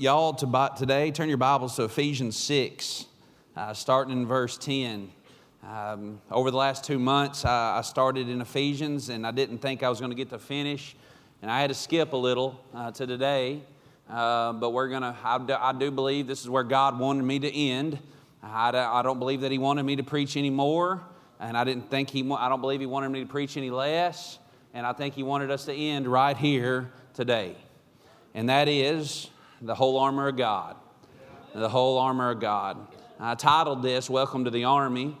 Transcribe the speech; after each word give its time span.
y'all 0.00 0.32
to 0.32 0.70
today, 0.78 1.10
turn 1.10 1.28
your 1.28 1.36
Bibles 1.36 1.76
to 1.76 1.84
Ephesians 1.84 2.34
6, 2.38 3.04
uh, 3.54 3.74
starting 3.74 4.12
in 4.12 4.26
verse 4.26 4.56
10. 4.56 5.10
Um, 5.62 6.22
over 6.30 6.50
the 6.50 6.56
last 6.56 6.84
two 6.84 6.98
months, 6.98 7.44
I, 7.44 7.78
I, 7.78 7.82
started 7.82 8.30
in 8.30 8.40
Ephesians, 8.40 9.10
and 9.10 9.26
I 9.26 9.30
didn't 9.30 9.58
think 9.58 9.82
I 9.82 9.90
was 9.90 9.98
going 9.98 10.10
to 10.10 10.16
get 10.16 10.30
to 10.30 10.38
finish, 10.38 10.96
and 11.42 11.50
I 11.50 11.60
had 11.60 11.66
to 11.68 11.74
skip 11.74 12.14
a 12.14 12.16
little 12.16 12.64
uh, 12.72 12.90
to 12.92 13.06
today. 13.06 13.60
Uh, 14.08 14.54
but 14.54 14.70
we're 14.70 14.88
going 14.88 15.02
to, 15.02 15.14
I 15.22 15.74
do 15.78 15.90
believe 15.90 16.26
this 16.26 16.40
is 16.40 16.48
where 16.48 16.64
God 16.64 16.98
wanted 16.98 17.24
me 17.24 17.38
to 17.38 17.54
end. 17.54 17.98
I, 18.42 18.70
I 18.70 19.02
don't 19.02 19.18
believe 19.18 19.42
that 19.42 19.52
He 19.52 19.58
wanted 19.58 19.82
me 19.82 19.96
to 19.96 20.02
preach 20.02 20.38
anymore, 20.38 21.02
and 21.38 21.58
I 21.58 21.64
didn't 21.64 21.90
think 21.90 22.08
He, 22.08 22.22
I 22.32 22.48
don't 22.48 22.62
believe 22.62 22.80
He 22.80 22.86
wanted 22.86 23.10
me 23.10 23.20
to 23.20 23.26
preach 23.26 23.58
any 23.58 23.68
less, 23.68 24.38
and 24.72 24.86
I 24.86 24.94
think 24.94 25.12
He 25.12 25.22
wanted 25.22 25.50
us 25.50 25.66
to 25.66 25.74
end 25.74 26.08
right 26.08 26.38
here 26.38 26.90
today 27.12 27.54
and 28.34 28.48
that 28.48 28.68
is 28.68 29.28
the 29.60 29.74
whole 29.74 29.98
armor 29.98 30.28
of 30.28 30.36
God. 30.36 30.76
The 31.54 31.68
whole 31.68 31.98
armor 31.98 32.30
of 32.30 32.40
God. 32.40 32.78
I 33.18 33.34
titled 33.34 33.82
this, 33.82 34.08
Welcome 34.08 34.44
to 34.44 34.50
the 34.50 34.64
Army. 34.64 35.14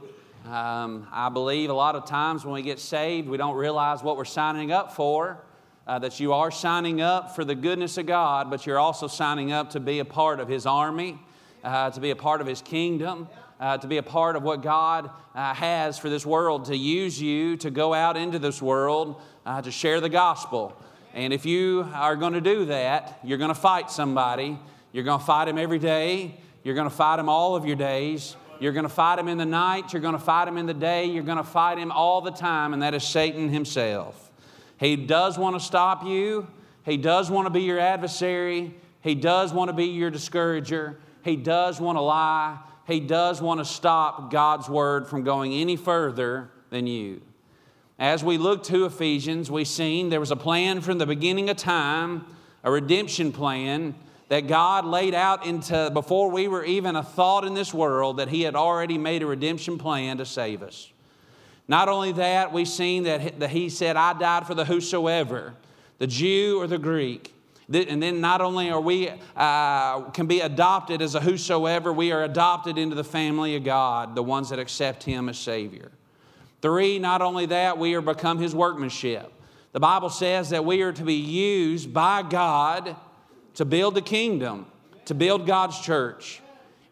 Um, 0.46 1.06
I 1.12 1.28
believe 1.28 1.68
a 1.68 1.74
lot 1.74 1.94
of 1.94 2.06
times 2.06 2.44
when 2.44 2.54
we 2.54 2.62
get 2.62 2.78
saved, 2.78 3.28
we 3.28 3.36
don't 3.36 3.56
realize 3.56 4.02
what 4.02 4.16
we're 4.16 4.24
signing 4.24 4.72
up 4.72 4.94
for. 4.94 5.44
Uh, 5.86 5.98
that 5.98 6.20
you 6.20 6.32
are 6.32 6.50
signing 6.50 7.00
up 7.00 7.34
for 7.34 7.44
the 7.44 7.54
goodness 7.54 7.98
of 7.98 8.06
God, 8.06 8.48
but 8.48 8.64
you're 8.64 8.78
also 8.78 9.08
signing 9.08 9.50
up 9.50 9.70
to 9.70 9.80
be 9.80 9.98
a 9.98 10.04
part 10.04 10.38
of 10.38 10.46
His 10.46 10.64
army, 10.64 11.18
uh, 11.64 11.90
to 11.90 12.00
be 12.00 12.10
a 12.10 12.16
part 12.16 12.40
of 12.40 12.46
His 12.46 12.62
kingdom, 12.62 13.28
uh, 13.58 13.76
to 13.78 13.88
be 13.88 13.96
a 13.96 14.02
part 14.02 14.36
of 14.36 14.42
what 14.42 14.62
God 14.62 15.10
uh, 15.34 15.52
has 15.52 15.98
for 15.98 16.08
this 16.08 16.24
world, 16.24 16.66
to 16.66 16.76
use 16.76 17.20
you 17.20 17.56
to 17.58 17.70
go 17.70 17.92
out 17.92 18.16
into 18.16 18.38
this 18.38 18.62
world 18.62 19.20
uh, 19.44 19.60
to 19.62 19.70
share 19.70 20.00
the 20.00 20.08
gospel. 20.08 20.80
And 21.14 21.32
if 21.32 21.44
you 21.44 21.86
are 21.94 22.16
going 22.16 22.34
to 22.34 22.40
do 22.40 22.66
that, 22.66 23.18
you're 23.24 23.38
going 23.38 23.48
to 23.48 23.54
fight 23.54 23.90
somebody. 23.90 24.58
You're 24.92 25.04
going 25.04 25.18
to 25.18 25.24
fight 25.24 25.48
him 25.48 25.58
every 25.58 25.78
day. 25.78 26.38
You're 26.62 26.74
going 26.74 26.88
to 26.88 26.94
fight 26.94 27.18
him 27.18 27.28
all 27.28 27.56
of 27.56 27.66
your 27.66 27.76
days. 27.76 28.36
You're 28.60 28.72
going 28.72 28.84
to 28.84 28.90
fight 28.90 29.18
him 29.18 29.28
in 29.28 29.38
the 29.38 29.46
night. 29.46 29.92
You're 29.92 30.02
going 30.02 30.14
to 30.14 30.20
fight 30.20 30.46
him 30.46 30.58
in 30.58 30.66
the 30.66 30.74
day. 30.74 31.06
You're 31.06 31.22
going 31.22 31.38
to 31.38 31.44
fight 31.44 31.78
him 31.78 31.90
all 31.90 32.20
the 32.20 32.30
time, 32.30 32.74
and 32.74 32.82
that 32.82 32.94
is 32.94 33.02
Satan 33.02 33.48
himself. 33.48 34.30
He 34.78 34.96
does 34.96 35.38
want 35.38 35.56
to 35.56 35.60
stop 35.60 36.04
you. 36.04 36.46
He 36.84 36.96
does 36.96 37.30
want 37.30 37.46
to 37.46 37.50
be 37.50 37.62
your 37.62 37.78
adversary. 37.78 38.74
He 39.00 39.14
does 39.14 39.52
want 39.52 39.68
to 39.68 39.72
be 39.72 39.86
your 39.86 40.10
discourager. 40.10 40.98
He 41.24 41.36
does 41.36 41.80
want 41.80 41.96
to 41.96 42.02
lie. 42.02 42.58
He 42.86 43.00
does 43.00 43.40
want 43.40 43.60
to 43.60 43.64
stop 43.64 44.30
God's 44.30 44.68
word 44.68 45.06
from 45.06 45.22
going 45.22 45.52
any 45.54 45.76
further 45.76 46.50
than 46.70 46.86
you. 46.86 47.22
As 48.00 48.24
we 48.24 48.38
look 48.38 48.62
to 48.64 48.86
Ephesians, 48.86 49.50
we've 49.50 49.68
seen 49.68 50.08
there 50.08 50.20
was 50.20 50.30
a 50.30 50.36
plan 50.36 50.80
from 50.80 50.96
the 50.96 51.04
beginning 51.04 51.50
of 51.50 51.58
time, 51.58 52.24
a 52.64 52.70
redemption 52.70 53.30
plan 53.30 53.94
that 54.28 54.46
God 54.46 54.86
laid 54.86 55.12
out 55.12 55.44
into 55.44 55.90
before 55.92 56.30
we 56.30 56.48
were 56.48 56.64
even 56.64 56.96
a 56.96 57.02
thought 57.02 57.44
in 57.44 57.52
this 57.52 57.74
world 57.74 58.16
that 58.16 58.28
He 58.28 58.40
had 58.40 58.56
already 58.56 58.96
made 58.96 59.22
a 59.22 59.26
redemption 59.26 59.76
plan 59.76 60.16
to 60.16 60.24
save 60.24 60.62
us. 60.62 60.90
Not 61.68 61.90
only 61.90 62.12
that, 62.12 62.54
we've 62.54 62.66
seen 62.66 63.02
that, 63.02 63.50
He 63.50 63.68
said, 63.68 63.96
I 63.96 64.14
died 64.14 64.46
for 64.46 64.54
the 64.54 64.64
whosoever, 64.64 65.52
the 65.98 66.06
Jew 66.06 66.58
or 66.58 66.66
the 66.66 66.78
Greek. 66.78 67.34
And 67.70 68.02
then 68.02 68.22
not 68.22 68.40
only 68.40 68.70
are 68.70 68.80
we 68.80 69.10
uh, 69.36 70.00
can 70.12 70.26
be 70.26 70.40
adopted 70.40 71.02
as 71.02 71.14
a 71.14 71.20
whosoever, 71.20 71.92
we 71.92 72.12
are 72.12 72.24
adopted 72.24 72.78
into 72.78 72.96
the 72.96 73.04
family 73.04 73.56
of 73.56 73.64
God, 73.64 74.14
the 74.14 74.22
ones 74.22 74.48
that 74.48 74.58
accept 74.58 75.02
Him 75.02 75.28
as 75.28 75.38
Savior. 75.38 75.92
Three, 76.62 76.98
not 76.98 77.22
only 77.22 77.46
that, 77.46 77.78
we 77.78 77.94
are 77.94 78.00
become 78.00 78.38
his 78.38 78.54
workmanship. 78.54 79.32
The 79.72 79.80
Bible 79.80 80.10
says 80.10 80.50
that 80.50 80.64
we 80.64 80.82
are 80.82 80.92
to 80.92 81.04
be 81.04 81.14
used 81.14 81.92
by 81.92 82.22
God 82.22 82.96
to 83.54 83.64
build 83.64 83.94
the 83.94 84.02
kingdom, 84.02 84.66
to 85.06 85.14
build 85.14 85.46
God's 85.46 85.80
church. 85.80 86.40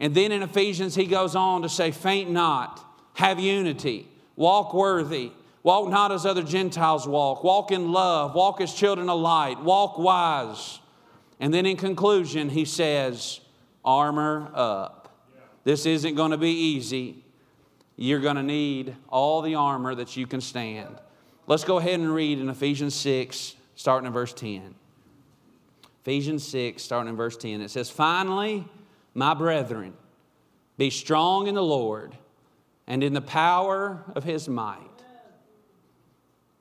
And 0.01 0.15
then 0.15 0.33
in 0.33 0.43
Ephesians, 0.43 0.95
he 0.95 1.07
goes 1.07 1.35
on 1.35 1.63
to 1.63 1.69
say, 1.69 1.91
Faint 1.91 2.31
not, 2.31 2.85
have 3.15 3.41
unity, 3.41 4.09
walk 4.37 4.73
worthy, 4.73 5.33
walk 5.63 5.91
not 5.91 6.12
as 6.12 6.25
other 6.25 6.43
Gentiles 6.43 7.07
walk, 7.07 7.43
walk 7.43 7.73
in 7.73 7.93
love, 7.93 8.34
walk 8.34 8.61
as 8.61 8.73
children 8.73 9.11
of 9.11 9.21
light, 9.21 9.61
walk 9.61 9.99
wise. 9.99 10.78
And 11.41 11.53
then 11.53 11.67
in 11.67 11.77
conclusion, 11.77 12.49
he 12.49 12.65
says, 12.65 13.41
Armor 13.84 14.51
up. 14.55 14.95
This 15.65 15.84
isn't 15.84 16.15
going 16.15 16.31
to 16.31 16.39
be 16.39 16.51
easy 16.51 17.25
you're 18.00 18.20
going 18.20 18.36
to 18.36 18.44
need 18.44 18.94
all 19.09 19.42
the 19.42 19.56
armor 19.56 19.92
that 19.97 20.16
you 20.16 20.25
can 20.25 20.41
stand. 20.41 20.97
Let's 21.48 21.64
go 21.64 21.78
ahead 21.78 21.98
and 21.98 22.14
read 22.14 22.38
in 22.38 22.48
Ephesians 22.48 22.94
6, 22.94 23.56
starting 23.75 24.06
in 24.06 24.12
verse 24.12 24.32
10. 24.32 24.76
Ephesians 26.03 26.47
6, 26.47 26.81
starting 26.81 27.10
in 27.10 27.16
verse 27.16 27.36
10. 27.36 27.60
It 27.60 27.70
says, 27.72 27.91
Finally, 27.91 28.64
my 29.14 29.34
brethren, 29.34 29.94
be 30.76 30.91
strong 30.91 31.48
in 31.48 31.56
the 31.56 31.62
Lord 31.62 32.16
and 32.86 33.03
in 33.03 33.14
the 33.14 33.20
power 33.20 34.04
of 34.15 34.22
his 34.22 34.48
might. 34.48 34.78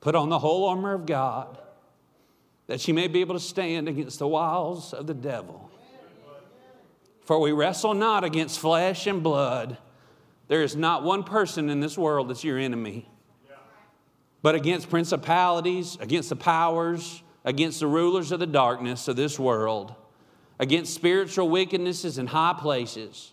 Put 0.00 0.16
on 0.16 0.30
the 0.30 0.40
whole 0.40 0.68
armor 0.68 0.92
of 0.92 1.06
God 1.06 1.56
that 2.66 2.86
you 2.88 2.94
may 2.94 3.06
be 3.06 3.20
able 3.20 3.36
to 3.36 3.40
stand 3.40 3.88
against 3.88 4.18
the 4.18 4.26
wiles 4.26 4.92
of 4.92 5.06
the 5.06 5.14
devil. 5.14 5.70
For 7.22 7.38
we 7.38 7.52
wrestle 7.52 7.94
not 7.94 8.24
against 8.24 8.58
flesh 8.58 9.06
and 9.06 9.22
blood 9.22 9.78
there 10.48 10.62
is 10.62 10.74
not 10.74 11.04
one 11.04 11.22
person 11.22 11.68
in 11.68 11.80
this 11.80 11.96
world 11.96 12.28
that's 12.28 12.42
your 12.42 12.58
enemy. 12.58 13.06
But 14.40 14.54
against 14.54 14.88
principalities, 14.88 15.96
against 16.00 16.30
the 16.30 16.36
powers, 16.36 17.22
against 17.44 17.80
the 17.80 17.86
rulers 17.86 18.32
of 18.32 18.40
the 18.40 18.46
darkness 18.46 19.08
of 19.08 19.16
this 19.16 19.38
world, 19.38 19.94
against 20.58 20.94
spiritual 20.94 21.48
wickednesses 21.48 22.18
in 22.18 22.28
high 22.28 22.56
places. 22.58 23.32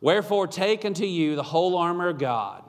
Wherefore, 0.00 0.46
take 0.46 0.84
unto 0.84 1.04
you 1.04 1.36
the 1.36 1.42
whole 1.42 1.76
armor 1.76 2.08
of 2.08 2.18
God, 2.18 2.64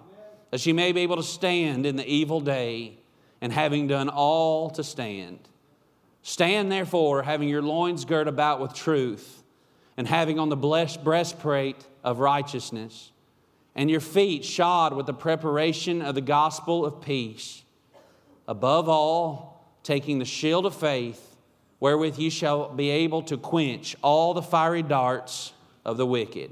that 0.52 0.64
ye 0.66 0.74
may 0.74 0.92
be 0.92 1.02
able 1.02 1.16
to 1.16 1.24
stand 1.24 1.86
in 1.86 1.96
the 1.96 2.08
evil 2.08 2.42
day, 2.42 3.00
and 3.42 3.52
having 3.52 3.88
done 3.88 4.08
all 4.08 4.70
to 4.72 4.84
stand. 4.84 5.40
Stand 6.22 6.72
therefore, 6.72 7.24
having 7.24 7.50
your 7.50 7.62
loins 7.62 8.06
girt 8.06 8.28
about 8.28 8.60
with 8.60 8.74
truth, 8.74 9.44
and 9.98 10.08
having 10.08 10.38
on 10.38 10.50
the 10.50 10.56
blessed 10.56 11.04
breastplate 11.04 11.84
of 12.04 12.20
righteousness 12.20 13.12
and 13.76 13.90
your 13.90 14.00
feet 14.00 14.46
shod 14.46 14.94
with 14.94 15.06
the 15.06 15.14
preparation 15.14 16.02
of 16.02 16.16
the 16.16 16.22
gospel 16.22 16.86
of 16.86 17.02
peace. 17.02 17.64
Above 18.48 18.88
all, 18.88 19.66
taking 19.84 20.20
the 20.20 20.26
shield 20.26 20.66
of 20.66 20.76
faith, 20.76 21.36
wherewith 21.80 22.18
you 22.18 22.30
shall 22.30 22.70
be 22.70 22.90
able 22.90 23.22
to 23.24 23.38
quench 23.38 23.96
all 24.02 24.34
the 24.34 24.42
fiery 24.42 24.84
darts 24.84 25.54
of 25.84 25.98
the 25.98 26.06
wicked. 26.06 26.52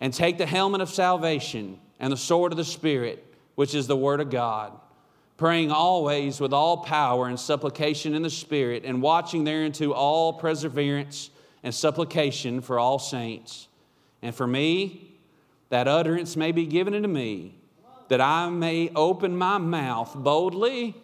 And 0.00 0.12
take 0.12 0.38
the 0.38 0.46
helmet 0.46 0.80
of 0.80 0.88
salvation 0.88 1.78
and 2.00 2.12
the 2.12 2.16
sword 2.16 2.52
of 2.52 2.56
the 2.56 2.64
Spirit, 2.64 3.24
which 3.54 3.74
is 3.74 3.86
the 3.86 3.96
Word 3.96 4.20
of 4.20 4.30
God, 4.30 4.72
praying 5.36 5.70
always 5.70 6.40
with 6.40 6.52
all 6.52 6.78
power 6.78 7.28
and 7.28 7.38
supplication 7.38 8.14
in 8.14 8.22
the 8.22 8.30
Spirit, 8.30 8.84
and 8.84 9.00
watching 9.00 9.44
thereunto 9.44 9.92
all 9.92 10.32
perseverance 10.32 11.30
and 11.62 11.74
supplication 11.74 12.60
for 12.60 12.78
all 12.78 12.98
saints. 12.98 13.68
And 14.20 14.34
for 14.34 14.46
me, 14.46 15.13
that 15.68 15.88
utterance 15.88 16.36
may 16.36 16.52
be 16.52 16.66
given 16.66 16.94
unto 16.94 17.08
me, 17.08 17.56
that 18.08 18.20
I 18.20 18.48
may 18.50 18.90
open 18.94 19.36
my 19.36 19.58
mouth 19.58 20.14
boldly 20.14 20.94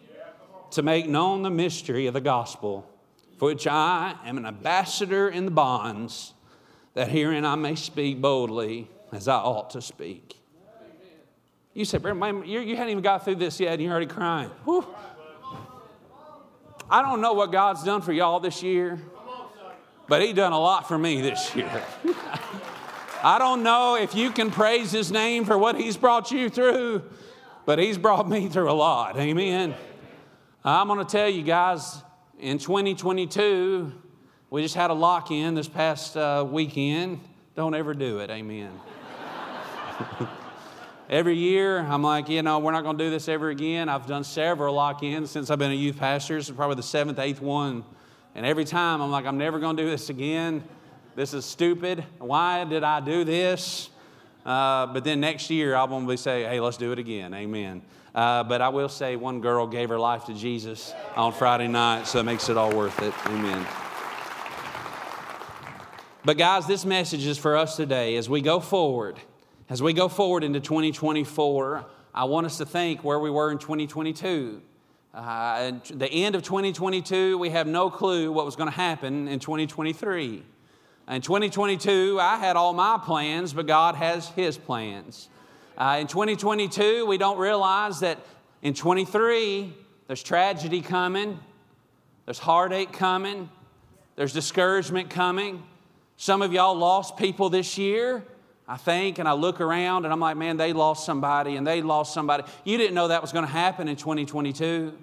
to 0.71 0.81
make 0.81 1.07
known 1.07 1.41
the 1.41 1.49
mystery 1.49 2.07
of 2.07 2.13
the 2.13 2.21
gospel, 2.21 2.89
for 3.37 3.45
which 3.45 3.67
I 3.67 4.15
am 4.25 4.37
an 4.37 4.45
ambassador 4.45 5.29
in 5.29 5.45
the 5.45 5.51
bonds, 5.51 6.33
that 6.93 7.09
herein 7.09 7.45
I 7.45 7.55
may 7.55 7.75
speak 7.75 8.21
boldly 8.21 8.89
as 9.11 9.27
I 9.27 9.37
ought 9.37 9.71
to 9.71 9.81
speak. 9.81 10.37
You 11.73 11.85
said, 11.85 12.03
you, 12.03 12.59
you 12.59 12.75
hadn't 12.75 12.91
even 12.91 13.03
got 13.03 13.23
through 13.23 13.35
this 13.35 13.59
yet, 13.59 13.73
and 13.73 13.81
you're 13.81 13.91
already 13.91 14.07
crying. 14.07 14.49
Whew. 14.65 14.85
I 16.89 17.01
don't 17.01 17.21
know 17.21 17.31
what 17.33 17.53
God's 17.53 17.83
done 17.83 18.01
for 18.01 18.11
y'all 18.11 18.41
this 18.41 18.61
year, 18.61 18.99
but 20.09 20.21
He 20.21 20.33
done 20.33 20.51
a 20.51 20.59
lot 20.59 20.87
for 20.87 20.97
me 20.97 21.21
this 21.21 21.55
year. 21.55 21.83
I 23.23 23.37
don't 23.37 23.61
know 23.61 23.97
if 23.97 24.15
you 24.15 24.31
can 24.31 24.49
praise 24.49 24.91
his 24.91 25.11
name 25.11 25.45
for 25.45 25.55
what 25.55 25.75
he's 25.75 25.95
brought 25.95 26.31
you 26.31 26.49
through, 26.49 27.03
but 27.67 27.77
he's 27.77 27.99
brought 27.99 28.27
me 28.27 28.49
through 28.49 28.71
a 28.71 28.73
lot. 28.73 29.15
Amen. 29.15 29.75
I'm 30.65 30.87
going 30.87 30.97
to 30.97 31.05
tell 31.05 31.29
you 31.29 31.43
guys, 31.43 32.01
in 32.39 32.57
2022, 32.57 33.93
we 34.49 34.63
just 34.63 34.73
had 34.73 34.89
a 34.89 34.95
lock 34.95 35.29
in 35.29 35.53
this 35.53 35.67
past 35.67 36.17
uh, 36.17 36.43
weekend. 36.49 37.19
Don't 37.55 37.75
ever 37.75 37.93
do 37.93 38.19
it. 38.19 38.31
Amen. 38.31 38.71
Every 41.09 41.35
year, 41.35 41.79
I'm 41.79 42.01
like, 42.01 42.27
you 42.27 42.41
know, 42.41 42.57
we're 42.57 42.71
not 42.71 42.83
going 42.83 42.97
to 42.97 43.03
do 43.03 43.11
this 43.11 43.27
ever 43.27 43.49
again. 43.49 43.87
I've 43.87 44.07
done 44.07 44.23
several 44.23 44.73
lock 44.73 45.03
ins 45.03 45.29
since 45.29 45.51
I've 45.51 45.59
been 45.59 45.71
a 45.71 45.75
youth 45.75 45.99
pastor. 45.99 46.37
This 46.37 46.49
is 46.49 46.55
probably 46.55 46.77
the 46.77 46.83
seventh, 46.83 47.19
eighth 47.19 47.41
one. 47.41 47.83
And 48.33 48.47
every 48.47 48.65
time, 48.65 48.99
I'm 48.99 49.11
like, 49.11 49.27
I'm 49.27 49.37
never 49.37 49.59
going 49.59 49.77
to 49.77 49.83
do 49.83 49.89
this 49.89 50.09
again. 50.09 50.63
This 51.13 51.33
is 51.33 51.43
stupid. 51.43 52.05
Why 52.19 52.63
did 52.63 52.83
I 52.83 53.01
do 53.01 53.25
this? 53.25 53.89
Uh, 54.45 54.87
but 54.87 55.03
then 55.03 55.19
next 55.19 55.49
year, 55.49 55.75
I'll 55.75 55.87
probably 55.87 56.15
say, 56.15 56.43
hey, 56.43 56.61
let's 56.61 56.77
do 56.77 56.93
it 56.93 56.99
again. 56.99 57.33
Amen. 57.33 57.81
Uh, 58.15 58.43
but 58.45 58.61
I 58.61 58.69
will 58.69 58.87
say 58.87 59.17
one 59.17 59.41
girl 59.41 59.67
gave 59.67 59.89
her 59.89 59.99
life 59.99 60.25
to 60.25 60.33
Jesus 60.33 60.93
on 61.17 61.33
Friday 61.33 61.67
night, 61.67 62.07
so 62.07 62.19
it 62.19 62.23
makes 62.23 62.47
it 62.47 62.55
all 62.55 62.73
worth 62.73 63.01
it. 63.01 63.13
Amen. 63.27 63.67
But, 66.23 66.37
guys, 66.37 66.65
this 66.65 66.85
message 66.85 67.25
is 67.25 67.37
for 67.37 67.57
us 67.57 67.75
today 67.75 68.15
as 68.15 68.29
we 68.29 68.39
go 68.39 68.61
forward. 68.61 69.19
As 69.69 69.81
we 69.81 69.91
go 69.91 70.07
forward 70.07 70.45
into 70.45 70.61
2024, 70.61 71.85
I 72.13 72.23
want 72.23 72.45
us 72.45 72.57
to 72.59 72.65
think 72.65 73.03
where 73.03 73.19
we 73.19 73.29
were 73.29 73.51
in 73.51 73.57
2022. 73.57 74.61
Uh, 75.13 75.71
the 75.93 76.09
end 76.09 76.35
of 76.35 76.43
2022, 76.43 77.37
we 77.37 77.49
have 77.49 77.67
no 77.67 77.89
clue 77.89 78.31
what 78.31 78.45
was 78.45 78.55
going 78.55 78.69
to 78.69 78.75
happen 78.75 79.27
in 79.27 79.39
2023. 79.39 80.43
In 81.09 81.21
2022, 81.21 82.19
I 82.21 82.37
had 82.37 82.55
all 82.55 82.73
my 82.73 82.99
plans, 83.03 83.53
but 83.53 83.67
God 83.67 83.95
has 83.95 84.29
His 84.29 84.57
plans. 84.57 85.29
Uh, 85.77 85.97
in 85.99 86.07
2022, 86.07 87.05
we 87.05 87.17
don't 87.17 87.37
realize 87.37 88.01
that 88.01 88.19
in 88.61 88.73
23, 88.73 89.73
there's 90.07 90.21
tragedy 90.21 90.81
coming, 90.81 91.39
there's 92.25 92.39
heartache 92.39 92.93
coming, 92.93 93.49
there's 94.15 94.33
discouragement 94.33 95.09
coming. 95.09 95.63
Some 96.17 96.41
of 96.41 96.53
y'all 96.53 96.75
lost 96.75 97.17
people 97.17 97.49
this 97.49 97.77
year. 97.77 98.23
I 98.67 98.77
think, 98.77 99.19
and 99.19 99.27
I 99.27 99.33
look 99.33 99.59
around 99.59 100.05
and 100.05 100.13
I'm 100.13 100.19
like, 100.21 100.37
man, 100.37 100.55
they 100.55 100.71
lost 100.71 101.05
somebody 101.05 101.57
and 101.57 101.67
they 101.67 101.81
lost 101.81 102.13
somebody. 102.13 102.43
You 102.63 102.77
didn't 102.77 102.93
know 102.93 103.09
that 103.09 103.21
was 103.21 103.33
going 103.33 103.45
to 103.45 103.51
happen 103.51 103.89
in 103.89 103.97
2022. 103.97 104.97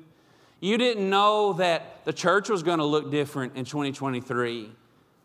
You 0.61 0.79
didn't 0.79 1.11
know 1.11 1.53
that 1.55 2.05
the 2.05 2.13
church 2.13 2.49
was 2.49 2.63
going 2.63 2.79
to 2.79 2.85
look 2.85 3.11
different 3.11 3.57
in 3.57 3.67
2023. 3.67 4.71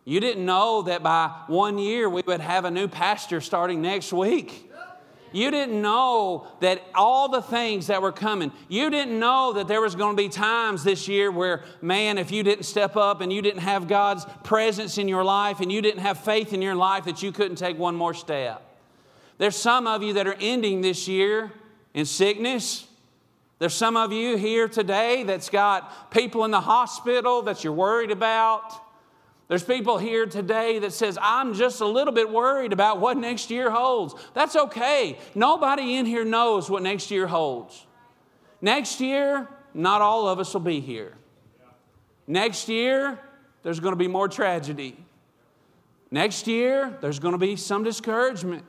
You 0.06 0.20
didn't 0.20 0.46
know 0.46 0.82
that 0.84 1.02
by 1.02 1.32
one 1.48 1.78
year 1.78 2.10
we 2.10 2.24
would 2.26 2.42
have 2.42 2.66
a 2.66 2.72
new 2.72 2.88
pastor 2.88 3.40
starting 3.40 3.82
next 3.82 4.12
week. 4.12 4.70
You 5.32 5.50
didn't 5.50 5.82
know 5.82 6.48
that 6.60 6.84
all 6.94 7.28
the 7.28 7.42
things 7.42 7.88
that 7.88 8.04
were 8.04 8.12
coming, 8.12 8.52
you 8.70 8.92
didn't 8.92 9.20
know 9.20 9.54
that 9.54 9.68
there 9.68 9.82
was 9.82 9.96
going 9.96 10.16
to 10.16 10.22
be 10.22 10.30
times 10.30 10.84
this 10.84 11.08
year 11.08 11.32
where, 11.32 11.64
man, 11.82 12.20
if 12.20 12.32
you 12.32 12.44
didn't 12.44 12.66
step 12.66 12.96
up 12.96 13.20
and 13.20 13.34
you 13.34 13.42
didn't 13.42 13.62
have 13.62 13.88
God's 13.88 14.28
presence 14.44 15.00
in 15.00 15.08
your 15.08 15.24
life 15.24 15.60
and 15.60 15.72
you 15.72 15.82
didn't 15.82 16.02
have 16.02 16.20
faith 16.20 16.54
in 16.54 16.62
your 16.62 16.76
life, 16.76 17.06
that 17.06 17.24
you 17.24 17.32
couldn't 17.32 17.56
take 17.56 17.80
one 17.80 17.96
more 17.96 18.14
step. 18.14 18.62
There's 19.40 19.56
some 19.56 19.88
of 19.88 20.04
you 20.04 20.14
that 20.14 20.28
are 20.28 20.38
ending 20.40 20.82
this 20.82 21.08
year 21.08 21.52
in 21.96 22.06
sickness. 22.06 22.86
There's 23.58 23.74
some 23.74 23.98
of 23.98 24.12
you 24.12 24.38
here 24.38 24.68
today 24.68 25.24
that's 25.24 25.50
got 25.50 26.12
people 26.12 26.46
in 26.46 26.52
the 26.52 26.62
hospital 26.62 27.42
that 27.44 27.64
you're 27.64 27.74
worried 27.74 28.12
about. 28.12 28.83
There's 29.54 29.62
people 29.64 30.00
here 30.00 30.26
today 30.26 30.80
that 30.80 30.94
says, 30.94 31.16
I'm 31.22 31.54
just 31.54 31.80
a 31.80 31.86
little 31.86 32.12
bit 32.12 32.28
worried 32.28 32.74
about 32.74 33.00
what 33.00 33.18
next 33.18 33.52
year 33.52 33.70
holds. 33.70 34.16
That's 34.34 34.56
okay. 34.56 35.20
Nobody 35.36 35.98
in 35.98 36.08
here 36.08 36.26
knows 36.26 36.72
what 36.72 36.82
next 36.82 37.12
year 37.12 37.28
holds. 37.28 37.86
Next 38.62 39.00
year, 39.00 39.48
not 39.76 40.02
all 40.02 40.28
of 40.28 40.40
us 40.40 40.56
will 40.56 40.62
be 40.62 40.80
here. 40.80 41.14
Next 42.26 42.68
year, 42.68 43.20
there's 43.62 43.80
going 43.80 43.92
to 43.92 43.96
be 43.96 44.08
more 44.08 44.28
tragedy. 44.28 44.98
Next 46.10 46.48
year, 46.48 46.98
there's 47.00 47.20
going 47.20 47.34
to 47.34 47.38
be 47.38 47.56
some 47.56 47.84
discouragement. 47.84 48.66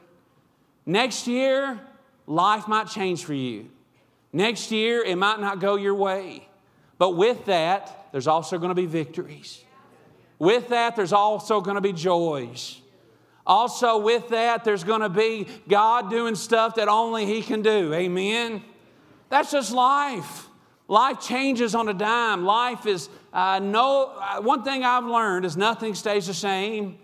Next 0.85 1.27
year, 1.27 1.81
life 2.27 2.69
might 2.69 2.89
change 2.89 3.25
for 3.25 3.33
you. 3.33 3.71
Next 4.35 4.71
year, 4.71 5.03
it 5.03 5.17
might 5.17 5.41
not 5.41 5.61
go 5.61 5.77
your 5.77 5.95
way. 5.95 6.47
But 6.99 7.13
with 7.17 7.47
that, 7.47 8.09
there's 8.13 8.27
also 8.27 8.59
going 8.59 8.69
to 8.69 8.75
be 8.75 8.85
victories. 8.85 9.65
With 10.45 10.69
that, 10.69 10.95
there's 10.95 11.15
also 11.15 11.63
going 11.63 11.77
to 11.77 11.81
be 11.81 11.95
joys. 11.95 12.79
Also, 13.47 13.97
with 13.97 14.29
that, 14.29 14.63
there's 14.63 14.85
going 14.85 15.01
to 15.01 15.09
be 15.09 15.49
God 15.69 16.11
doing 16.11 16.35
stuff 16.35 16.75
that 16.75 16.87
only 16.87 17.25
He 17.25 17.41
can 17.41 17.63
do. 17.63 17.95
Amen? 17.95 18.63
That's 19.31 19.51
just 19.51 19.73
life. 19.73 20.47
Life 20.87 21.21
changes 21.21 21.75
on 21.75 21.89
a 21.89 21.95
dime. 21.95 22.45
Life 22.45 22.85
is 22.85 23.09
uh, 23.33 23.59
no, 23.59 24.13
uh, 24.21 24.43
one 24.43 24.63
thing 24.63 24.85
I've 24.85 25.07
learned 25.07 25.47
is 25.47 25.57
nothing 25.57 25.95
stays 25.95 26.27
the 26.27 26.35
same, 26.35 26.99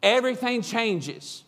everything 0.00 0.62
changes. 0.62 1.42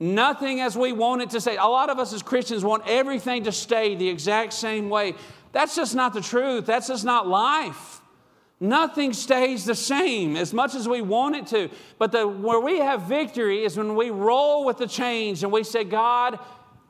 Nothing 0.00 0.60
as 0.60 0.76
we 0.76 0.92
want 0.92 1.22
it 1.22 1.30
to 1.30 1.40
stay. 1.40 1.56
A 1.56 1.64
lot 1.64 1.90
of 1.90 2.00
us 2.00 2.12
as 2.12 2.22
Christians 2.24 2.64
want 2.64 2.82
everything 2.88 3.44
to 3.44 3.52
stay 3.52 3.94
the 3.94 4.08
exact 4.08 4.52
same 4.52 4.90
way. 4.90 5.14
That's 5.52 5.76
just 5.76 5.94
not 5.94 6.12
the 6.12 6.20
truth. 6.20 6.66
That's 6.66 6.88
just 6.88 7.04
not 7.04 7.28
life. 7.28 8.02
Nothing 8.58 9.12
stays 9.12 9.66
the 9.66 9.74
same 9.74 10.36
as 10.36 10.54
much 10.54 10.74
as 10.74 10.88
we 10.88 11.02
want 11.02 11.36
it 11.36 11.46
to. 11.48 11.68
But 11.98 12.12
the, 12.12 12.26
where 12.26 12.60
we 12.60 12.78
have 12.78 13.02
victory 13.02 13.64
is 13.64 13.76
when 13.76 13.94
we 13.94 14.10
roll 14.10 14.64
with 14.64 14.78
the 14.78 14.86
change 14.86 15.42
and 15.42 15.52
we 15.52 15.62
say, 15.62 15.84
God, 15.84 16.38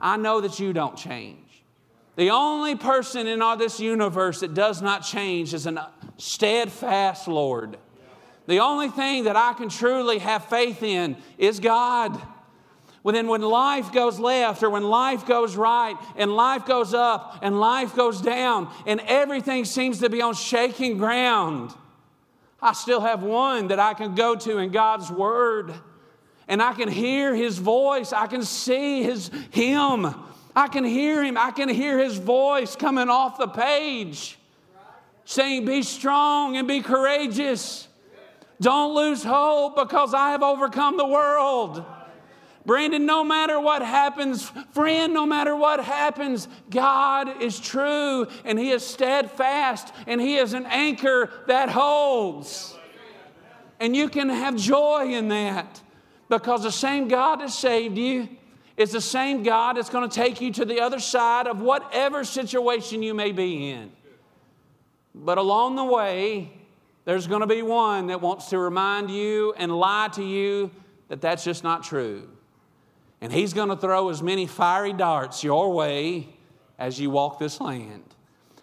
I 0.00 0.16
know 0.16 0.40
that 0.42 0.60
you 0.60 0.72
don't 0.72 0.96
change. 0.96 1.38
The 2.14 2.30
only 2.30 2.76
person 2.76 3.26
in 3.26 3.42
all 3.42 3.56
this 3.56 3.80
universe 3.80 4.40
that 4.40 4.54
does 4.54 4.80
not 4.80 5.00
change 5.00 5.52
is 5.52 5.66
a 5.66 5.90
steadfast 6.18 7.28
Lord. 7.28 7.76
The 8.46 8.60
only 8.60 8.88
thing 8.88 9.24
that 9.24 9.36
I 9.36 9.52
can 9.52 9.68
truly 9.68 10.18
have 10.18 10.44
faith 10.46 10.82
in 10.82 11.16
is 11.36 11.58
God. 11.58 12.20
Well, 13.06 13.12
then, 13.12 13.28
when 13.28 13.40
life 13.40 13.92
goes 13.92 14.18
left 14.18 14.64
or 14.64 14.70
when 14.70 14.82
life 14.82 15.26
goes 15.26 15.54
right 15.54 15.96
and 16.16 16.34
life 16.34 16.66
goes 16.66 16.92
up 16.92 17.38
and 17.40 17.60
life 17.60 17.94
goes 17.94 18.20
down 18.20 18.68
and 18.84 19.00
everything 19.06 19.64
seems 19.64 20.00
to 20.00 20.10
be 20.10 20.20
on 20.22 20.34
shaking 20.34 20.98
ground, 20.98 21.72
I 22.60 22.72
still 22.72 23.00
have 23.00 23.22
one 23.22 23.68
that 23.68 23.78
I 23.78 23.94
can 23.94 24.16
go 24.16 24.34
to 24.34 24.58
in 24.58 24.72
God's 24.72 25.08
Word. 25.08 25.72
And 26.48 26.60
I 26.60 26.72
can 26.72 26.88
hear 26.88 27.32
His 27.32 27.58
voice. 27.58 28.12
I 28.12 28.26
can 28.26 28.42
see 28.42 29.04
His 29.04 29.30
Him. 29.52 30.12
I 30.56 30.66
can 30.66 30.82
hear 30.82 31.22
Him. 31.22 31.38
I 31.38 31.52
can 31.52 31.68
hear 31.68 32.00
His 32.00 32.16
voice 32.16 32.74
coming 32.74 33.08
off 33.08 33.38
the 33.38 33.46
page 33.46 34.36
saying, 35.24 35.64
Be 35.64 35.84
strong 35.84 36.56
and 36.56 36.66
be 36.66 36.80
courageous. 36.80 37.86
Don't 38.60 38.96
lose 38.96 39.22
hope 39.22 39.76
because 39.76 40.12
I 40.12 40.32
have 40.32 40.42
overcome 40.42 40.96
the 40.96 41.06
world. 41.06 41.84
Brandon, 42.66 43.06
no 43.06 43.22
matter 43.22 43.60
what 43.60 43.80
happens, 43.80 44.50
friend, 44.72 45.14
no 45.14 45.24
matter 45.24 45.54
what 45.54 45.82
happens, 45.84 46.48
God 46.68 47.40
is 47.40 47.60
true 47.60 48.26
and 48.44 48.58
He 48.58 48.70
is 48.70 48.84
steadfast 48.84 49.94
and 50.08 50.20
He 50.20 50.36
is 50.36 50.52
an 50.52 50.66
anchor 50.66 51.30
that 51.46 51.68
holds. 51.68 52.76
And 53.78 53.94
you 53.94 54.08
can 54.08 54.28
have 54.28 54.56
joy 54.56 55.12
in 55.12 55.28
that 55.28 55.80
because 56.28 56.64
the 56.64 56.72
same 56.72 57.06
God 57.06 57.36
that 57.36 57.50
saved 57.50 57.96
you 57.96 58.28
is 58.76 58.90
the 58.90 59.00
same 59.00 59.44
God 59.44 59.76
that's 59.76 59.88
going 59.88 60.08
to 60.08 60.14
take 60.14 60.40
you 60.40 60.52
to 60.54 60.64
the 60.64 60.80
other 60.80 60.98
side 60.98 61.46
of 61.46 61.60
whatever 61.60 62.24
situation 62.24 63.00
you 63.00 63.14
may 63.14 63.30
be 63.30 63.70
in. 63.70 63.92
But 65.14 65.38
along 65.38 65.76
the 65.76 65.84
way, 65.84 66.52
there's 67.04 67.28
going 67.28 67.42
to 67.42 67.46
be 67.46 67.62
one 67.62 68.08
that 68.08 68.20
wants 68.20 68.50
to 68.50 68.58
remind 68.58 69.08
you 69.08 69.54
and 69.56 69.70
lie 69.70 70.08
to 70.14 70.24
you 70.24 70.72
that 71.08 71.20
that's 71.20 71.44
just 71.44 71.62
not 71.62 71.84
true. 71.84 72.28
And 73.26 73.34
He's 73.34 73.54
going 73.54 73.70
to 73.70 73.76
throw 73.76 74.08
as 74.08 74.22
many 74.22 74.46
fiery 74.46 74.92
darts 74.92 75.42
your 75.42 75.72
way 75.72 76.28
as 76.78 77.00
you 77.00 77.10
walk 77.10 77.40
this 77.40 77.60
land. 77.60 78.04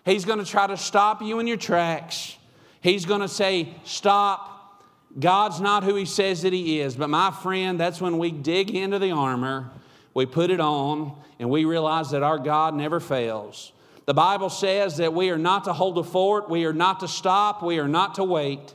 He's 0.06 0.24
going 0.24 0.40
to 0.40 0.46
try 0.46 0.68
to 0.68 0.78
stop 0.78 1.22
you 1.22 1.40
in 1.40 1.48
your 1.48 1.58
tracks. 1.58 2.38
He's 2.80 3.06
going 3.06 3.20
to 3.20 3.28
say, 3.28 3.74
Stop. 3.84 4.82
God's 5.20 5.60
not 5.60 5.84
who 5.84 5.96
He 5.96 6.06
says 6.06 6.44
that 6.44 6.54
He 6.54 6.80
is. 6.80 6.96
But 6.96 7.10
my 7.10 7.30
friend, 7.30 7.78
that's 7.78 8.00
when 8.00 8.18
we 8.18 8.32
dig 8.32 8.74
into 8.74 9.00
the 9.00 9.12
armor, 9.12 9.70
we 10.14 10.26
put 10.26 10.50
it 10.50 10.62
on, 10.62 11.14
and 11.40 11.50
we 11.50 11.66
realize 11.66 12.12
that 12.12 12.24
our 12.24 12.40
God 12.40 12.74
never 12.74 13.02
fails. 13.02 13.74
The 14.06 14.14
Bible 14.14 14.50
says 14.50 14.96
that 14.96 15.14
we 15.14 15.30
are 15.30 15.38
not 15.38 15.66
to 15.66 15.74
hold 15.74 15.98
a 15.98 16.06
fort, 16.06 16.50
we 16.50 16.64
are 16.64 16.72
not 16.72 17.02
to 17.02 17.10
stop, 17.10 17.62
we 17.62 17.80
are 17.80 17.90
not 17.90 18.16
to 18.16 18.24
wait. 18.24 18.74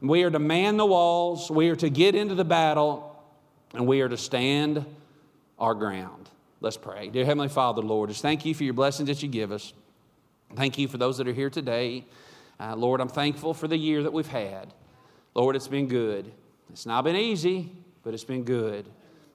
We 0.00 0.22
are 0.22 0.30
to 0.30 0.38
man 0.38 0.76
the 0.76 0.86
walls, 0.86 1.50
we 1.50 1.70
are 1.70 1.76
to 1.76 1.90
get 1.90 2.14
into 2.14 2.36
the 2.36 2.44
battle, 2.44 3.20
and 3.72 3.84
we 3.84 4.00
are 4.00 4.08
to 4.08 4.16
stand 4.16 4.86
our 5.58 5.74
ground. 5.74 6.28
Let's 6.60 6.76
pray. 6.76 7.08
Dear 7.08 7.24
Heavenly 7.24 7.48
Father, 7.48 7.82
Lord, 7.82 8.10
just 8.10 8.22
thank 8.22 8.44
you 8.44 8.54
for 8.54 8.64
your 8.64 8.74
blessings 8.74 9.08
that 9.08 9.22
you 9.22 9.28
give 9.28 9.52
us. 9.52 9.72
Thank 10.54 10.78
you 10.78 10.88
for 10.88 10.98
those 10.98 11.18
that 11.18 11.28
are 11.28 11.32
here 11.32 11.50
today. 11.50 12.06
Uh, 12.58 12.76
Lord, 12.76 13.00
I'm 13.00 13.08
thankful 13.08 13.54
for 13.54 13.68
the 13.68 13.76
year 13.76 14.02
that 14.02 14.12
we've 14.12 14.26
had. 14.26 14.72
Lord, 15.34 15.56
it's 15.56 15.68
been 15.68 15.88
good. 15.88 16.32
It's 16.70 16.86
not 16.86 17.04
been 17.04 17.16
easy, 17.16 17.70
but 18.02 18.14
it's 18.14 18.24
been 18.24 18.44
good. 18.44 18.86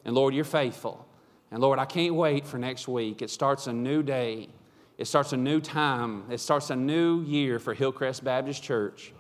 And 0.06 0.16
Lord, 0.16 0.34
you're 0.34 0.46
faithful. 0.46 1.06
And 1.52 1.62
Lord, 1.62 1.80
I 1.80 1.86
can't 1.86 2.16
wait 2.16 2.46
for 2.46 2.58
next 2.58 2.88
week. 2.88 3.22
It 3.22 3.30
starts 3.30 3.68
a 3.68 3.74
new 3.74 4.04
day, 4.04 4.50
it 4.98 5.06
starts 5.06 5.34
a 5.34 5.38
new 5.38 5.60
time, 5.60 6.24
it 6.30 6.40
starts 6.40 6.70
a 6.70 6.76
new 6.76 7.22
year 7.22 7.60
for 7.60 7.74
Hillcrest 7.74 8.24
Baptist 8.24 8.64
Church. 8.64 9.14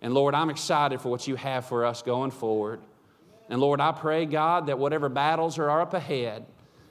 And 0.00 0.14
Lord, 0.14 0.34
I'm 0.34 0.50
excited 0.50 1.00
for 1.00 1.10
what 1.10 1.28
you 1.28 1.36
have 1.36 1.66
for 1.66 1.84
us 1.84 2.02
going 2.02 2.30
forward. 2.30 2.80
And 3.48 3.60
Lord, 3.60 3.80
I 3.80 3.92
pray, 3.92 4.26
God, 4.26 4.66
that 4.66 4.78
whatever 4.78 5.08
battles 5.08 5.58
are 5.58 5.80
up 5.80 5.94
ahead, 5.94 6.46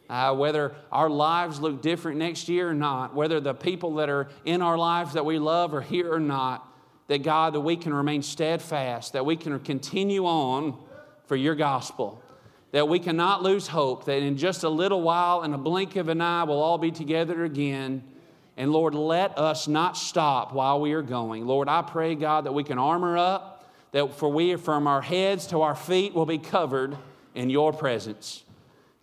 uh, 0.10 0.36
whether 0.36 0.75
our 0.91 1.10
lives 1.10 1.60
look 1.60 1.81
different 1.81 2.17
next 2.17 2.50
year 2.50 2.70
or 2.70 2.74
not, 2.74 3.15
whether 3.15 3.39
the 3.39 3.53
people 3.53 3.96
that 3.96 4.10
are 4.10 4.27
in 4.43 4.62
our 4.62 4.77
lives 4.77 5.13
that 5.13 5.25
we 5.25 5.39
love 5.39 5.74
are 5.74 5.81
here 5.81 6.13
or 6.13 6.20
not, 6.20 6.67
that 7.08 7.24
God, 7.24 7.53
that 7.53 7.62
we 7.62 7.75
can 7.77 7.93
remain 7.93 8.22
steadfast, 8.22 9.13
that 9.13 9.25
we 9.25 9.36
can 9.36 9.58
continue 9.60 10.25
on 10.25 10.77
for 11.25 11.36
your 11.36 11.55
gospel, 11.55 12.22
that 12.72 12.88
we 12.88 13.00
cannot 13.00 13.41
lose 13.41 13.67
hope, 13.67 14.05
that 14.05 14.22
in 14.22 14.38
just 14.38 14.63
a 14.63 14.70
little 14.70 15.01
while, 15.01 15.43
in 15.43 15.53
a 15.53 15.58
blink 15.58 15.96
of 15.96 16.10
an 16.10 16.22
eye, 16.22 16.43
we'll 16.43 16.62
all 16.62 16.77
be 16.77 16.91
together 16.91 17.43
again. 17.43 18.03
And 18.58 18.72
Lord, 18.72 18.93
let 18.93 19.38
us 19.38 19.67
not 19.67 19.98
stop 19.98 20.53
while 20.53 20.81
we 20.81 20.93
are 20.93 21.01
going. 21.01 21.46
Lord, 21.46 21.70
I 21.70 21.81
pray, 21.81 22.15
God, 22.15 22.46
that 22.46 22.53
we 22.53 22.63
can 22.63 22.77
armor 22.77 23.17
up 23.17 23.50
that 23.91 24.15
for 24.15 24.29
we 24.29 24.55
from 24.55 24.88
our 24.88 25.01
heads 25.01 25.48
to 25.48 25.62
our 25.62 25.75
feet 25.75 26.13
will 26.13 26.25
be 26.25 26.38
covered 26.38 26.98
in 27.36 27.50
your 27.50 27.74
presence. 27.74 28.43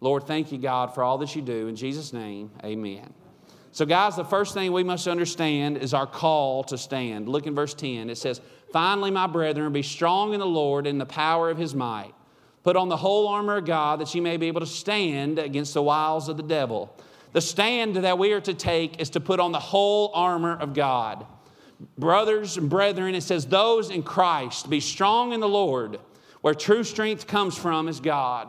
Lord, 0.01 0.25
thank 0.25 0.53
you, 0.53 0.59
God, 0.59 0.95
for 0.95 1.03
all 1.03 1.19
that 1.19 1.35
you 1.35 1.43
do. 1.43 1.67
In 1.67 1.77
Jesus' 1.77 2.13
name, 2.13 2.51
amen. 2.63 3.13
So, 3.73 3.85
guys, 3.85 4.17
the 4.17 4.25
first 4.25 4.55
thing 4.55 4.73
we 4.73 4.85
must 4.85 5.07
understand 5.07 5.77
is 5.77 5.93
our 5.93 6.07
call 6.07 6.65
to 6.65 6.79
stand. 6.79 7.29
Look 7.29 7.47
in 7.47 7.55
verse 7.55 7.75
10. 7.75 8.09
It 8.11 8.17
says, 8.17 8.41
Finally, 8.73 9.11
my 9.11 9.27
brethren, 9.27 9.73
be 9.73 9.83
strong 9.83 10.35
in 10.35 10.41
the 10.41 10.47
Lord 10.47 10.87
and 10.87 11.01
the 11.01 11.07
power 11.07 11.51
of 11.51 11.59
his 11.59 11.75
might. 11.75 12.13
Put 12.63 12.77
on 12.77 12.89
the 12.89 12.97
whole 12.97 13.29
armor 13.29 13.57
of 13.57 13.65
God 13.65 14.01
that 14.01 14.15
you 14.15 14.23
may 14.23 14.37
be 14.37 14.47
able 14.49 14.61
to 14.61 14.67
stand 14.67 15.39
against 15.39 15.75
the 15.75 15.83
wiles 15.83 16.29
of 16.29 16.37
the 16.37 16.43
devil. 16.43 16.95
The 17.33 17.41
stand 17.41 17.97
that 17.97 18.19
we 18.19 18.33
are 18.33 18.41
to 18.41 18.55
take 18.55 19.01
is 19.01 19.11
to 19.11 19.21
put 19.21 19.41
on 19.41 19.53
the 19.53 19.61
whole 19.61 20.11
armor 20.15 20.57
of 20.57 20.75
God. 20.75 21.27
Brothers 21.97 22.57
and 22.57 22.69
brethren, 22.69 23.15
it 23.15 23.23
says, 23.23 23.47
Those 23.47 23.91
in 23.91 24.03
Christ, 24.03 24.69
be 24.69 24.81
strong 24.81 25.33
in 25.33 25.41
the 25.41 25.49
Lord. 25.49 25.99
Where 26.41 26.55
true 26.55 26.85
strength 26.85 27.27
comes 27.27 27.57
from 27.57 27.89
is 27.89 28.01
God. 28.01 28.49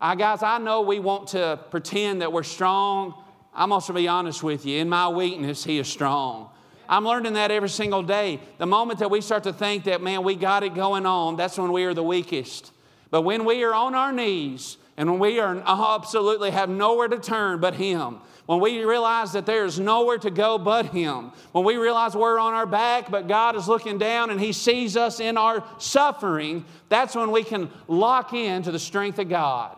I, 0.00 0.14
guys, 0.16 0.42
I 0.42 0.58
know 0.58 0.82
we 0.82 0.98
want 0.98 1.28
to 1.28 1.60
pretend 1.70 2.22
that 2.22 2.32
we're 2.32 2.42
strong. 2.42 3.14
I'm 3.54 3.72
be 3.94 4.08
honest 4.08 4.42
with 4.42 4.66
you. 4.66 4.80
In 4.80 4.88
my 4.88 5.08
weakness, 5.08 5.64
He 5.64 5.78
is 5.78 5.88
strong. 5.88 6.48
I'm 6.88 7.04
learning 7.06 7.34
that 7.34 7.50
every 7.50 7.68
single 7.68 8.02
day. 8.02 8.40
The 8.58 8.66
moment 8.66 8.98
that 8.98 9.10
we 9.10 9.20
start 9.20 9.44
to 9.44 9.52
think 9.52 9.84
that, 9.84 10.02
man, 10.02 10.22
we 10.24 10.34
got 10.34 10.62
it 10.62 10.74
going 10.74 11.06
on, 11.06 11.36
that's 11.36 11.56
when 11.56 11.72
we 11.72 11.84
are 11.84 11.94
the 11.94 12.02
weakest. 12.02 12.72
But 13.10 13.22
when 13.22 13.44
we 13.44 13.62
are 13.62 13.74
on 13.74 13.94
our 13.94 14.12
knees 14.12 14.78
and 14.96 15.10
when 15.10 15.20
we 15.20 15.38
are 15.38 15.56
absolutely 15.66 16.50
have 16.50 16.68
nowhere 16.68 17.08
to 17.08 17.18
turn 17.18 17.60
but 17.60 17.74
Him, 17.74 18.18
when 18.46 18.60
we 18.60 18.84
realize 18.84 19.32
that 19.32 19.46
there's 19.46 19.78
nowhere 19.78 20.18
to 20.18 20.30
go 20.30 20.58
but 20.58 20.86
Him, 20.86 21.32
when 21.52 21.64
we 21.64 21.76
realize 21.76 22.14
we're 22.14 22.38
on 22.38 22.54
our 22.54 22.66
back, 22.66 23.10
but 23.10 23.28
God 23.28 23.56
is 23.56 23.68
looking 23.68 23.98
down 23.98 24.30
and 24.30 24.40
He 24.40 24.52
sees 24.52 24.96
us 24.96 25.20
in 25.20 25.36
our 25.36 25.64
suffering, 25.78 26.64
that's 26.88 27.14
when 27.14 27.30
we 27.30 27.44
can 27.44 27.70
lock 27.86 28.32
in 28.32 28.62
to 28.64 28.72
the 28.72 28.78
strength 28.78 29.18
of 29.18 29.28
God. 29.28 29.76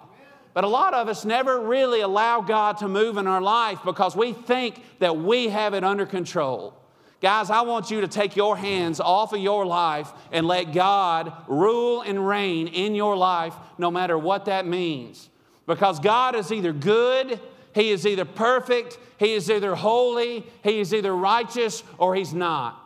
But 0.54 0.64
a 0.64 0.68
lot 0.68 0.94
of 0.94 1.08
us 1.08 1.24
never 1.24 1.60
really 1.60 2.00
allow 2.00 2.40
God 2.40 2.78
to 2.78 2.88
move 2.88 3.16
in 3.16 3.26
our 3.26 3.42
life 3.42 3.80
because 3.84 4.16
we 4.16 4.32
think 4.32 4.80
that 5.00 5.16
we 5.16 5.48
have 5.48 5.74
it 5.74 5.82
under 5.82 6.06
control. 6.06 6.74
Guys, 7.20 7.50
I 7.50 7.62
want 7.62 7.90
you 7.90 8.02
to 8.02 8.08
take 8.08 8.36
your 8.36 8.56
hands 8.56 9.00
off 9.00 9.32
of 9.32 9.40
your 9.40 9.66
life 9.66 10.12
and 10.30 10.46
let 10.46 10.72
God 10.72 11.32
rule 11.48 12.02
and 12.02 12.26
reign 12.26 12.68
in 12.68 12.94
your 12.94 13.16
life, 13.16 13.54
no 13.78 13.90
matter 13.90 14.16
what 14.16 14.44
that 14.44 14.66
means. 14.66 15.28
Because 15.66 15.98
God 15.98 16.36
is 16.36 16.52
either 16.52 16.72
good 16.72 17.40
he 17.74 17.90
is 17.90 18.06
either 18.06 18.24
perfect, 18.24 18.98
He 19.18 19.34
is 19.34 19.50
either 19.50 19.74
holy, 19.74 20.46
He 20.62 20.78
is 20.80 20.94
either 20.94 21.14
righteous, 21.14 21.82
or 21.98 22.14
He's 22.14 22.32
not. 22.32 22.80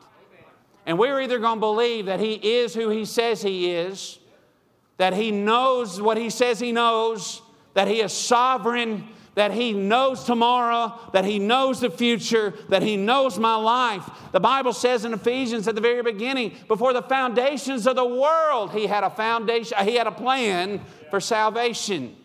And 0.87 0.99
we're 0.99 1.21
either 1.21 1.38
going 1.38 1.57
to 1.57 1.61
believe 1.61 2.07
that 2.07 2.21
He 2.21 2.35
is 2.35 2.75
who 2.75 2.88
He 2.88 3.04
says 3.04 3.42
He 3.42 3.71
is, 3.71 4.18
that 4.97 5.12
He 5.12 5.30
knows 5.30 6.00
what 6.00 6.16
He 6.16 6.30
says 6.30 6.59
He 6.59 6.73
knows, 6.73 7.42
that 7.75 7.87
He 7.87 8.00
is 8.00 8.14
sovereign, 8.14 9.07
that 9.35 9.52
He 9.52 9.75
knows 9.75 10.25
tomorrow, 10.25 10.99
that 11.12 11.26
He 11.26 11.38
knows 11.38 11.80
the 11.80 11.90
future, 11.90 12.54
that 12.71 12.83
He 12.83 12.97
knows 12.97 13.38
my 13.38 13.57
life. 13.57 14.09
The 14.33 14.40
Bible 14.40 14.73
says 14.73 15.04
in 15.04 15.12
Ephesians 15.12 15.68
at 15.68 15.75
the 15.75 15.83
very 15.83 16.02
beginning, 16.02 16.57
before 16.66 16.95
the 16.95 17.02
foundations 17.02 17.87
of 17.87 17.95
the 17.95 18.07
world, 18.07 18.73
He 18.73 18.87
had 18.87 19.04
a 19.04 19.11
foundation, 19.11 19.76
He 19.85 19.97
had 19.97 20.07
a 20.07 20.12
plan 20.12 20.80
for 21.11 21.21
salvation. 21.21 22.16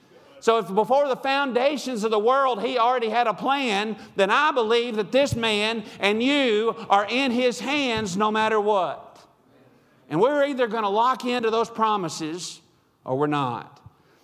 So, 0.43 0.57
if 0.57 0.67
before 0.75 1.07
the 1.07 1.15
foundations 1.15 2.03
of 2.03 2.11
the 2.11 2.19
world 2.19 2.61
he 2.61 2.77
already 2.77 3.07
had 3.07 3.27
a 3.27 3.33
plan, 3.33 3.95
then 4.17 4.29
I 4.29 4.51
believe 4.51 4.97
that 4.97 5.09
this 5.09 5.37
man 5.37 5.85
and 6.01 6.21
you 6.21 6.75
are 6.89 7.07
in 7.09 7.31
his 7.31 7.61
hands 7.61 8.17
no 8.17 8.29
matter 8.29 8.59
what. 8.59 9.25
And 10.09 10.19
we're 10.19 10.43
either 10.43 10.67
going 10.67 10.83
to 10.83 10.89
lock 10.89 11.23
into 11.23 11.49
those 11.49 11.69
promises 11.69 12.59
or 13.05 13.17
we're 13.17 13.27
not. 13.27 13.79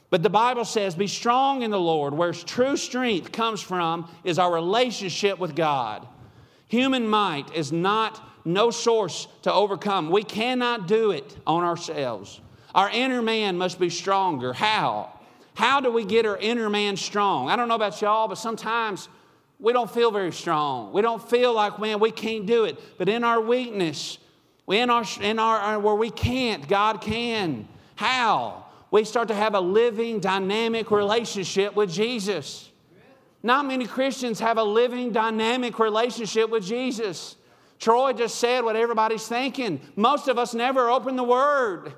But 0.09 0.21
the 0.21 0.29
Bible 0.29 0.65
says, 0.65 0.93
be 0.93 1.07
strong 1.07 1.61
in 1.61 1.71
the 1.71 1.79
Lord. 1.79 2.13
Where 2.13 2.33
true 2.33 2.75
strength 2.75 3.31
comes 3.31 3.61
from 3.61 4.11
is 4.25 4.38
our 4.38 4.53
relationship 4.53 5.39
with 5.39 5.55
God. 5.55 6.05
Human 6.67 7.07
might 7.07 7.55
is 7.55 7.71
not 7.71 8.21
no 8.43 8.71
source 8.71 9.29
to 9.43 9.53
overcome. 9.53 10.09
We 10.09 10.23
cannot 10.23 10.85
do 10.85 11.11
it 11.11 11.38
on 11.47 11.63
ourselves. 11.63 12.41
Our 12.75 12.89
inner 12.89 13.21
man 13.21 13.57
must 13.57 13.79
be 13.79 13.89
stronger. 13.89 14.51
How? 14.51 15.13
How 15.59 15.81
do 15.81 15.91
we 15.91 16.05
get 16.05 16.25
our 16.25 16.37
inner 16.37 16.69
man 16.69 16.95
strong? 16.95 17.49
I 17.49 17.57
don't 17.57 17.67
know 17.67 17.75
about 17.75 18.01
y'all, 18.01 18.29
but 18.29 18.37
sometimes 18.37 19.09
we 19.59 19.73
don't 19.73 19.91
feel 19.91 20.09
very 20.09 20.31
strong. 20.31 20.93
We 20.93 21.01
don't 21.01 21.21
feel 21.29 21.53
like, 21.53 21.79
man, 21.79 21.99
we 21.99 22.11
can't 22.11 22.45
do 22.45 22.63
it. 22.63 22.79
But 22.97 23.09
in 23.09 23.25
our 23.25 23.41
weakness, 23.41 24.19
in 24.71 24.89
our, 24.89 25.03
in 25.19 25.37
our, 25.37 25.77
where 25.77 25.95
we 25.95 26.11
can't, 26.11 26.65
God 26.65 27.01
can. 27.01 27.67
How? 27.95 28.67
We 28.89 29.03
start 29.03 29.27
to 29.27 29.35
have 29.35 29.53
a 29.53 29.59
living, 29.59 30.21
dynamic 30.21 30.91
relationship 30.91 31.75
with 31.75 31.91
Jesus. 31.91 32.69
Not 33.43 33.65
many 33.65 33.85
Christians 33.85 34.39
have 34.39 34.57
a 34.57 34.63
living, 34.63 35.11
dynamic 35.11 35.77
relationship 35.77 36.49
with 36.49 36.63
Jesus. 36.63 37.35
Troy 37.79 38.13
just 38.13 38.35
said 38.35 38.63
what 38.63 38.77
everybody's 38.77 39.27
thinking. 39.27 39.81
Most 39.97 40.29
of 40.29 40.37
us 40.37 40.53
never 40.53 40.89
open 40.89 41.17
the 41.17 41.23
Word. 41.25 41.95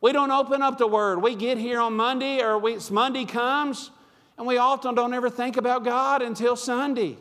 We 0.00 0.12
don't 0.12 0.30
open 0.30 0.62
up 0.62 0.78
the 0.78 0.86
Word. 0.86 1.22
We 1.22 1.34
get 1.34 1.58
here 1.58 1.80
on 1.80 1.94
Monday, 1.94 2.40
or 2.42 2.58
we, 2.58 2.78
Monday 2.90 3.26
comes, 3.26 3.90
and 4.38 4.46
we 4.46 4.56
often 4.56 4.94
don't 4.94 5.12
ever 5.12 5.28
think 5.28 5.56
about 5.56 5.84
God 5.84 6.22
until 6.22 6.56
Sunday. 6.56 7.18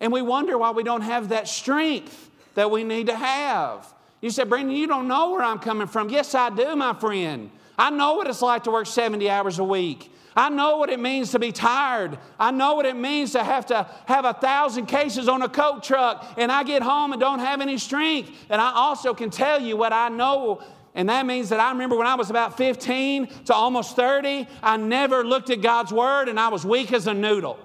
And 0.00 0.12
we 0.12 0.20
wonder 0.20 0.58
why 0.58 0.72
we 0.72 0.82
don't 0.82 1.02
have 1.02 1.30
that 1.30 1.48
strength 1.48 2.30
that 2.54 2.70
we 2.70 2.84
need 2.84 3.06
to 3.06 3.16
have. 3.16 3.92
You 4.20 4.30
said, 4.30 4.48
Brandon, 4.48 4.76
you 4.76 4.86
don't 4.86 5.08
know 5.08 5.30
where 5.30 5.42
I'm 5.42 5.58
coming 5.58 5.86
from. 5.86 6.10
Yes, 6.10 6.34
I 6.34 6.50
do, 6.50 6.76
my 6.76 6.92
friend. 6.92 7.50
I 7.78 7.90
know 7.90 8.14
what 8.14 8.26
it's 8.26 8.42
like 8.42 8.64
to 8.64 8.70
work 8.70 8.86
70 8.86 9.30
hours 9.30 9.58
a 9.58 9.64
week. 9.64 10.10
I 10.36 10.48
know 10.48 10.76
what 10.76 10.90
it 10.90 11.00
means 11.00 11.32
to 11.32 11.38
be 11.38 11.52
tired. 11.52 12.18
I 12.38 12.50
know 12.50 12.74
what 12.74 12.86
it 12.86 12.96
means 12.96 13.32
to 13.32 13.44
have 13.44 13.66
to 13.66 13.86
have 14.06 14.24
a 14.24 14.32
thousand 14.32 14.86
cases 14.86 15.28
on 15.28 15.42
a 15.42 15.48
Coke 15.48 15.82
truck 15.82 16.34
and 16.38 16.50
I 16.50 16.62
get 16.62 16.82
home 16.82 17.12
and 17.12 17.20
don't 17.20 17.38
have 17.38 17.60
any 17.60 17.76
strength. 17.76 18.30
And 18.48 18.60
I 18.60 18.72
also 18.72 19.12
can 19.12 19.30
tell 19.30 19.60
you 19.60 19.76
what 19.76 19.92
I 19.92 20.08
know 20.08 20.62
and 20.94 21.08
that 21.08 21.24
means 21.24 21.48
that 21.48 21.60
I 21.60 21.70
remember 21.70 21.96
when 21.96 22.06
I 22.06 22.16
was 22.16 22.28
about 22.28 22.56
15 22.58 23.26
to 23.46 23.54
almost 23.54 23.96
30, 23.96 24.46
I 24.62 24.76
never 24.76 25.24
looked 25.24 25.48
at 25.50 25.62
God's 25.62 25.92
word 25.92 26.28
and 26.28 26.38
I 26.38 26.48
was 26.48 26.66
weak 26.66 26.92
as 26.92 27.06
a 27.06 27.14
noodle. 27.14 27.58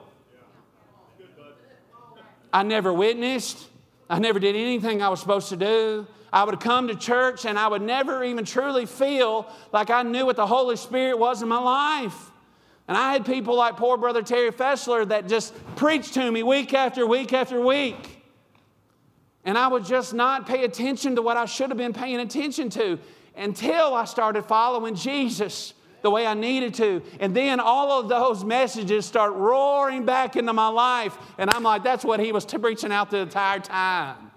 I 2.53 2.63
never 2.63 2.93
witnessed. 2.93 3.67
I 4.09 4.19
never 4.19 4.39
did 4.39 4.55
anything 4.55 5.01
I 5.01 5.09
was 5.09 5.19
supposed 5.19 5.49
to 5.49 5.57
do. 5.57 6.07
I 6.31 6.45
would 6.45 6.59
come 6.61 6.87
to 6.87 6.95
church 6.95 7.45
and 7.45 7.59
I 7.59 7.67
would 7.67 7.81
never 7.81 8.23
even 8.23 8.45
truly 8.45 8.85
feel 8.85 9.47
like 9.73 9.89
I 9.89 10.03
knew 10.03 10.25
what 10.25 10.37
the 10.37 10.47
Holy 10.47 10.77
Spirit 10.77 11.19
was 11.19 11.41
in 11.41 11.49
my 11.49 11.59
life. 11.59 12.31
And 12.87 12.97
I 12.97 13.11
had 13.11 13.25
people 13.25 13.55
like 13.55 13.75
poor 13.75 13.97
brother 13.97 14.21
Terry 14.21 14.51
Fessler 14.51 15.05
that 15.09 15.27
just 15.27 15.53
preached 15.75 16.13
to 16.13 16.31
me 16.31 16.43
week 16.43 16.73
after 16.73 17.05
week 17.05 17.33
after 17.33 17.59
week. 17.59 18.23
And 19.43 19.57
I 19.57 19.67
would 19.67 19.85
just 19.85 20.13
not 20.13 20.47
pay 20.47 20.63
attention 20.63 21.15
to 21.17 21.21
what 21.21 21.35
I 21.35 21.45
should 21.45 21.69
have 21.69 21.77
been 21.77 21.93
paying 21.93 22.19
attention 22.19 22.69
to 22.71 22.97
until 23.37 23.93
I 23.93 24.05
started 24.05 24.43
following 24.45 24.95
Jesus 24.95 25.73
the 26.01 26.11
way 26.11 26.25
I 26.25 26.33
needed 26.33 26.73
to. 26.75 27.01
And 27.19 27.35
then 27.35 27.59
all 27.59 27.99
of 27.99 28.09
those 28.09 28.43
messages 28.43 29.05
start 29.05 29.33
roaring 29.33 30.05
back 30.05 30.35
into 30.35 30.53
my 30.53 30.67
life. 30.67 31.17
And 31.37 31.49
I'm 31.49 31.63
like, 31.63 31.83
that's 31.83 32.05
what 32.05 32.19
he 32.19 32.31
was 32.31 32.45
preaching 32.45 32.91
out 32.91 33.11
the 33.11 33.17
entire 33.17 33.59
time. 33.59 34.31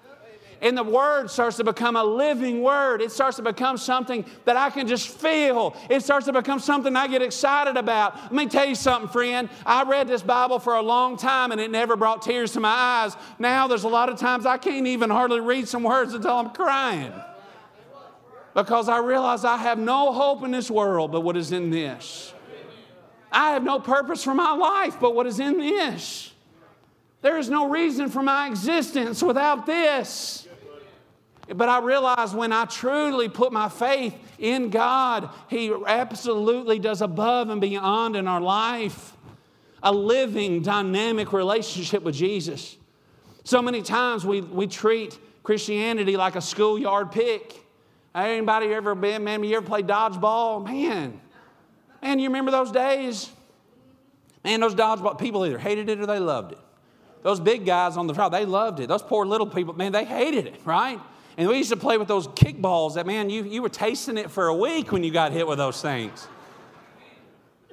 And 0.63 0.77
the 0.77 0.83
word 0.83 1.31
starts 1.31 1.57
to 1.57 1.65
become 1.65 1.97
a 1.97 2.05
living 2.05 2.63
word. 2.63 3.01
It 3.01 3.11
starts 3.13 3.39
to 3.39 3.43
become 3.43 3.79
something 3.79 4.27
that 4.45 4.59
I 4.59 4.69
can 4.69 4.87
just 4.87 5.09
feel. 5.09 5.75
It 5.89 6.03
starts 6.03 6.27
to 6.27 6.35
become 6.35 6.59
something 6.59 6.95
I 6.97 7.07
get 7.07 7.23
excited 7.23 7.79
about. 7.79 8.15
Let 8.25 8.33
me 8.33 8.47
tell 8.47 8.67
you 8.67 8.75
something, 8.75 9.09
friend. 9.09 9.49
I 9.65 9.85
read 9.85 10.07
this 10.07 10.21
Bible 10.23 10.59
for 10.59 10.75
a 10.75 10.83
long 10.83 11.17
time 11.17 11.53
and 11.53 11.61
it 11.63 11.71
never 11.71 11.97
brought 11.97 12.21
tears 12.21 12.53
to 12.53 12.61
my 12.61 12.69
eyes. 12.69 13.17
Now 13.39 13.69
there's 13.69 13.85
a 13.85 13.89
lot 13.89 14.11
of 14.11 14.19
times 14.19 14.45
I 14.45 14.59
can't 14.59 14.87
even 14.87 15.09
hardly 15.09 15.41
read 15.41 15.67
some 15.67 15.83
words 15.83 16.13
until 16.13 16.37
I'm 16.37 16.51
crying 16.51 17.13
because 18.55 18.89
I 18.89 18.99
realize 18.99 19.45
I 19.45 19.57
have 19.57 19.79
no 19.79 20.13
hope 20.13 20.43
in 20.45 20.51
this 20.51 20.71
world 20.71 21.13
but 21.13 21.21
what 21.21 21.37
is 21.37 21.53
in 21.53 21.71
this. 21.71 22.33
I 23.33 23.51
have 23.51 23.63
no 23.63 23.79
purpose 23.79 24.25
for 24.25 24.35
my 24.35 24.53
life 24.55 24.97
but 25.01 25.15
what 25.15 25.27
is 25.27 25.41
in 25.41 25.59
this. 25.59 26.33
There 27.23 27.37
is 27.39 27.51
no 27.51 27.69
reason 27.69 28.09
for 28.09 28.23
my 28.23 28.49
existence 28.49 29.23
without 29.23 29.67
this. 29.67 30.49
But 31.55 31.69
I 31.69 31.81
realize 31.81 32.33
when 32.33 32.53
I 32.53 32.65
truly 32.65 33.29
put 33.29 33.53
my 33.53 33.69
faith 33.69 34.15
in 34.39 34.71
God, 34.71 35.29
He 35.49 35.73
absolutely 35.87 36.79
does 36.79 37.03
above 37.03 37.51
and 37.51 37.61
beyond 37.61 38.17
in 38.17 38.29
our 38.29 38.41
life. 38.41 39.17
A 39.83 39.93
living, 39.93 40.63
dynamic 40.63 41.33
relationship 41.33 42.03
with 42.03 42.15
Jesus. 42.15 42.77
So 43.45 43.63
many 43.63 43.83
times 43.83 44.25
we, 44.25 44.43
we 44.43 44.67
treat 44.67 45.19
Christianity 45.43 46.17
like 46.17 46.37
a 46.37 46.41
schoolyard 46.41 47.11
pick. 47.11 47.55
Anybody 48.15 48.67
ever 48.69 48.95
been, 48.95 49.25
man, 49.25 49.43
you 49.45 49.57
ever 49.57 49.67
played 49.67 49.87
dodgeball? 49.87 50.65
Man, 50.65 51.21
man, 52.03 52.19
you 52.19 52.29
remember 52.29 52.51
those 52.51 52.73
days? 52.73 53.31
Man, 54.45 54.61
those 54.61 54.75
dodgeball 54.75 55.19
people 55.19 55.47
either 55.47 55.59
hated 55.59 55.89
it 55.89 56.01
or 56.01 56.07
they 56.07 56.19
loved 56.19 56.53
it. 56.53 56.59
Those 57.23 57.39
big 57.39 57.67
guys 57.67 57.97
on 57.97 58.07
the 58.07 58.15
trial, 58.15 58.31
they 58.31 58.47
loved 58.47 58.81
it. 58.81 58.89
Those 58.89 59.03
poor 59.03 59.27
little 59.27 59.47
people, 59.47 59.75
man, 59.75 59.93
they 59.93 60.05
hated 60.05 60.47
it, 60.47 60.61
right? 60.65 60.99
And 61.37 61.49
we 61.49 61.59
used 61.59 61.71
to 61.71 61.77
play 61.77 61.99
with 61.99 62.09
those 62.09 62.27
kickballs 62.29 62.95
that, 62.95 63.07
man, 63.07 63.31
you, 63.31 63.45
you 63.45 63.63
were 63.63 63.69
tasting 63.69 64.17
it 64.19 64.31
for 64.31 64.49
a 64.49 64.55
week 64.55 64.91
when 64.91 65.05
you 65.05 65.13
got 65.13 65.33
hit 65.33 65.47
with 65.47 65.59
those 65.59 65.81
things. 65.81 66.27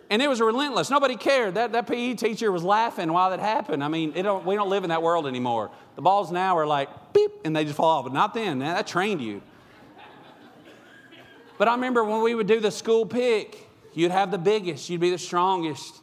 And 0.09 0.21
it 0.21 0.29
was 0.29 0.39
relentless. 0.39 0.89
Nobody 0.89 1.15
cared. 1.17 1.55
That, 1.55 1.73
that 1.73 1.87
PE 1.87 2.13
teacher 2.13 2.51
was 2.51 2.63
laughing 2.63 3.11
while 3.11 3.31
that 3.31 3.39
happened. 3.39 3.83
I 3.83 3.89
mean, 3.89 4.11
don't, 4.11 4.45
we 4.45 4.55
don't 4.55 4.69
live 4.69 4.83
in 4.83 4.89
that 4.89 5.01
world 5.01 5.27
anymore. 5.27 5.69
The 5.95 6.01
balls 6.01 6.31
now 6.31 6.57
are 6.57 6.67
like 6.67 6.89
beep, 7.13 7.31
and 7.43 7.55
they 7.55 7.65
just 7.65 7.75
fall 7.75 7.99
off. 7.99 8.05
But 8.05 8.13
not 8.13 8.33
then. 8.33 8.59
Man, 8.59 8.75
that 8.75 8.87
trained 8.87 9.21
you. 9.21 9.41
But 11.57 11.67
I 11.67 11.75
remember 11.75 12.03
when 12.03 12.21
we 12.21 12.35
would 12.35 12.47
do 12.47 12.59
the 12.59 12.71
school 12.71 13.05
pick, 13.05 13.67
you'd 13.93 14.11
have 14.11 14.31
the 14.31 14.37
biggest, 14.37 14.89
you'd 14.89 15.01
be 15.01 15.09
the 15.09 15.17
strongest. 15.17 16.01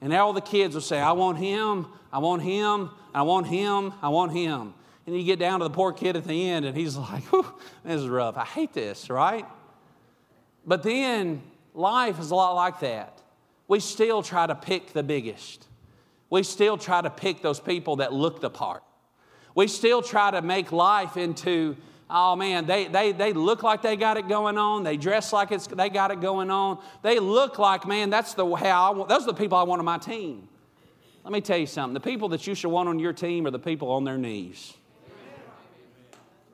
And 0.00 0.12
all 0.12 0.32
the 0.32 0.40
kids 0.40 0.74
would 0.74 0.84
say, 0.84 0.98
I 0.98 1.12
want 1.12 1.38
him, 1.38 1.86
I 2.12 2.18
want 2.18 2.42
him, 2.42 2.90
I 3.14 3.22
want 3.22 3.46
him, 3.46 3.92
I 4.02 4.08
want 4.08 4.32
him. 4.32 4.74
And 5.06 5.16
you 5.16 5.24
get 5.24 5.38
down 5.38 5.60
to 5.60 5.64
the 5.64 5.70
poor 5.70 5.92
kid 5.92 6.16
at 6.16 6.24
the 6.24 6.48
end, 6.48 6.64
and 6.64 6.76
he's 6.76 6.96
like, 6.96 7.24
this 7.84 8.00
is 8.02 8.08
rough. 8.08 8.36
I 8.36 8.44
hate 8.44 8.72
this, 8.72 9.10
right? 9.10 9.46
But 10.66 10.82
then 10.82 11.42
life 11.74 12.20
is 12.20 12.30
a 12.30 12.34
lot 12.34 12.54
like 12.54 12.80
that. 12.80 13.20
We 13.68 13.80
still 13.80 14.22
try 14.22 14.46
to 14.46 14.54
pick 14.54 14.92
the 14.92 15.02
biggest. 15.02 15.66
We 16.28 16.42
still 16.42 16.76
try 16.76 17.00
to 17.00 17.10
pick 17.10 17.42
those 17.42 17.60
people 17.60 17.96
that 17.96 18.12
look 18.12 18.40
the 18.40 18.50
part. 18.50 18.82
We 19.54 19.66
still 19.66 20.00
try 20.02 20.30
to 20.30 20.42
make 20.42 20.72
life 20.72 21.16
into, 21.16 21.76
oh 22.10 22.36
man, 22.36 22.66
they, 22.66 22.86
they, 22.86 23.12
they 23.12 23.32
look 23.32 23.62
like 23.62 23.82
they 23.82 23.96
got 23.96 24.16
it 24.16 24.28
going 24.28 24.58
on. 24.58 24.82
They 24.82 24.96
dress 24.96 25.32
like 25.32 25.52
it's, 25.52 25.66
they 25.66 25.88
got 25.88 26.10
it 26.10 26.20
going 26.20 26.50
on. 26.50 26.82
They 27.02 27.18
look 27.18 27.58
like, 27.58 27.86
man, 27.86 28.10
that's 28.10 28.34
the 28.34 28.44
how 28.54 28.92
I 28.92 28.96
want, 28.96 29.08
those 29.08 29.22
are 29.22 29.26
the 29.26 29.34
people 29.34 29.56
I 29.56 29.62
want 29.62 29.78
on 29.78 29.84
my 29.84 29.98
team. 29.98 30.48
Let 31.24 31.32
me 31.32 31.40
tell 31.40 31.58
you 31.58 31.66
something. 31.66 31.94
The 31.94 32.00
people 32.00 32.30
that 32.30 32.46
you 32.46 32.54
should 32.54 32.70
want 32.70 32.88
on 32.88 32.98
your 32.98 33.12
team 33.12 33.46
are 33.46 33.50
the 33.50 33.58
people 33.58 33.90
on 33.90 34.04
their 34.04 34.18
knees. 34.18 34.74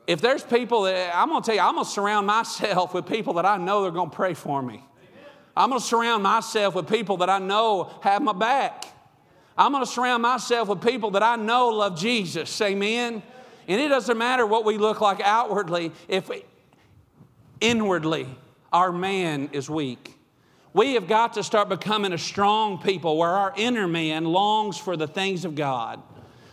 If 0.07 0.21
there's 0.21 0.43
people 0.43 0.83
that, 0.83 1.17
I'm 1.17 1.29
going 1.29 1.43
to 1.43 1.47
tell 1.47 1.55
you, 1.55 1.61
I'm 1.61 1.75
going 1.75 1.85
to 1.85 1.91
surround 1.91 2.27
myself 2.27 2.95
with 2.95 3.07
people 3.07 3.35
that 3.35 3.47
I 3.47 3.57
know 3.57 3.83
they're 3.83 3.91
going 3.91 4.11
to 4.11 4.17
pray 4.17 4.35
for 4.35 4.63
me. 4.63 4.85
I'm 5.57 5.71
going 5.71 5.81
to 5.81 5.87
surround 5.87 6.23
myself 6.23 6.75
with 6.75 6.89
people 6.89 7.17
that 7.19 7.31
I 7.31 7.39
know 7.39 7.91
have 8.03 8.23
my 8.23 8.33
back. 8.33 8.85
I'm 9.59 9.73
going 9.73 9.85
to 9.85 9.91
surround 9.91 10.23
myself 10.23 10.69
with 10.69 10.83
people 10.83 11.13
that 11.13 11.23
I 11.23 11.37
know 11.37 11.71
love 11.71 11.99
Jesus. 11.99 12.61
Amen. 12.61 13.23
And 13.69 13.81
it 13.81 13.89
doesn't 13.89 14.17
matter 14.17 14.47
what 14.47 14.65
we 14.65 14.79
look 14.79 15.01
like 15.01 15.21
outwardly, 15.21 15.93
if 16.09 16.29
we, 16.29 16.45
inwardly 17.61 18.29
our 18.73 18.93
man 18.93 19.51
is 19.53 19.71
weak. 19.71 20.19
We 20.73 20.95
have 20.95 21.09
got 21.09 21.33
to 21.35 21.43
start 21.43 21.69
becoming 21.71 22.13
a 22.13 22.19
strong 22.19 22.79
people 22.79 23.17
where 23.17 23.31
our 23.31 23.55
inner 23.57 23.89
man 23.89 24.27
longs 24.27 24.77
for 24.77 24.97
the 24.97 25.07
things 25.07 25.45
of 25.45 25.55
God. 25.55 26.03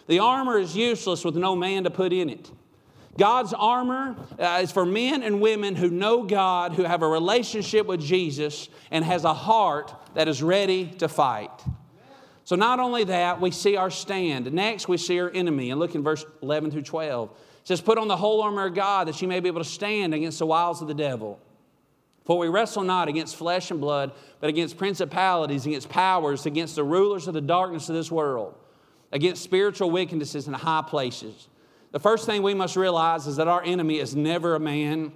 The 0.07 0.19
armor 0.19 0.57
is 0.57 0.75
useless 0.75 1.25
with 1.25 1.35
no 1.35 1.55
man 1.55 1.83
to 1.83 1.89
put 1.89 2.13
in 2.13 2.29
it. 2.29 2.49
God's 3.17 3.53
armor 3.53 4.15
uh, 4.39 4.61
is 4.63 4.71
for 4.71 4.85
men 4.85 5.21
and 5.21 5.39
women 5.39 5.75
who 5.75 5.89
know 5.89 6.23
God, 6.23 6.73
who 6.73 6.83
have 6.83 7.03
a 7.03 7.07
relationship 7.07 7.85
with 7.85 8.01
Jesus, 8.01 8.69
and 8.89 9.05
has 9.05 9.23
a 9.23 9.33
heart 9.33 9.93
that 10.15 10.27
is 10.27 10.41
ready 10.41 10.87
to 10.99 11.07
fight. 11.07 11.51
So, 12.45 12.55
not 12.55 12.79
only 12.79 13.05
that, 13.05 13.39
we 13.39 13.51
see 13.51 13.77
our 13.77 13.89
stand. 13.89 14.51
Next, 14.51 14.87
we 14.87 14.97
see 14.97 15.19
our 15.19 15.29
enemy. 15.29 15.71
And 15.71 15.79
look 15.79 15.95
in 15.95 16.03
verse 16.03 16.25
11 16.41 16.71
through 16.71 16.81
12. 16.81 17.29
It 17.29 17.67
says, 17.67 17.79
Put 17.79 17.97
on 17.97 18.09
the 18.09 18.17
whole 18.17 18.41
armor 18.41 18.65
of 18.65 18.75
God 18.75 19.07
that 19.07 19.21
you 19.21 19.27
may 19.27 19.39
be 19.39 19.47
able 19.47 19.63
to 19.63 19.69
stand 19.69 20.13
against 20.13 20.39
the 20.39 20.45
wiles 20.45 20.81
of 20.81 20.87
the 20.87 20.93
devil. 20.93 21.39
For 22.25 22.37
we 22.37 22.47
wrestle 22.47 22.83
not 22.83 23.07
against 23.07 23.35
flesh 23.35 23.71
and 23.71 23.81
blood, 23.81 24.11
but 24.39 24.49
against 24.49 24.77
principalities, 24.77 25.65
against 25.65 25.89
powers, 25.89 26.45
against 26.45 26.75
the 26.75 26.83
rulers 26.83 27.27
of 27.27 27.33
the 27.33 27.41
darkness 27.41 27.89
of 27.89 27.95
this 27.95 28.11
world, 28.11 28.55
against 29.11 29.43
spiritual 29.43 29.91
wickednesses 29.91 30.47
in 30.47 30.53
high 30.53 30.83
places. 30.87 31.47
The 31.91 31.99
first 31.99 32.25
thing 32.25 32.41
we 32.41 32.53
must 32.53 32.75
realize 32.75 33.27
is 33.27 33.35
that 33.37 33.47
our 33.47 33.61
enemy 33.63 33.99
is 33.99 34.15
never 34.15 34.55
a 34.55 34.59
man, 34.59 35.11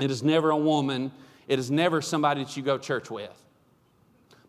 it 0.00 0.10
is 0.10 0.22
never 0.22 0.50
a 0.50 0.56
woman, 0.56 1.12
it 1.48 1.58
is 1.58 1.70
never 1.70 2.00
somebody 2.00 2.44
that 2.44 2.56
you 2.56 2.62
go 2.62 2.78
church 2.78 3.10
with. 3.10 3.44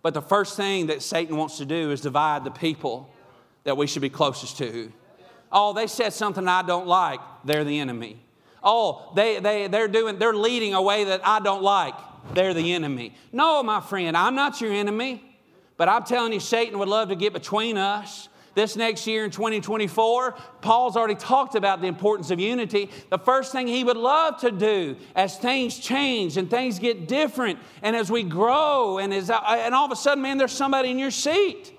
But 0.02 0.14
the 0.14 0.22
first 0.22 0.56
thing 0.56 0.88
that 0.88 1.02
Satan 1.02 1.36
wants 1.36 1.58
to 1.58 1.66
do 1.66 1.92
is 1.92 2.02
divide 2.02 2.44
the 2.44 2.52
people 2.52 3.10
that 3.64 3.76
we 3.76 3.88
should 3.88 4.02
be 4.02 4.10
closest 4.10 4.58
to. 4.58 4.92
Oh, 5.52 5.74
they 5.74 5.88
said 5.88 6.14
something 6.14 6.48
I 6.48 6.62
don't 6.62 6.88
like, 6.88 7.20
they're 7.44 7.64
the 7.64 7.80
enemy. 7.80 8.20
Oh, 8.64 9.12
they, 9.16 9.40
they, 9.40 9.68
they're 9.68 9.88
doing, 9.88 10.20
they're 10.20 10.34
leading 10.34 10.74
a 10.74 10.82
way 10.82 11.06
that 11.06 11.22
I 11.26 11.40
don't 11.40 11.64
like, 11.64 11.96
they're 12.34 12.54
the 12.54 12.74
enemy. 12.74 13.16
No, 13.32 13.64
my 13.64 13.82
friend, 13.82 14.16
I'm 14.16 14.36
not 14.36 14.62
your 14.62 14.72
enemy. 14.72 15.24
But 15.80 15.88
I'm 15.88 16.04
telling 16.04 16.34
you, 16.34 16.42
Satan 16.42 16.78
would 16.80 16.90
love 16.90 17.08
to 17.08 17.16
get 17.16 17.32
between 17.32 17.78
us 17.78 18.28
this 18.60 18.76
next 18.76 19.08
year 19.08 19.24
in 19.24 19.32
2024, 19.32 20.36
Paul's 20.60 20.98
already 20.98 21.16
talked 21.16 21.56
about 21.56 21.80
the 21.80 21.88
importance 21.88 22.30
of 22.30 22.42
unity. 22.42 22.92
The 23.10 23.18
first 23.18 23.54
thing 23.54 23.68
he 23.68 23.86
would 23.86 23.96
love 23.96 24.42
to 24.42 24.52
do 24.52 24.98
as 25.16 25.38
things 25.38 25.80
change 25.80 26.36
and 26.36 26.50
things 26.50 26.78
get 26.78 27.08
different 27.08 27.58
and 27.82 27.96
as 27.96 28.12
we 28.12 28.24
grow 28.24 28.98
and, 28.98 29.14
as, 29.14 29.30
uh, 29.30 29.40
and 29.48 29.74
all 29.74 29.86
of 29.86 29.92
a 29.92 29.96
sudden, 29.96 30.22
man, 30.22 30.38
there's 30.38 30.52
somebody 30.52 30.92
in 30.92 31.00
your 31.00 31.12
seat. 31.12 31.72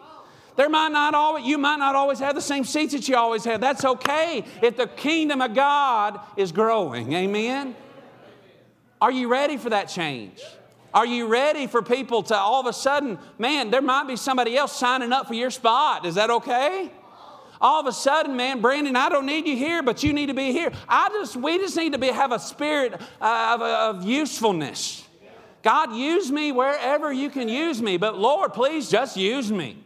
There 0.56 0.70
might 0.70 0.92
not 0.92 1.14
always, 1.14 1.44
you 1.44 1.58
might 1.58 1.78
not 1.78 1.94
always 1.94 2.18
have 2.18 2.34
the 2.34 2.40
same 2.40 2.64
seats 2.64 2.94
that 2.94 3.06
you 3.08 3.16
always 3.16 3.44
have. 3.44 3.60
That's 3.60 3.84
okay 3.84 4.44
if 4.62 4.76
the 4.76 4.86
kingdom 4.86 5.42
of 5.42 5.54
God 5.54 6.18
is 6.36 6.50
growing. 6.50 7.12
Amen? 7.12 7.76
Are 9.02 9.12
you 9.12 9.28
ready 9.28 9.58
for 9.58 9.70
that 9.70 9.88
change? 9.88 10.42
Are 10.92 11.06
you 11.06 11.26
ready 11.28 11.66
for 11.66 11.82
people 11.82 12.22
to 12.24 12.36
all 12.36 12.60
of 12.60 12.66
a 12.66 12.72
sudden, 12.72 13.18
man, 13.38 13.70
there 13.70 13.82
might 13.82 14.08
be 14.08 14.16
somebody 14.16 14.56
else 14.56 14.76
signing 14.76 15.12
up 15.12 15.28
for 15.28 15.34
your 15.34 15.50
spot? 15.50 16.04
Is 16.04 16.16
that 16.16 16.30
okay? 16.30 16.90
All 17.60 17.80
of 17.80 17.86
a 17.86 17.92
sudden, 17.92 18.36
man, 18.36 18.60
Brandon, 18.60 18.96
I 18.96 19.08
don't 19.08 19.26
need 19.26 19.46
you 19.46 19.56
here, 19.56 19.82
but 19.82 20.02
you 20.02 20.12
need 20.12 20.26
to 20.26 20.34
be 20.34 20.50
here. 20.50 20.72
I 20.88 21.10
just, 21.10 21.36
we 21.36 21.58
just 21.58 21.76
need 21.76 21.92
to 21.92 21.98
be, 21.98 22.08
have 22.08 22.32
a 22.32 22.38
spirit 22.38 23.00
uh, 23.20 23.52
of, 23.54 23.62
of 23.62 24.04
usefulness. 24.04 25.06
God, 25.62 25.94
use 25.94 26.32
me 26.32 26.52
wherever 26.52 27.12
you 27.12 27.28
can 27.28 27.48
use 27.48 27.82
me, 27.82 27.98
but 27.98 28.18
Lord, 28.18 28.54
please 28.54 28.88
just 28.88 29.16
use 29.16 29.52
me. 29.52 29.76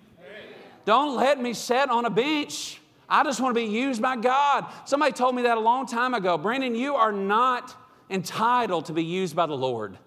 Don't 0.84 1.16
let 1.16 1.40
me 1.40 1.52
sit 1.52 1.90
on 1.90 2.04
a 2.04 2.10
bench. 2.10 2.80
I 3.08 3.24
just 3.24 3.40
want 3.40 3.54
to 3.54 3.60
be 3.60 3.66
used 3.66 4.00
by 4.00 4.16
God. 4.16 4.66
Somebody 4.84 5.12
told 5.12 5.34
me 5.34 5.42
that 5.42 5.56
a 5.56 5.60
long 5.60 5.86
time 5.86 6.14
ago. 6.14 6.38
Brandon, 6.38 6.74
you 6.74 6.94
are 6.94 7.12
not 7.12 7.74
entitled 8.08 8.86
to 8.86 8.92
be 8.92 9.04
used 9.04 9.34
by 9.34 9.46
the 9.46 9.56
Lord. 9.56 9.98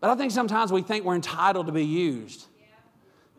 But 0.00 0.10
I 0.10 0.14
think 0.14 0.32
sometimes 0.32 0.72
we 0.72 0.82
think 0.82 1.04
we're 1.04 1.14
entitled 1.14 1.66
to 1.66 1.72
be 1.72 1.84
used. 1.84 2.46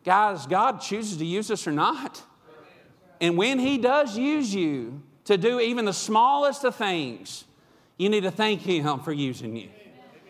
Guys, 0.03 0.45
God 0.45 0.81
chooses 0.81 1.17
to 1.17 1.25
use 1.25 1.49
us 1.51 1.67
or 1.67 1.71
not. 1.71 2.21
And 3.19 3.37
when 3.37 3.59
He 3.59 3.77
does 3.77 4.17
use 4.17 4.53
you 4.53 5.01
to 5.25 5.37
do 5.37 5.59
even 5.59 5.85
the 5.85 5.93
smallest 5.93 6.63
of 6.63 6.75
things, 6.75 7.45
you 7.97 8.09
need 8.09 8.23
to 8.23 8.31
thank 8.31 8.61
Him 8.61 8.99
for 8.99 9.11
using 9.11 9.55
you. 9.55 9.69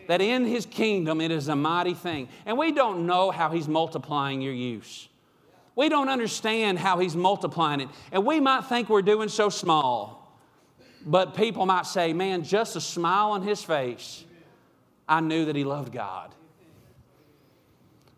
That 0.08 0.22
in 0.22 0.46
His 0.46 0.66
kingdom, 0.66 1.22
it 1.22 1.32
is 1.32 1.48
a 1.48 1.56
mighty 1.56 1.94
thing. 1.94 2.30
And 2.46 2.58
we 2.58 2.72
don't 2.72 3.06
know 3.06 3.32
how 3.32 3.50
He's 3.50 3.68
multiplying 3.68 4.42
your 4.42 4.54
use. 4.54 5.08
We 5.76 5.88
don't 5.88 6.10
understand 6.10 6.80
how 6.80 7.00
He's 7.00 7.16
multiplying 7.16 7.82
it. 7.82 7.90
And 8.12 8.26
we 8.26 8.40
might 8.40 8.66
think 8.66 8.90
we're 8.90 9.02
doing 9.02 9.30
so 9.30 9.50
small. 9.50 10.38
But 11.06 11.36
people 11.36 11.66
might 11.66 11.86
say, 11.86 12.14
man, 12.14 12.44
just 12.44 12.76
a 12.76 12.82
smile 12.82 13.32
on 13.32 13.42
His 13.42 13.64
face 13.64 14.26
I 15.12 15.20
knew 15.20 15.44
that 15.46 15.58
he 15.58 15.66
loved 15.66 15.92
God. 15.92 16.34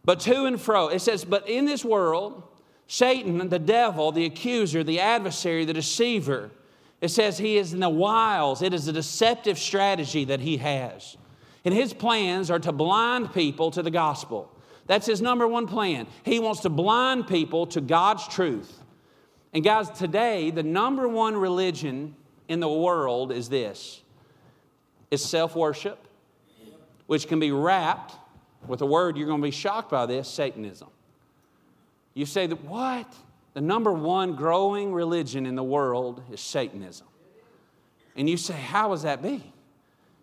But 0.05 0.19
to 0.21 0.45
and 0.45 0.61
fro, 0.61 0.89
it 0.89 0.99
says, 0.99 1.25
but 1.25 1.49
in 1.49 1.65
this 1.65 1.83
world, 1.83 2.43
Satan, 2.87 3.49
the 3.49 3.57
devil, 3.57 4.11
the 4.11 4.25
accuser, 4.25 4.83
the 4.83 4.99
adversary, 4.99 5.65
the 5.65 5.73
deceiver, 5.73 6.51
it 7.01 7.07
says 7.07 7.39
he 7.39 7.57
is 7.57 7.73
in 7.73 7.79
the 7.79 7.89
wiles. 7.89 8.61
It 8.61 8.75
is 8.75 8.87
a 8.87 8.93
deceptive 8.93 9.57
strategy 9.57 10.23
that 10.25 10.39
he 10.39 10.57
has. 10.57 11.17
And 11.65 11.73
his 11.73 11.93
plans 11.93 12.51
are 12.51 12.59
to 12.59 12.71
blind 12.71 13.33
people 13.33 13.71
to 13.71 13.81
the 13.81 13.89
gospel. 13.89 14.51
That's 14.85 15.07
his 15.07 15.19
number 15.19 15.47
one 15.47 15.65
plan. 15.65 16.05
He 16.23 16.39
wants 16.39 16.61
to 16.61 16.69
blind 16.69 17.27
people 17.27 17.65
to 17.67 17.81
God's 17.81 18.27
truth. 18.27 18.83
And 19.51 19.63
guys, 19.63 19.89
today, 19.89 20.51
the 20.51 20.61
number 20.61 21.07
one 21.07 21.35
religion 21.35 22.15
in 22.47 22.59
the 22.59 22.69
world 22.69 23.31
is 23.31 23.49
this 23.49 24.03
it's 25.09 25.23
self 25.23 25.55
worship 25.55 26.07
which 27.07 27.27
can 27.27 27.39
be 27.39 27.51
wrapped 27.51 28.13
with 28.67 28.81
a 28.81 28.85
word 28.85 29.17
you're 29.17 29.27
going 29.27 29.41
to 29.41 29.45
be 29.45 29.51
shocked 29.51 29.91
by 29.91 30.05
this 30.05 30.27
Satanism. 30.27 30.89
You 32.13 32.25
say 32.25 32.47
that 32.47 32.63
what? 32.63 33.11
The 33.53 33.61
number 33.61 33.91
one 33.91 34.35
growing 34.35 34.93
religion 34.93 35.45
in 35.45 35.55
the 35.55 35.63
world 35.63 36.23
is 36.31 36.41
Satanism. 36.41 37.07
And 38.15 38.29
you 38.29 38.37
say, 38.37 38.53
how 38.53 38.89
does 38.89 39.03
that 39.03 39.21
be? 39.21 39.43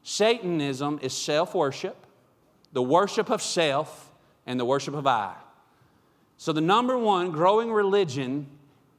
Satanism 0.03 0.99
is 1.03 1.12
self 1.12 1.55
worship, 1.55 1.97
the 2.73 2.83
worship 2.83 3.31
of 3.31 3.43
self, 3.43 4.11
and 4.47 4.59
the 4.59 4.64
worship 4.64 4.95
of 4.95 5.07
I. 5.07 5.35
So, 6.37 6.53
the 6.53 6.61
number 6.61 6.97
one 6.97 7.33
growing 7.33 7.71
religion 7.71 8.47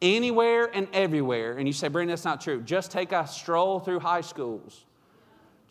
anywhere 0.01 0.69
and 0.71 0.87
everywhere, 0.93 1.57
and 1.57 1.67
you 1.67 1.73
say, 1.73 1.87
Brandon, 1.87 2.11
that's 2.11 2.25
not 2.25 2.41
true. 2.41 2.61
Just 2.61 2.91
take 2.91 3.11
a 3.11 3.25
stroll 3.25 3.79
through 3.79 3.99
high 3.99 4.21
schools 4.21 4.85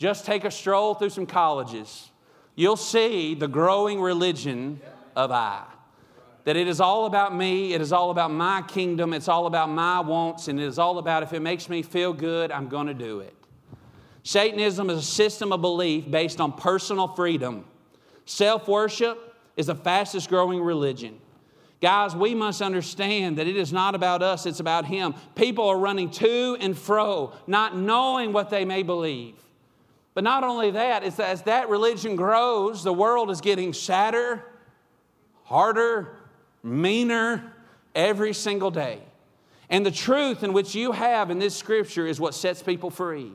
just 0.01 0.25
take 0.25 0.45
a 0.45 0.51
stroll 0.51 0.95
through 0.95 1.11
some 1.11 1.27
colleges. 1.27 2.09
You'll 2.57 2.79
see 2.79 3.35
the 3.35 3.47
growing 3.47 4.01
religion 4.01 4.81
of 5.15 5.31
I. 5.31 5.65
That 6.45 6.57
it 6.57 6.69
is 6.69 6.81
all 6.81 7.05
about 7.05 7.37
me, 7.37 7.75
it 7.75 7.83
is 7.83 7.93
all 7.93 8.11
about 8.11 8.31
my 8.31 8.63
kingdom, 8.63 9.13
it's 9.13 9.29
all 9.29 9.45
about 9.45 9.69
my 9.69 10.01
wants, 10.01 10.49
and 10.49 10.59
it 10.59 10.65
is 10.65 10.79
all 10.79 10.97
about 10.97 11.23
if 11.23 11.35
it 11.35 11.41
makes 11.41 11.69
me 11.69 11.83
feel 11.83 12.15
good, 12.15 12.51
I'm 12.51 12.69
going 12.69 12.87
to 12.87 12.95
do 12.95 13.21
it. 13.21 13.35
Satanism 14.23 14.89
is 14.89 14.99
a 15.01 15.03
system 15.03 15.53
of 15.53 15.61
belief 15.61 16.11
based 16.11 16.41
on 16.41 16.55
personal 16.55 17.09
freedom. 17.09 17.67
Self 18.25 18.69
worship 18.69 19.37
is 19.59 19.67
the 19.67 19.75
fastest 19.75 20.31
growing 20.31 20.63
religion. 20.63 21.21
Guys, 21.83 22.17
we 22.17 22.35
must 22.35 22.63
understand 22.63 23.37
that 23.37 23.47
it 23.47 23.57
is 23.57 23.71
not 23.71 23.95
about 23.95 24.23
us, 24.23 24.47
it's 24.47 24.61
about 24.61 24.87
Him. 24.87 25.15
People 25.35 25.69
are 25.69 25.79
running 25.79 26.11
to 26.13 26.57
and 26.59 26.77
fro, 26.77 27.35
not 27.47 27.77
knowing 27.77 28.33
what 28.33 28.49
they 28.49 28.65
may 28.65 28.83
believe. 28.83 29.35
But 30.15 30.25
not 30.25 30.43
only 30.43 30.73
that, 30.73 31.05
it's 31.05 31.21
as 31.21 31.43
that 31.43 31.69
religion 31.69 32.17
grows, 32.17 32.83
the 32.83 32.93
world 32.93 33.31
is 33.31 33.41
getting 33.41 33.73
sadder, 33.73 34.45
harder, 35.45 36.17
meaner 36.63 37.53
every 37.95 38.33
single 38.33 38.71
day. 38.71 39.01
And 39.69 39.87
the 39.87 39.91
truth 39.91 40.43
in 40.43 40.53
which 40.53 40.75
you 40.75 40.93
have 40.93 41.31
in 41.31 41.39
this 41.39 41.57
scripture 41.57 42.07
is 42.07 42.21
what 42.21 42.35
sets 42.35 42.63
people 42.63 42.91
free. 42.91 43.33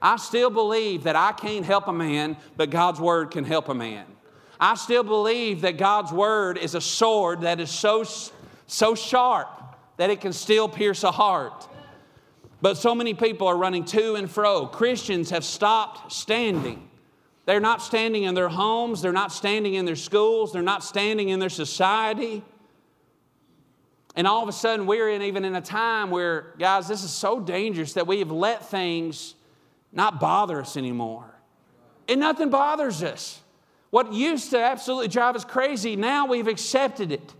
I 0.00 0.16
still 0.16 0.50
believe 0.50 1.04
that 1.04 1.16
I 1.16 1.32
can't 1.32 1.64
help 1.64 1.88
a 1.88 1.92
man, 1.92 2.36
but 2.56 2.70
God's 2.70 3.00
word 3.00 3.30
can 3.30 3.44
help 3.44 3.68
a 3.68 3.74
man. 3.74 4.06
I 4.58 4.76
still 4.76 5.02
believe 5.02 5.62
that 5.62 5.78
God's 5.78 6.12
word 6.12 6.58
is 6.58 6.74
a 6.74 6.80
sword 6.80 7.42
that 7.42 7.60
is 7.60 7.70
so, 7.70 8.04
so 8.66 8.94
sharp 8.94 9.48
that 9.96 10.10
it 10.10 10.20
can 10.20 10.32
still 10.32 10.68
pierce 10.68 11.04
a 11.04 11.10
heart. 11.10 11.68
But 12.64 12.78
so 12.78 12.94
many 12.94 13.12
people 13.12 13.46
are 13.46 13.58
running 13.58 13.84
to 13.84 14.14
and 14.14 14.30
fro. 14.30 14.66
Christians 14.66 15.28
have 15.28 15.44
stopped 15.44 16.10
standing. 16.10 16.88
They're 17.44 17.60
not 17.60 17.82
standing 17.82 18.22
in 18.22 18.34
their 18.34 18.48
homes, 18.48 19.02
they're 19.02 19.12
not 19.12 19.32
standing 19.32 19.74
in 19.74 19.84
their 19.84 19.96
schools, 19.96 20.50
they're 20.50 20.62
not 20.62 20.82
standing 20.82 21.28
in 21.28 21.40
their 21.40 21.50
society. 21.50 22.42
And 24.16 24.26
all 24.26 24.42
of 24.42 24.48
a 24.48 24.52
sudden, 24.52 24.86
we're 24.86 25.10
in 25.10 25.20
even 25.20 25.44
in 25.44 25.54
a 25.54 25.60
time 25.60 26.08
where, 26.08 26.54
guys, 26.58 26.88
this 26.88 27.04
is 27.04 27.10
so 27.10 27.38
dangerous 27.38 27.92
that 27.92 28.06
we 28.06 28.20
have 28.20 28.30
let 28.30 28.64
things 28.70 29.34
not 29.92 30.18
bother 30.18 30.58
us 30.58 30.78
anymore. 30.78 31.34
And 32.08 32.18
nothing 32.18 32.48
bothers 32.48 33.02
us. 33.02 33.42
What 33.90 34.14
used 34.14 34.48
to 34.52 34.58
absolutely 34.58 35.08
drive 35.08 35.36
us 35.36 35.44
crazy, 35.44 35.96
now 35.96 36.24
we've 36.28 36.48
accepted 36.48 37.12
it. 37.12 37.34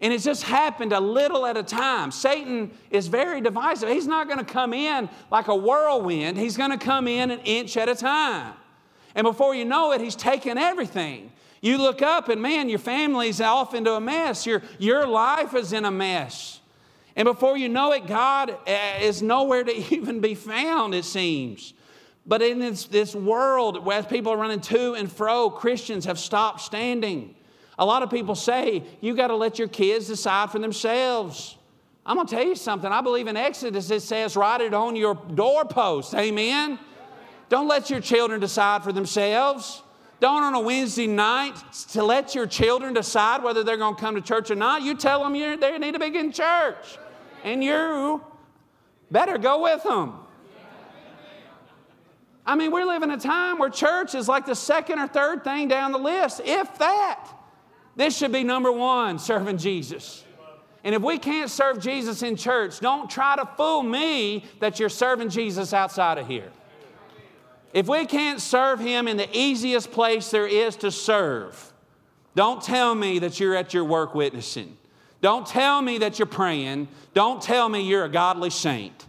And 0.00 0.12
it 0.12 0.20
just 0.20 0.42
happened 0.42 0.92
a 0.92 1.00
little 1.00 1.46
at 1.46 1.56
a 1.56 1.62
time. 1.62 2.10
Satan 2.10 2.70
is 2.90 3.06
very 3.06 3.40
divisive. 3.40 3.88
He's 3.88 4.06
not 4.06 4.26
going 4.26 4.38
to 4.38 4.44
come 4.44 4.74
in 4.74 5.08
like 5.30 5.48
a 5.48 5.56
whirlwind, 5.56 6.36
he's 6.36 6.56
going 6.56 6.70
to 6.70 6.78
come 6.78 7.08
in 7.08 7.30
an 7.30 7.40
inch 7.40 7.76
at 7.76 7.88
a 7.88 7.94
time. 7.94 8.54
And 9.14 9.24
before 9.24 9.54
you 9.54 9.64
know 9.64 9.92
it, 9.92 10.00
he's 10.00 10.14
taken 10.14 10.58
everything. 10.58 11.32
You 11.62 11.78
look 11.78 12.02
up 12.02 12.28
and 12.28 12.42
man, 12.42 12.68
your 12.68 12.78
family's 12.78 13.40
off 13.40 13.74
into 13.74 13.92
a 13.92 14.00
mess. 14.00 14.46
Your, 14.46 14.62
your 14.78 15.06
life 15.06 15.54
is 15.54 15.72
in 15.72 15.86
a 15.86 15.90
mess. 15.90 16.60
And 17.16 17.24
before 17.24 17.56
you 17.56 17.70
know 17.70 17.92
it, 17.92 18.06
God 18.06 18.56
eh, 18.66 18.98
is 19.00 19.22
nowhere 19.22 19.64
to 19.64 19.74
even 19.94 20.20
be 20.20 20.34
found, 20.34 20.94
it 20.94 21.06
seems. 21.06 21.72
But 22.26 22.42
in 22.42 22.58
this, 22.58 22.84
this 22.86 23.14
world, 23.14 23.90
as 23.90 24.04
people 24.04 24.32
are 24.32 24.36
running 24.36 24.60
to 24.62 24.94
and 24.94 25.10
fro, 25.10 25.48
Christians 25.48 26.04
have 26.04 26.18
stopped 26.18 26.60
standing. 26.60 27.34
A 27.78 27.84
lot 27.84 28.02
of 28.02 28.10
people 28.10 28.34
say, 28.34 28.82
you 29.00 29.14
got 29.14 29.28
to 29.28 29.36
let 29.36 29.58
your 29.58 29.68
kids 29.68 30.06
decide 30.06 30.50
for 30.50 30.58
themselves. 30.58 31.56
I'm 32.06 32.16
going 32.16 32.26
to 32.26 32.34
tell 32.34 32.44
you 32.44 32.54
something. 32.54 32.90
I 32.90 33.00
believe 33.00 33.26
in 33.26 33.36
Exodus, 33.36 33.90
it 33.90 34.00
says, 34.00 34.36
write 34.36 34.60
it 34.60 34.72
on 34.72 34.96
your 34.96 35.14
doorpost. 35.14 36.14
Amen? 36.14 36.78
Don't 37.48 37.68
let 37.68 37.90
your 37.90 38.00
children 38.00 38.40
decide 38.40 38.82
for 38.82 38.92
themselves. 38.92 39.82
Don't 40.18 40.42
on 40.42 40.54
a 40.54 40.60
Wednesday 40.60 41.06
night 41.06 41.54
to 41.90 42.02
let 42.02 42.34
your 42.34 42.46
children 42.46 42.94
decide 42.94 43.42
whether 43.42 43.62
they're 43.62 43.76
going 43.76 43.96
to 43.96 44.00
come 44.00 44.14
to 44.14 44.22
church 44.22 44.50
or 44.50 44.54
not. 44.54 44.82
You 44.82 44.96
tell 44.96 45.22
them 45.22 45.34
they 45.34 45.78
need 45.78 45.92
to 45.92 45.98
be 45.98 46.16
in 46.16 46.32
church. 46.32 46.96
And 47.44 47.62
you 47.62 48.24
better 49.10 49.36
go 49.36 49.62
with 49.62 49.82
them. 49.82 50.14
I 52.46 52.54
mean, 52.54 52.70
we're 52.70 52.86
living 52.86 53.10
a 53.10 53.18
time 53.18 53.58
where 53.58 53.68
church 53.68 54.14
is 54.14 54.28
like 54.28 54.46
the 54.46 54.54
second 54.54 55.00
or 55.00 55.08
third 55.08 55.44
thing 55.44 55.68
down 55.68 55.92
the 55.92 55.98
list, 55.98 56.40
if 56.44 56.78
that. 56.78 57.28
This 57.96 58.16
should 58.16 58.32
be 58.32 58.44
number 58.44 58.70
one 58.70 59.18
serving 59.18 59.58
Jesus. 59.58 60.22
And 60.84 60.94
if 60.94 61.02
we 61.02 61.18
can't 61.18 61.50
serve 61.50 61.80
Jesus 61.80 62.22
in 62.22 62.36
church, 62.36 62.78
don't 62.78 63.10
try 63.10 63.34
to 63.36 63.46
fool 63.56 63.82
me 63.82 64.44
that 64.60 64.78
you're 64.78 64.88
serving 64.88 65.30
Jesus 65.30 65.72
outside 65.72 66.18
of 66.18 66.28
here. 66.28 66.52
If 67.72 67.88
we 67.88 68.06
can't 68.06 68.40
serve 68.40 68.78
Him 68.78 69.08
in 69.08 69.16
the 69.16 69.28
easiest 69.36 69.90
place 69.90 70.30
there 70.30 70.46
is 70.46 70.76
to 70.76 70.92
serve, 70.92 71.72
don't 72.36 72.62
tell 72.62 72.94
me 72.94 73.18
that 73.18 73.40
you're 73.40 73.56
at 73.56 73.74
your 73.74 73.84
work 73.84 74.14
witnessing. 74.14 74.76
Don't 75.20 75.46
tell 75.46 75.82
me 75.82 75.98
that 75.98 76.18
you're 76.18 76.26
praying. 76.26 76.88
Don't 77.14 77.42
tell 77.42 77.68
me 77.68 77.80
you're 77.80 78.04
a 78.04 78.08
godly 78.08 78.50
saint 78.50 79.06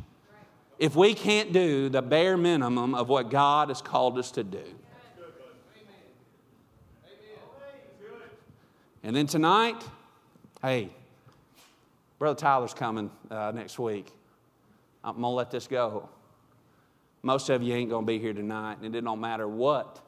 if 0.79 0.95
we 0.95 1.13
can't 1.13 1.53
do 1.53 1.89
the 1.89 2.01
bare 2.01 2.37
minimum 2.37 2.95
of 2.95 3.09
what 3.09 3.29
God 3.29 3.69
has 3.69 3.81
called 3.81 4.17
us 4.17 4.31
to 4.31 4.43
do. 4.43 4.63
And 9.03 9.15
then 9.15 9.27
tonight, 9.27 9.83
hey, 10.61 10.89
Brother 12.19 12.39
Tyler's 12.39 12.73
coming 12.73 13.11
uh, 13.29 13.51
next 13.53 13.77
week. 13.77 14.11
I'm 15.03 15.13
going 15.13 15.23
to 15.23 15.29
let 15.29 15.51
this 15.51 15.67
go. 15.67 16.09
Most 17.21 17.49
of 17.49 17.61
you 17.61 17.73
ain't 17.73 17.89
going 17.89 18.05
to 18.05 18.07
be 18.07 18.19
here 18.19 18.33
tonight, 18.33 18.77
and 18.81 18.95
it 18.95 19.01
don't 19.03 19.19
matter 19.19 19.47
what 19.47 19.99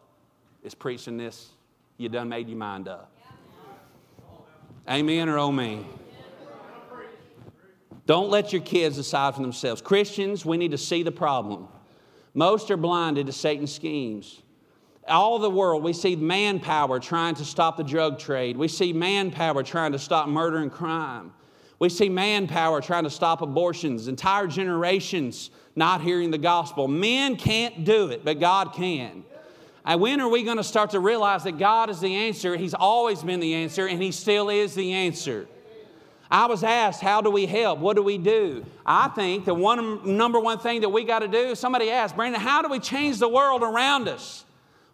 is 0.64 0.74
preaching 0.74 1.18
this, 1.18 1.50
you 1.98 2.10
done 2.10 2.30
made 2.30 2.50
your 2.50 2.58
mind 2.58 2.88
up. 2.88 3.12
Amen 4.90 5.30
or 5.30 5.38
oh 5.38 5.52
me? 5.52 5.86
Don't 8.06 8.30
let 8.30 8.52
your 8.52 8.64
kids 8.64 8.96
decide 8.96 9.36
for 9.36 9.42
themselves. 9.42 9.82
Christians, 9.82 10.44
we 10.44 10.58
need 10.58 10.72
to 10.72 10.78
see 10.78 11.04
the 11.04 11.12
problem. 11.12 11.68
Most 12.34 12.72
are 12.72 12.78
blinded 12.78 13.28
to 13.28 13.32
Satan's 13.32 13.72
schemes. 13.72 14.42
All 15.10 15.40
the 15.40 15.50
world, 15.50 15.84
we 15.84 15.94
see 15.94 16.16
manpower 16.16 17.00
trying 17.00 17.36
to 17.36 17.46
stop 17.46 17.78
the 17.78 17.84
drug 17.84 18.20
trade. 18.20 18.56
We 18.56 18.68
see 18.68 18.94
manpower 18.94 19.64
trying 19.64 19.92
to 19.94 20.00
stop 20.00 20.28
murder 20.28 20.58
and 20.58 20.72
crime. 20.72 21.34
We 21.80 21.90
see 21.90 22.10
manpower 22.10 22.82
trying 22.82 23.06
to 23.06 23.10
stop 23.10 23.42
abortions. 23.42 24.08
Entire 24.08 24.48
generations 24.48 25.50
not 25.76 26.02
hearing 26.02 26.30
the 26.30 26.38
gospel. 26.38 26.88
Men 26.88 27.38
can't 27.38 27.86
do 27.86 28.10
it, 28.10 28.24
but 28.24 28.40
God 28.40 28.74
can. 28.74 29.24
And 29.86 30.02
when 30.02 30.20
are 30.20 30.30
we 30.30 30.44
going 30.44 30.58
to 30.58 30.64
start 30.64 30.92
to 30.92 31.00
realize 31.00 31.46
that 31.46 31.58
God 31.58 31.90
is 31.90 32.00
the 32.02 32.14
answer? 32.14 32.56
He's 32.56 32.74
always 32.74 33.24
been 33.24 33.40
the 33.40 33.56
answer, 33.56 33.88
and 33.88 34.02
He 34.02 34.12
still 34.12 34.50
is 34.50 34.76
the 34.76 34.92
answer. 34.94 35.48
I 36.30 36.46
was 36.46 36.64
asked, 36.64 37.02
how 37.02 37.22
do 37.22 37.32
we 37.32 37.48
help? 37.48 37.80
What 37.80 37.96
do 37.96 38.04
we 38.04 38.20
do? 38.20 38.64
I 38.86 39.08
think 39.08 39.46
the 39.46 39.54
one 39.54 40.18
number 40.18 40.40
one 40.40 40.60
thing 40.60 40.82
that 40.82 40.90
we 40.90 41.04
got 41.06 41.20
to 41.20 41.28
do, 41.28 41.56
somebody 41.56 41.90
asked, 41.90 42.16
Brandon, 42.16 42.40
how 42.40 42.62
do 42.62 42.70
we 42.70 42.80
change 42.80 43.18
the 43.18 43.30
world 43.30 43.64
around 43.64 44.08
us? 44.08 44.46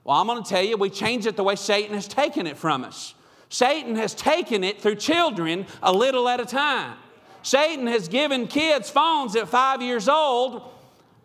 Well, 0.05 0.21
I'm 0.21 0.27
going 0.27 0.41
to 0.41 0.47
tell 0.47 0.63
you, 0.63 0.77
we 0.77 0.91
change 0.91 1.25
it 1.25 1.35
the 1.35 1.43
way 1.43 1.55
Satan 1.55 1.95
has 1.95 2.07
taken 2.07 2.45
it 2.45 2.57
from 2.57 2.83
us. 2.83 3.15
Satan 3.49 3.95
has 3.95 4.13
taken 4.13 4.63
it 4.63 4.79
through 4.79 4.95
children 4.95 5.65
a 5.81 5.91
little 5.91 6.29
at 6.29 6.39
a 6.39 6.45
time. 6.45 6.95
Satan 7.41 7.87
has 7.87 8.07
given 8.07 8.47
kids 8.47 8.89
phones 8.89 9.35
at 9.35 9.49
five 9.49 9.81
years 9.81 10.07
old 10.07 10.61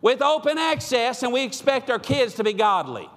with 0.01 0.21
open 0.23 0.57
access, 0.57 1.21
and 1.21 1.31
we 1.31 1.43
expect 1.43 1.91
our 1.91 1.99
kids 1.99 2.33
to 2.35 2.43
be 2.43 2.53
godly. 2.53 3.07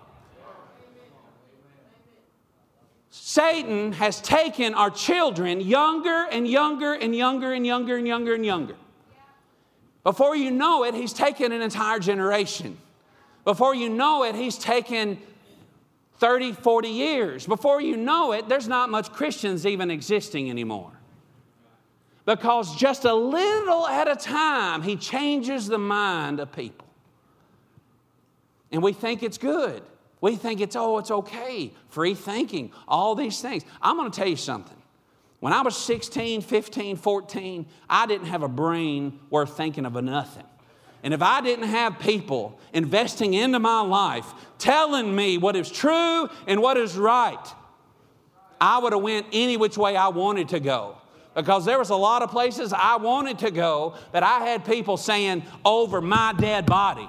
Satan 3.09 3.92
has 3.92 4.20
taken 4.20 4.74
our 4.74 4.90
children 4.90 5.61
younger 5.61 6.27
and 6.31 6.46
younger 6.46 6.92
and 6.92 7.16
younger 7.16 7.55
and 7.55 7.66
younger 7.66 7.96
and 7.96 8.07
younger 8.07 8.35
and 8.35 8.44
younger. 8.44 8.77
Before 10.03 10.37
you 10.37 10.50
know 10.50 10.85
it, 10.85 10.94
he's 10.94 11.14
taken 11.14 11.53
an 11.53 11.62
entire 11.62 12.00
generation. 12.00 12.77
Before 13.44 13.74
you 13.74 13.88
know 13.88 14.24
it, 14.24 14.35
he's 14.35 14.59
taken 14.59 15.18
30, 16.18 16.53
40 16.53 16.88
years. 16.88 17.46
Before 17.46 17.81
you 17.81 17.96
know 17.96 18.33
it, 18.33 18.48
there's 18.48 18.68
not 18.68 18.90
much 18.90 19.12
Christians 19.12 19.66
even 19.66 19.90
existing 19.90 20.50
anymore. 20.50 20.92
Because 22.24 22.74
just 22.77 23.05
a 23.05 23.12
little 23.12 23.87
at 23.87 24.09
a 24.09 24.16
time, 24.16 24.83
he 24.83 24.96
changes 24.96 25.66
the 25.66 25.79
mind 25.79 26.40
of 26.40 26.53
people. 26.53 26.87
And 28.72 28.83
we 28.83 28.92
think 28.92 29.22
it's 29.22 29.38
good. 29.38 29.83
We 30.20 30.37
think 30.37 30.61
it's, 30.61 30.74
oh, 30.74 30.98
it's 30.98 31.11
okay, 31.11 31.74
free 31.90 32.14
thinking, 32.14 32.72
all 32.88 33.14
these 33.14 33.42
things. 33.42 33.62
I'm 33.83 33.96
going 33.96 34.11
to 34.11 34.16
tell 34.16 34.27
you 34.27 34.37
something. 34.37 34.77
When 35.40 35.53
I 35.53 35.61
was 35.61 35.77
16, 35.77 36.40
15, 36.40 36.96
14, 36.96 37.66
I 37.90 38.07
didn't 38.07 38.29
have 38.29 38.42
a 38.42 38.48
brain 38.48 39.20
worth 39.29 39.55
thinking 39.55 39.85
of 39.85 39.96
a 39.96 40.03
nothing. 40.03 40.46
And 41.05 41.12
if 41.12 41.21
I 41.21 41.43
didn't 41.43 41.69
have 41.69 41.99
people 41.99 42.59
investing 42.73 43.35
into 43.35 43.59
my 43.59 43.83
life, 43.83 44.27
telling 44.59 45.14
me 45.14 45.37
what 45.37 45.55
is 45.55 45.71
true 45.71 46.29
and 46.47 46.62
what 46.62 46.79
is 46.79 46.97
right, 46.97 47.47
I 48.59 48.79
would 48.79 48.95
have 48.95 49.03
went 49.03 49.27
any 49.31 49.59
which 49.59 49.77
way 49.77 49.97
I 49.97 50.09
wanted 50.09 50.49
to 50.49 50.61
go. 50.61 50.97
Because 51.35 51.67
there 51.67 51.79
was 51.79 51.90
a 51.90 51.97
lot 51.97 52.23
of 52.23 52.31
places 52.31 52.73
I 52.73 52.97
wanted 52.97 53.40
to 53.40 53.51
go 53.51 53.97
that 54.12 54.23
I 54.23 54.47
had 54.47 54.64
people 54.64 54.97
saying 54.97 55.43
over 55.62 56.01
my 56.01 56.33
dead 56.38 56.64
body. 56.64 57.09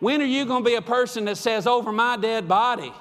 When 0.00 0.20
are 0.20 0.24
you 0.24 0.44
going 0.46 0.64
to 0.64 0.68
be 0.68 0.74
a 0.74 0.82
person 0.82 1.26
that 1.26 1.36
says, 1.36 1.68
Over 1.68 1.92
my 1.92 2.16
dead 2.16 2.48
body? 2.48 2.92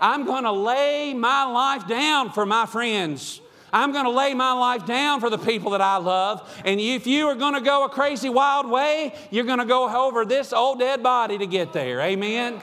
I'm 0.00 0.24
going 0.24 0.44
to 0.44 0.52
lay 0.52 1.12
my 1.12 1.44
life 1.44 1.86
down 1.86 2.32
for 2.32 2.46
my 2.46 2.64
friends. 2.64 3.42
I'm 3.72 3.92
going 3.92 4.04
to 4.04 4.10
lay 4.10 4.34
my 4.34 4.52
life 4.52 4.86
down 4.86 5.20
for 5.20 5.30
the 5.30 5.38
people 5.38 5.72
that 5.72 5.80
I 5.80 5.96
love. 5.96 6.48
And 6.64 6.80
if 6.80 7.06
you 7.06 7.26
are 7.28 7.34
going 7.34 7.54
to 7.54 7.60
go 7.60 7.84
a 7.84 7.88
crazy 7.88 8.28
wild 8.28 8.68
way, 8.68 9.14
you're 9.30 9.44
going 9.44 9.58
to 9.58 9.64
go 9.64 10.06
over 10.06 10.24
this 10.24 10.52
old 10.52 10.78
dead 10.78 11.02
body 11.02 11.38
to 11.38 11.46
get 11.46 11.72
there. 11.72 12.00
Amen? 12.00 12.60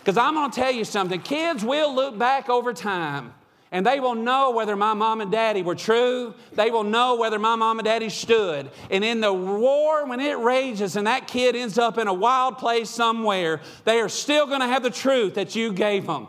Because 0.00 0.16
I'm 0.16 0.34
going 0.34 0.50
to 0.50 0.60
tell 0.60 0.72
you 0.72 0.84
something 0.84 1.20
kids 1.20 1.64
will 1.64 1.94
look 1.94 2.18
back 2.18 2.48
over 2.48 2.72
time 2.72 3.34
and 3.72 3.86
they 3.86 4.00
will 4.00 4.16
know 4.16 4.50
whether 4.50 4.74
my 4.74 4.94
mom 4.94 5.20
and 5.20 5.30
daddy 5.30 5.62
were 5.62 5.76
true. 5.76 6.34
They 6.54 6.70
will 6.70 6.82
know 6.82 7.14
whether 7.16 7.38
my 7.38 7.54
mom 7.54 7.78
and 7.78 7.86
daddy 7.86 8.08
stood. 8.08 8.70
And 8.90 9.04
in 9.04 9.20
the 9.20 9.32
war, 9.32 10.06
when 10.06 10.18
it 10.18 10.38
rages 10.38 10.96
and 10.96 11.06
that 11.06 11.28
kid 11.28 11.54
ends 11.54 11.78
up 11.78 11.96
in 11.96 12.08
a 12.08 12.12
wild 12.12 12.58
place 12.58 12.90
somewhere, 12.90 13.60
they 13.84 14.00
are 14.00 14.08
still 14.08 14.46
going 14.46 14.60
to 14.60 14.66
have 14.66 14.82
the 14.82 14.90
truth 14.90 15.34
that 15.34 15.54
you 15.54 15.72
gave 15.72 16.06
them. 16.06 16.26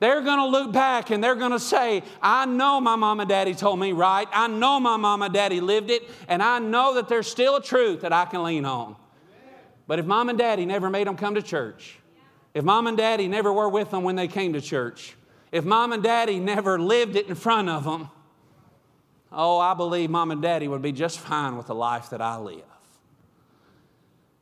They're 0.00 0.20
going 0.20 0.38
to 0.38 0.46
look 0.46 0.72
back 0.72 1.10
and 1.10 1.22
they're 1.22 1.34
going 1.34 1.50
to 1.50 1.58
say, 1.58 2.02
I 2.22 2.46
know 2.46 2.80
my 2.80 2.94
mom 2.94 3.18
and 3.20 3.28
daddy 3.28 3.54
told 3.54 3.80
me 3.80 3.92
right. 3.92 4.28
I 4.32 4.46
know 4.46 4.78
my 4.78 4.96
mom 4.96 5.22
and 5.22 5.34
daddy 5.34 5.60
lived 5.60 5.90
it. 5.90 6.08
And 6.28 6.42
I 6.42 6.60
know 6.60 6.94
that 6.94 7.08
there's 7.08 7.26
still 7.26 7.56
a 7.56 7.62
truth 7.62 8.02
that 8.02 8.12
I 8.12 8.24
can 8.24 8.44
lean 8.44 8.64
on. 8.64 8.94
But 9.88 9.98
if 9.98 10.06
mom 10.06 10.28
and 10.28 10.38
daddy 10.38 10.66
never 10.66 10.88
made 10.88 11.06
them 11.06 11.16
come 11.16 11.34
to 11.34 11.42
church, 11.42 11.98
if 12.54 12.62
mom 12.62 12.86
and 12.86 12.96
daddy 12.96 13.26
never 13.26 13.52
were 13.52 13.68
with 13.68 13.90
them 13.90 14.04
when 14.04 14.16
they 14.16 14.28
came 14.28 14.52
to 14.52 14.60
church, 14.60 15.16
if 15.50 15.64
mom 15.64 15.92
and 15.92 16.02
daddy 16.02 16.38
never 16.38 16.78
lived 16.78 17.16
it 17.16 17.26
in 17.26 17.34
front 17.34 17.68
of 17.68 17.84
them, 17.84 18.08
oh, 19.32 19.58
I 19.58 19.74
believe 19.74 20.10
mom 20.10 20.30
and 20.30 20.42
daddy 20.42 20.68
would 20.68 20.82
be 20.82 20.92
just 20.92 21.18
fine 21.18 21.56
with 21.56 21.66
the 21.66 21.74
life 21.74 22.10
that 22.10 22.20
I 22.20 22.36
live. 22.36 22.62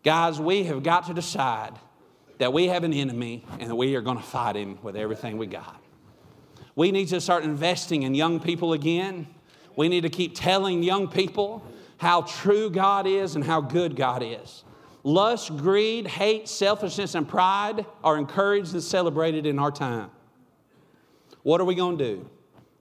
Guys, 0.03 0.39
we 0.39 0.65
have 0.65 0.83
got 0.83 1.07
to 1.07 1.15
decide 1.15 1.73
that 2.39 2.53
we 2.53 2.69
have 2.69 2.85
an 2.85 2.93
enemy 2.93 3.45
and 3.59 3.71
that 3.71 3.75
we 3.75 3.95
are 3.97 4.01
going 4.01 4.19
to 4.19 4.23
fight 4.23 4.57
him 4.57 4.79
with 4.83 4.97
everything 4.97 5.39
we 5.39 5.47
got. 5.47 5.81
We 6.75 6.91
need 6.91 7.09
to 7.09 7.21
start 7.21 7.45
investing 7.45 8.03
in 8.03 8.15
young 8.15 8.41
people 8.41 8.75
again. 8.75 9.27
We 9.77 9.89
need 9.89 10.03
to 10.03 10.11
keep 10.11 10.35
telling 10.35 10.83
young 10.83 11.09
people 11.09 11.65
how 11.99 12.23
true 12.23 12.69
God 12.71 13.07
is 13.07 13.35
and 13.35 13.45
how 13.45 13.61
good 13.63 13.97
God 13.97 14.23
is. 14.23 14.65
Lust, 15.03 15.57
greed, 15.57 16.07
hate, 16.07 16.49
selfishness, 16.49 17.15
and 17.15 17.27
pride 17.27 17.87
are 18.03 18.19
encouraged 18.19 18.75
and 18.75 18.83
celebrated 18.83 19.47
in 19.47 19.59
our 19.59 19.71
time. 19.71 20.11
What 21.43 21.61
are 21.61 21.65
we 21.65 21.77
going 21.77 21.97
to 21.97 22.05
do? 22.05 22.31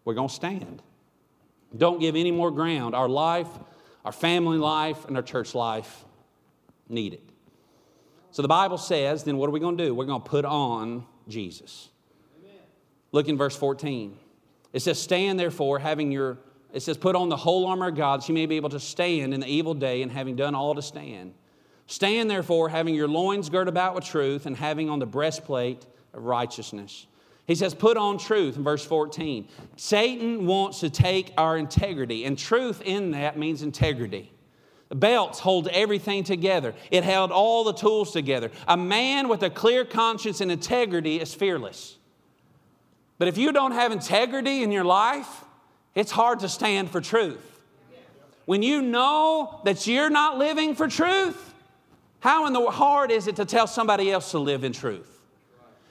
We're 0.04 0.15
going 0.15 0.30
to 0.30 0.34
stand. 0.34 0.82
Don't 1.78 2.00
give 2.00 2.15
any 2.15 2.32
more 2.32 2.52
ground. 2.52 2.96
Our 2.96 3.08
life, 3.08 3.48
our 4.04 4.12
family 4.12 4.58
life, 4.58 5.06
and 5.06 5.15
our 5.15 5.24
church 5.24 5.54
life 5.54 6.04
need 6.89 7.13
it. 7.13 7.30
So 8.36 8.41
the 8.41 8.50
Bible 8.50 8.78
says, 8.78 9.24
then 9.24 9.38
what 9.38 9.48
are 9.48 9.54
we 9.54 9.62
going 9.62 9.78
to 9.78 9.86
do? 9.86 9.95
We're 9.95 10.04
going 10.04 10.21
to 10.21 10.30
put 10.30 10.43
on 10.43 11.06
Jesus. 11.30 11.88
Amen. 12.38 12.58
Look 13.13 13.30
in 13.30 13.38
verse 13.38 13.56
14. 13.56 14.17
It 14.74 14.82
says, 14.82 15.02
Stand 15.02 15.39
therefore, 15.39 15.80
having 15.80 16.12
your, 16.12 16.39
it 16.74 16.82
says, 16.82 16.98
put 16.98 17.15
on 17.15 17.30
the 17.30 17.38
whole 17.38 17.65
armor 17.65 17.88
of 17.88 17.95
God, 17.95 18.21
so 18.21 18.28
you 18.28 18.34
may 18.34 18.45
be 18.45 18.58
able 18.58 18.71
to 18.71 18.80
stand 18.80 19.34
in 19.34 19.39
the 19.39 19.48
evil 19.48 19.74
day, 19.74 20.02
and 20.02 20.12
having 20.12 20.36
done 20.36 20.54
all 20.54 20.76
to 20.76 20.82
stand. 20.82 21.34
Stand 21.88 22.30
therefore, 22.30 22.67
having 22.67 22.93
your 22.93 23.08
loins 23.08 23.48
girt 23.48 23.69
about 23.69 23.95
with 23.95 24.04
truth, 24.04 24.48
and 24.48 24.58
having 24.58 24.89
on 24.89 25.00
the 25.00 25.06
breastplate 25.06 25.86
of 26.13 26.26
righteousness 26.26 27.08
he 27.48 27.54
says, 27.54 27.76
put 27.76 27.95
on 27.95 28.17
truth 28.17 28.58
in 28.58 28.63
verse 28.63 28.84
14. 28.84 29.48
Satan 29.76 30.48
wants 30.48 30.80
to 30.80 30.89
take 30.89 31.32
our 31.38 31.58
integrity, 31.58 32.26
and 32.26 32.38
truth 32.38 32.82
in 32.82 33.12
that 33.12 33.38
means 33.38 33.62
integrity. 33.62 34.32
Belts 34.89 35.39
hold 35.39 35.67
everything 35.69 36.24
together, 36.24 36.74
it 36.91 37.04
held 37.04 37.32
all 37.32 37.63
the 37.63 37.74
tools 37.74 38.12
together. 38.12 38.52
A 38.67 38.78
man 38.78 39.28
with 39.28 39.41
a 39.43 39.50
clear 39.50 39.84
conscience 39.84 40.41
and 40.41 40.52
integrity 40.52 41.19
is 41.19 41.34
fearless. 41.34 41.98
But 43.17 43.28
if 43.28 43.38
you 43.38 43.52
don't 43.52 43.71
have 43.71 43.91
integrity 43.91 44.62
in 44.62 44.71
your 44.71 44.84
life, 44.84 45.43
it's 45.95 46.12
hard 46.12 46.41
to 46.41 46.50
stand 46.50 46.91
for 46.91 47.02
truth. 47.02 47.60
When 48.45 48.62
you 48.62 48.82
know 48.82 49.62
that 49.63 49.88
you're 49.88 50.10
not 50.10 50.38
living 50.38 50.76
for 50.76 50.88
truth, 50.88 51.54
how 52.19 52.45
in 52.45 52.54
the 52.54 52.69
hard 52.69 53.12
is 53.12 53.28
it 53.28 53.38
to 53.38 53.45
tell 53.45 53.67
somebody 53.67 54.12
else 54.12 54.32
to 54.32 54.39
live 54.39 54.63
in 54.63 54.74
truth? 54.74 55.21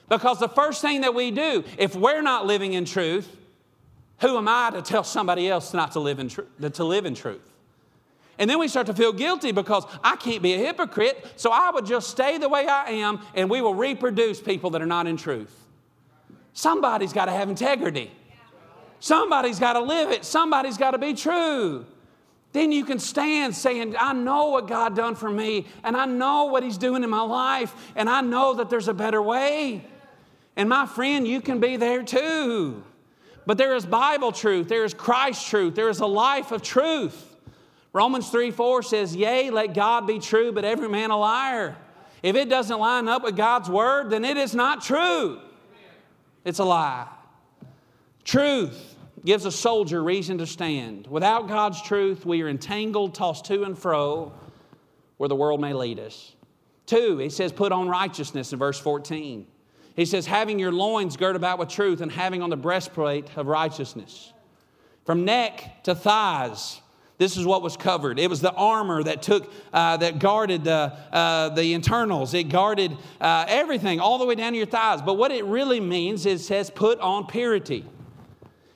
Because 0.07 0.39
the 0.39 0.47
first 0.49 0.81
thing 0.81 1.01
that 1.01 1.15
we 1.15 1.31
do, 1.31 1.63
if 1.77 1.95
we're 1.95 2.21
not 2.21 2.45
living 2.45 2.73
in 2.73 2.85
truth, 2.85 3.35
who 4.21 4.37
am 4.37 4.47
I 4.47 4.69
to 4.73 4.81
tell 4.81 5.03
somebody 5.03 5.49
else 5.49 5.73
not 5.73 5.93
to 5.93 5.99
live 5.99 6.19
in, 6.19 6.29
tr- 6.29 6.41
to 6.61 6.83
live 6.83 7.05
in 7.05 7.15
truth? 7.15 7.54
And 8.37 8.49
then 8.49 8.59
we 8.59 8.67
start 8.67 8.87
to 8.87 8.93
feel 8.93 9.13
guilty 9.13 9.51
because 9.51 9.85
I 10.03 10.15
can't 10.17 10.41
be 10.41 10.53
a 10.53 10.57
hypocrite, 10.57 11.25
so 11.37 11.51
I 11.51 11.71
would 11.71 11.85
just 11.85 12.09
stay 12.09 12.37
the 12.37 12.49
way 12.49 12.67
I 12.67 12.91
am 12.91 13.19
and 13.33 13.49
we 13.49 13.61
will 13.61 13.75
reproduce 13.75 14.41
people 14.41 14.71
that 14.71 14.81
are 14.81 14.87
not 14.87 15.07
in 15.07 15.17
truth. 15.17 15.53
Somebody's 16.53 17.13
got 17.13 17.25
to 17.25 17.31
have 17.31 17.49
integrity. 17.49 18.11
Somebody's 18.99 19.59
got 19.59 19.73
to 19.73 19.81
live 19.81 20.11
it. 20.11 20.25
Somebody's 20.25 20.77
got 20.77 20.91
to 20.91 20.97
be 20.97 21.13
true. 21.13 21.85
Then 22.53 22.71
you 22.71 22.85
can 22.85 22.99
stand 22.99 23.53
saying, 23.53 23.95
I 23.99 24.13
know 24.13 24.47
what 24.47 24.67
God 24.67 24.95
done 24.95 25.15
for 25.15 25.29
me, 25.29 25.67
and 25.83 25.97
I 25.97 26.05
know 26.05 26.45
what 26.45 26.63
He's 26.63 26.77
doing 26.77 27.03
in 27.03 27.09
my 27.09 27.21
life, 27.21 27.75
and 27.97 28.09
I 28.09 28.21
know 28.21 28.53
that 28.53 28.69
there's 28.69 28.87
a 28.87 28.93
better 28.93 29.21
way. 29.21 29.85
And 30.55 30.69
my 30.69 30.85
friend, 30.85 31.27
you 31.27 31.41
can 31.41 31.59
be 31.59 31.75
there 31.75 32.01
too. 32.01 32.81
But 33.45 33.57
there 33.57 33.75
is 33.75 33.85
Bible 33.85 34.31
truth, 34.31 34.69
there 34.69 34.85
is 34.85 34.93
Christ 34.93 35.47
truth, 35.47 35.75
there 35.75 35.89
is 35.89 35.99
a 35.99 36.05
life 36.05 36.53
of 36.53 36.61
truth. 36.61 37.34
Romans 37.95 38.29
3 38.29 38.51
4 38.51 38.83
says, 38.83 39.15
Yea, 39.15 39.51
let 39.51 39.73
God 39.73 40.05
be 40.05 40.19
true, 40.19 40.51
but 40.51 40.65
every 40.65 40.89
man 40.89 41.11
a 41.11 41.17
liar. 41.17 41.77
If 42.21 42.35
it 42.35 42.49
doesn't 42.49 42.77
line 42.77 43.07
up 43.07 43.23
with 43.23 43.37
God's 43.37 43.69
word, 43.69 44.09
then 44.09 44.25
it 44.25 44.35
is 44.35 44.53
not 44.53 44.81
true. 44.81 45.39
It's 46.43 46.59
a 46.59 46.65
lie. 46.65 47.07
Truth 48.25 48.97
gives 49.23 49.45
a 49.45 49.51
soldier 49.51 50.03
reason 50.03 50.39
to 50.39 50.45
stand. 50.45 51.07
Without 51.07 51.47
God's 51.47 51.81
truth, 51.81 52.25
we 52.25 52.41
are 52.41 52.49
entangled, 52.49 53.15
tossed 53.15 53.45
to 53.45 53.63
and 53.63 53.79
fro 53.79 54.33
where 55.15 55.29
the 55.29 55.35
world 55.35 55.61
may 55.61 55.71
lead 55.71 55.97
us. 55.97 56.35
Two, 56.87 57.17
he 57.17 57.29
says, 57.29 57.53
put 57.53 57.71
on 57.71 57.87
righteousness 57.87 58.51
in 58.51 58.59
verse 58.59 58.77
14. 58.77 59.47
He 59.95 60.03
says, 60.03 60.25
having 60.25 60.59
your 60.59 60.73
loins 60.73 61.15
girt 61.15 61.37
about 61.37 61.59
with 61.59 61.69
truth 61.69 62.01
and 62.01 62.11
having 62.11 62.41
on 62.41 62.49
the 62.49 62.57
breastplate 62.57 63.29
of 63.37 63.47
righteousness. 63.47 64.33
From 65.05 65.23
neck 65.23 65.85
to 65.85 65.95
thighs, 65.95 66.81
this 67.17 67.37
is 67.37 67.45
what 67.45 67.61
was 67.61 67.77
covered. 67.77 68.19
It 68.19 68.29
was 68.29 68.41
the 68.41 68.51
armor 68.51 69.01
that 69.03 69.21
took, 69.21 69.51
uh, 69.71 69.97
that 69.97 70.19
guarded 70.19 70.65
the, 70.65 70.93
uh, 71.11 71.49
the 71.49 71.73
internals. 71.73 72.33
It 72.33 72.49
guarded 72.49 72.91
uh, 73.21 73.45
everything 73.47 73.99
all 73.99 74.17
the 74.17 74.25
way 74.25 74.35
down 74.35 74.51
to 74.51 74.57
your 74.57 74.67
thighs. 74.67 75.01
But 75.01 75.13
what 75.13 75.31
it 75.31 75.45
really 75.45 75.79
means 75.79 76.25
is 76.25 76.41
it 76.41 76.43
says 76.45 76.69
put 76.69 76.99
on 76.99 77.27
purity. 77.27 77.85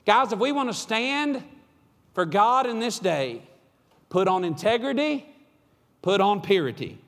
Guys, 0.06 0.32
if 0.32 0.40
we 0.40 0.52
want 0.52 0.70
to 0.70 0.74
stand 0.74 1.44
for 2.14 2.26
God 2.26 2.66
in 2.66 2.80
this 2.80 2.98
day, 3.00 3.44
put 4.08 4.28
on 4.28 4.44
integrity, 4.44 5.26
put 6.02 6.22
on 6.22 6.42
purity 6.42 7.00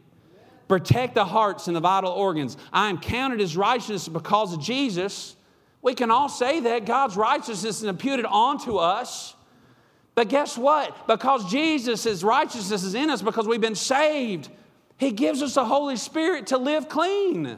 protect 0.72 1.16
the 1.16 1.26
hearts 1.26 1.68
and 1.68 1.76
the 1.76 1.82
vital 1.82 2.14
organs. 2.14 2.56
I 2.72 2.90
am 2.90 2.98
counted 2.98 3.42
as 3.42 3.58
righteous 3.58 4.08
because 4.08 4.54
of 4.54 4.62
Jesus. 4.62 5.36
We 5.82 5.94
can 5.94 6.10
all 6.10 6.30
say 6.30 6.62
that 6.62 6.86
God's 6.86 7.18
righteousness 7.18 7.80
is 7.80 7.84
imputed 7.84 8.26
onto 8.26 8.78
us. 8.78 9.36
But 10.22 10.30
guess 10.30 10.56
what? 10.56 11.08
Because 11.08 11.50
Jesus' 11.50 12.22
righteousness 12.22 12.84
is 12.84 12.94
in 12.94 13.10
us, 13.10 13.24
because 13.24 13.48
we've 13.48 13.60
been 13.60 13.74
saved, 13.74 14.50
He 15.00 15.12
gives 15.12 15.42
us 15.42 15.56
the 15.56 15.66
Holy 15.66 15.96
Spirit 15.96 16.46
to 16.48 16.60
live 16.60 16.88
clean. 16.88 17.58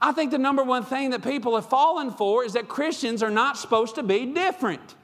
I 0.00 0.10
think 0.10 0.32
the 0.32 0.38
number 0.38 0.64
one 0.64 0.84
thing 0.84 1.10
that 1.10 1.22
people 1.22 1.54
have 1.54 1.68
fallen 1.68 2.10
for 2.10 2.44
is 2.44 2.54
that 2.54 2.66
Christians 2.66 3.22
are 3.22 3.30
not 3.30 3.56
supposed 3.56 3.94
to 3.94 4.02
be 4.02 4.26
different. 4.26 4.96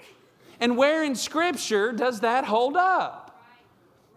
And 0.58 0.76
where 0.76 1.04
in 1.04 1.14
Scripture 1.14 1.92
does 1.92 2.18
that 2.22 2.44
hold 2.44 2.76
up? 2.76 3.40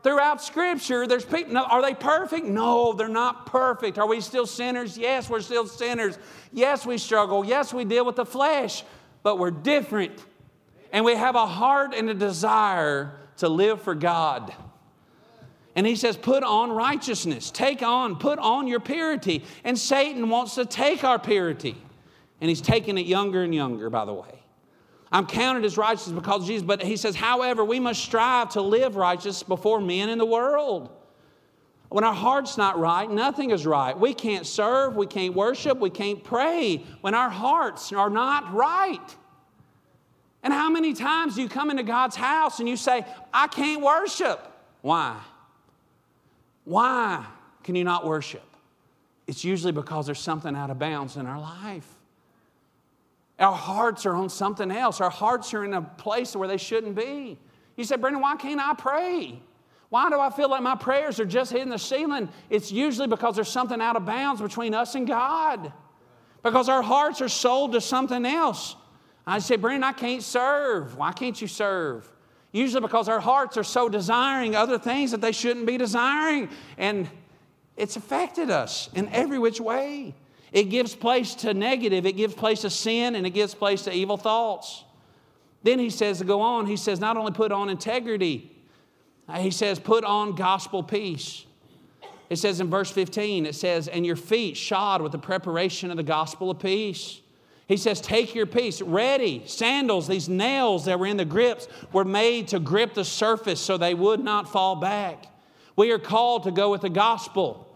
Throughout 0.01 0.41
Scripture, 0.41 1.05
there's 1.05 1.25
people. 1.25 1.53
No, 1.53 1.65
are 1.65 1.83
they 1.83 1.93
perfect? 1.93 2.47
No, 2.47 2.91
they're 2.93 3.07
not 3.07 3.45
perfect. 3.45 3.99
Are 3.99 4.07
we 4.07 4.19
still 4.19 4.47
sinners? 4.47 4.97
Yes, 4.97 5.29
we're 5.29 5.41
still 5.41 5.67
sinners. 5.67 6.17
Yes, 6.51 6.87
we 6.87 6.97
struggle. 6.97 7.45
Yes, 7.45 7.71
we 7.71 7.85
deal 7.85 8.03
with 8.03 8.15
the 8.15 8.25
flesh, 8.25 8.83
but 9.21 9.37
we're 9.37 9.51
different. 9.51 10.25
And 10.91 11.05
we 11.05 11.15
have 11.15 11.35
a 11.35 11.45
heart 11.45 11.93
and 11.93 12.09
a 12.09 12.13
desire 12.13 13.13
to 13.37 13.49
live 13.49 13.81
for 13.81 13.95
God. 13.95 14.53
And 15.75 15.85
he 15.85 15.95
says, 15.95 16.17
put 16.17 16.43
on 16.43 16.71
righteousness, 16.71 17.51
take 17.51 17.81
on, 17.81 18.17
put 18.17 18.39
on 18.39 18.67
your 18.67 18.79
purity. 18.79 19.43
And 19.63 19.77
Satan 19.77 20.29
wants 20.29 20.55
to 20.55 20.65
take 20.65 21.03
our 21.03 21.19
purity. 21.19 21.75
And 22.41 22.49
he's 22.49 22.61
taking 22.61 22.97
it 22.97 23.05
younger 23.05 23.43
and 23.43 23.53
younger, 23.53 23.89
by 23.89 24.05
the 24.05 24.13
way. 24.13 24.43
I'm 25.11 25.25
counted 25.25 25.65
as 25.65 25.77
righteous 25.77 26.09
because 26.09 26.41
of 26.41 26.47
Jesus. 26.47 26.65
But 26.65 26.81
he 26.81 26.97
says, 26.97 27.15
however, 27.15 27.63
we 27.63 27.79
must 27.79 28.03
strive 28.03 28.49
to 28.49 28.61
live 28.61 28.95
righteous 28.95 29.43
before 29.43 29.79
men 29.79 30.09
in 30.09 30.17
the 30.17 30.25
world. 30.25 30.89
When 31.89 32.03
our 32.03 32.13
heart's 32.13 32.57
not 32.57 32.77
right, 32.77 33.09
nothing 33.09 33.49
is 33.49 33.65
right. 33.65 33.97
We 33.97 34.13
can't 34.13 34.45
serve, 34.45 34.95
we 34.95 35.07
can't 35.07 35.33
worship, 35.33 35.79
we 35.79 35.89
can't 35.89 36.23
pray 36.23 36.83
when 37.01 37.15
our 37.15 37.29
hearts 37.29 37.91
are 37.91 38.11
not 38.11 38.53
right. 38.53 39.15
And 40.41 40.53
how 40.53 40.69
many 40.69 40.93
times 40.93 41.35
do 41.35 41.41
you 41.41 41.49
come 41.49 41.69
into 41.69 41.83
God's 41.83 42.15
house 42.15 42.59
and 42.59 42.69
you 42.69 42.77
say, 42.77 43.05
I 43.33 43.47
can't 43.47 43.81
worship? 43.81 44.39
Why? 44.81 45.17
Why 46.63 47.25
can 47.63 47.75
you 47.75 47.83
not 47.83 48.05
worship? 48.05 48.43
It's 49.27 49.43
usually 49.43 49.73
because 49.73 50.05
there's 50.05 50.19
something 50.19 50.55
out 50.55 50.69
of 50.69 50.79
bounds 50.79 51.17
in 51.17 51.25
our 51.25 51.39
life. 51.39 51.87
Our 53.37 53.55
hearts 53.55 54.05
are 54.05 54.15
on 54.15 54.29
something 54.29 54.71
else. 54.71 55.01
Our 55.01 55.09
hearts 55.09 55.53
are 55.53 55.63
in 55.63 55.73
a 55.73 55.81
place 55.81 56.35
where 56.35 56.47
they 56.47 56.57
shouldn't 56.57 56.95
be. 56.95 57.37
You 57.75 57.83
say, 57.83 57.95
Brandon, 57.95 58.21
why 58.21 58.35
can't 58.35 58.59
I 58.59 58.73
pray? 58.73 59.39
Why 59.89 60.09
do 60.09 60.19
I 60.19 60.29
feel 60.29 60.49
like 60.49 60.61
my 60.61 60.75
prayers 60.75 61.19
are 61.19 61.25
just 61.25 61.51
hitting 61.51 61.69
the 61.69 61.79
ceiling? 61.79 62.29
It's 62.49 62.71
usually 62.71 63.07
because 63.07 63.35
there's 63.35 63.49
something 63.49 63.81
out 63.81 63.95
of 63.95 64.05
bounds 64.05 64.41
between 64.41 64.73
us 64.73 64.95
and 64.95 65.07
God. 65.07 65.71
Because 66.43 66.69
our 66.69 66.81
hearts 66.81 67.21
are 67.21 67.29
sold 67.29 67.73
to 67.73 67.81
something 67.81 68.25
else. 68.25 68.75
I 69.31 69.39
say, 69.39 69.55
Brandon, 69.55 69.83
I 69.83 69.91
can't 69.91 70.23
serve. 70.23 70.95
Why 70.95 71.11
can't 71.11 71.39
you 71.39 71.47
serve? 71.47 72.09
Usually 72.51 72.81
because 72.81 73.07
our 73.07 73.19
hearts 73.19 73.57
are 73.57 73.63
so 73.63 73.87
desiring 73.89 74.55
other 74.55 74.79
things 74.79 75.11
that 75.11 75.21
they 75.21 75.31
shouldn't 75.31 75.65
be 75.65 75.77
desiring. 75.77 76.49
And 76.77 77.07
it's 77.77 77.95
affected 77.95 78.49
us 78.49 78.89
in 78.95 79.07
every 79.09 79.39
which 79.39 79.61
way. 79.61 80.15
It 80.51 80.65
gives 80.65 80.95
place 80.95 81.35
to 81.35 81.53
negative, 81.53 82.05
it 82.05 82.13
gives 82.13 82.33
place 82.33 82.61
to 82.61 82.69
sin, 82.69 83.15
and 83.15 83.27
it 83.27 83.31
gives 83.31 83.53
place 83.53 83.83
to 83.83 83.93
evil 83.93 84.17
thoughts. 84.17 84.83
Then 85.61 85.77
he 85.77 85.89
says 85.89 86.19
to 86.19 86.25
go 86.25 86.41
on, 86.41 86.65
he 86.65 86.77
says, 86.77 86.99
not 86.99 87.17
only 87.17 87.31
put 87.31 87.51
on 87.51 87.69
integrity, 87.69 88.51
uh, 89.27 89.39
he 89.39 89.51
says, 89.51 89.77
put 89.77 90.03
on 90.03 90.35
gospel 90.35 90.81
peace. 90.81 91.45
It 92.29 92.37
says 92.37 92.59
in 92.59 92.69
verse 92.69 92.89
15, 92.89 93.45
it 93.45 93.55
says, 93.55 93.87
and 93.87 94.05
your 94.05 94.15
feet 94.15 94.55
shod 94.57 95.01
with 95.01 95.11
the 95.11 95.19
preparation 95.19 95.91
of 95.91 95.97
the 95.97 96.03
gospel 96.03 96.49
of 96.49 96.59
peace. 96.59 97.21
He 97.69 97.77
says, 97.77 98.01
take 98.01 98.33
your 98.33 98.47
peace 98.47 98.81
ready. 98.81 99.43
Sandals, 99.45 100.07
these 100.07 100.27
nails 100.27 100.85
that 100.85 100.99
were 100.99 101.05
in 101.05 101.17
the 101.17 101.23
grips, 101.23 101.67
were 101.93 102.03
made 102.03 102.47
to 102.47 102.59
grip 102.59 102.95
the 102.95 103.05
surface 103.05 103.61
so 103.61 103.77
they 103.77 103.93
would 103.93 104.21
not 104.21 104.51
fall 104.51 104.75
back. 104.75 105.27
We 105.75 105.91
are 105.91 105.99
called 105.99 106.43
to 106.43 106.51
go 106.51 106.71
with 106.71 106.81
the 106.81 106.89
gospel. 106.89 107.67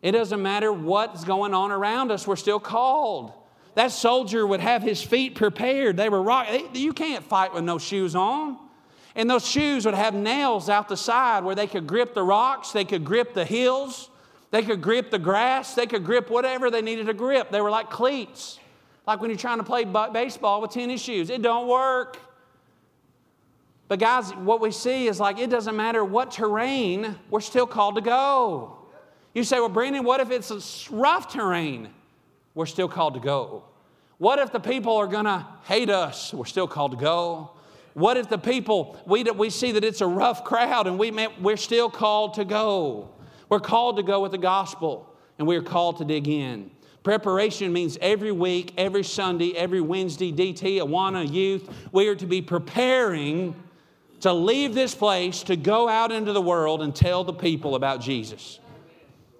It 0.00 0.12
doesn't 0.12 0.40
matter 0.40 0.72
what's 0.72 1.24
going 1.24 1.52
on 1.52 1.70
around 1.70 2.10
us, 2.10 2.26
we're 2.26 2.36
still 2.36 2.58
called. 2.58 3.34
That 3.74 3.92
soldier 3.92 4.46
would 4.46 4.60
have 4.60 4.82
his 4.82 5.02
feet 5.02 5.34
prepared. 5.34 5.98
They 5.98 6.08
were 6.08 6.22
rock. 6.22 6.48
You 6.72 6.94
can't 6.94 7.22
fight 7.22 7.52
with 7.52 7.64
no 7.64 7.76
shoes 7.76 8.16
on. 8.16 8.58
And 9.14 9.28
those 9.28 9.46
shoes 9.46 9.84
would 9.84 9.94
have 9.94 10.14
nails 10.14 10.70
out 10.70 10.88
the 10.88 10.96
side 10.96 11.44
where 11.44 11.54
they 11.54 11.66
could 11.66 11.86
grip 11.86 12.14
the 12.14 12.22
rocks, 12.22 12.72
they 12.72 12.84
could 12.84 13.04
grip 13.04 13.34
the 13.34 13.44
hills, 13.44 14.08
they 14.52 14.62
could 14.62 14.80
grip 14.80 15.10
the 15.10 15.18
grass, 15.18 15.74
they 15.74 15.86
could 15.86 16.04
grip 16.04 16.30
whatever 16.30 16.70
they 16.70 16.80
needed 16.80 17.06
to 17.08 17.14
grip. 17.14 17.50
They 17.50 17.60
were 17.60 17.70
like 17.70 17.90
cleats, 17.90 18.58
like 19.08 19.22
when 19.22 19.30
you're 19.30 19.38
trying 19.38 19.56
to 19.56 19.64
play 19.64 19.84
baseball 19.84 20.60
with 20.60 20.70
tennis 20.70 21.00
shoes. 21.00 21.30
It 21.30 21.40
don't 21.40 21.66
work. 21.66 22.18
But 23.88 24.00
guys, 24.00 24.32
what 24.32 24.60
we 24.60 24.70
see 24.70 25.08
is 25.08 25.18
like 25.18 25.38
it 25.38 25.48
doesn't 25.48 25.74
matter 25.74 26.04
what 26.04 26.30
terrain, 26.30 27.16
we're 27.30 27.40
still 27.40 27.66
called 27.66 27.94
to 27.94 28.02
go. 28.02 28.76
You 29.32 29.44
say, 29.44 29.60
well, 29.60 29.70
Brandon, 29.70 30.04
what 30.04 30.20
if 30.20 30.30
it's 30.30 30.50
a 30.50 30.94
rough 30.94 31.32
terrain? 31.32 31.88
We're 32.54 32.66
still 32.66 32.88
called 32.88 33.14
to 33.14 33.20
go. 33.20 33.64
What 34.18 34.40
if 34.40 34.52
the 34.52 34.60
people 34.60 34.98
are 34.98 35.06
going 35.06 35.24
to 35.24 35.46
hate 35.64 35.88
us? 35.88 36.34
We're 36.34 36.44
still 36.44 36.68
called 36.68 36.90
to 36.90 36.98
go. 36.98 37.52
What 37.94 38.18
if 38.18 38.28
the 38.28 38.36
people, 38.36 39.00
we, 39.06 39.22
we 39.22 39.48
see 39.48 39.72
that 39.72 39.84
it's 39.84 40.02
a 40.02 40.06
rough 40.06 40.44
crowd 40.44 40.86
and 40.86 40.98
we, 40.98 41.28
we're 41.40 41.56
still 41.56 41.88
called 41.88 42.34
to 42.34 42.44
go? 42.44 43.08
We're 43.48 43.60
called 43.60 43.96
to 43.96 44.02
go 44.02 44.20
with 44.20 44.32
the 44.32 44.38
gospel 44.38 45.10
and 45.38 45.48
we're 45.48 45.62
called 45.62 45.96
to 45.98 46.04
dig 46.04 46.28
in. 46.28 46.70
Preparation 47.08 47.72
means 47.72 47.96
every 48.02 48.32
week, 48.32 48.74
every 48.76 49.02
Sunday, 49.02 49.56
every 49.56 49.80
Wednesday, 49.80 50.30
DT, 50.30 50.76
Awana 50.76 51.26
youth, 51.26 51.66
we 51.90 52.06
are 52.06 52.14
to 52.14 52.26
be 52.26 52.42
preparing 52.42 53.56
to 54.20 54.30
leave 54.30 54.74
this 54.74 54.94
place 54.94 55.42
to 55.44 55.56
go 55.56 55.88
out 55.88 56.12
into 56.12 56.34
the 56.34 56.40
world 56.42 56.82
and 56.82 56.94
tell 56.94 57.24
the 57.24 57.32
people 57.32 57.76
about 57.76 58.02
Jesus. 58.02 58.60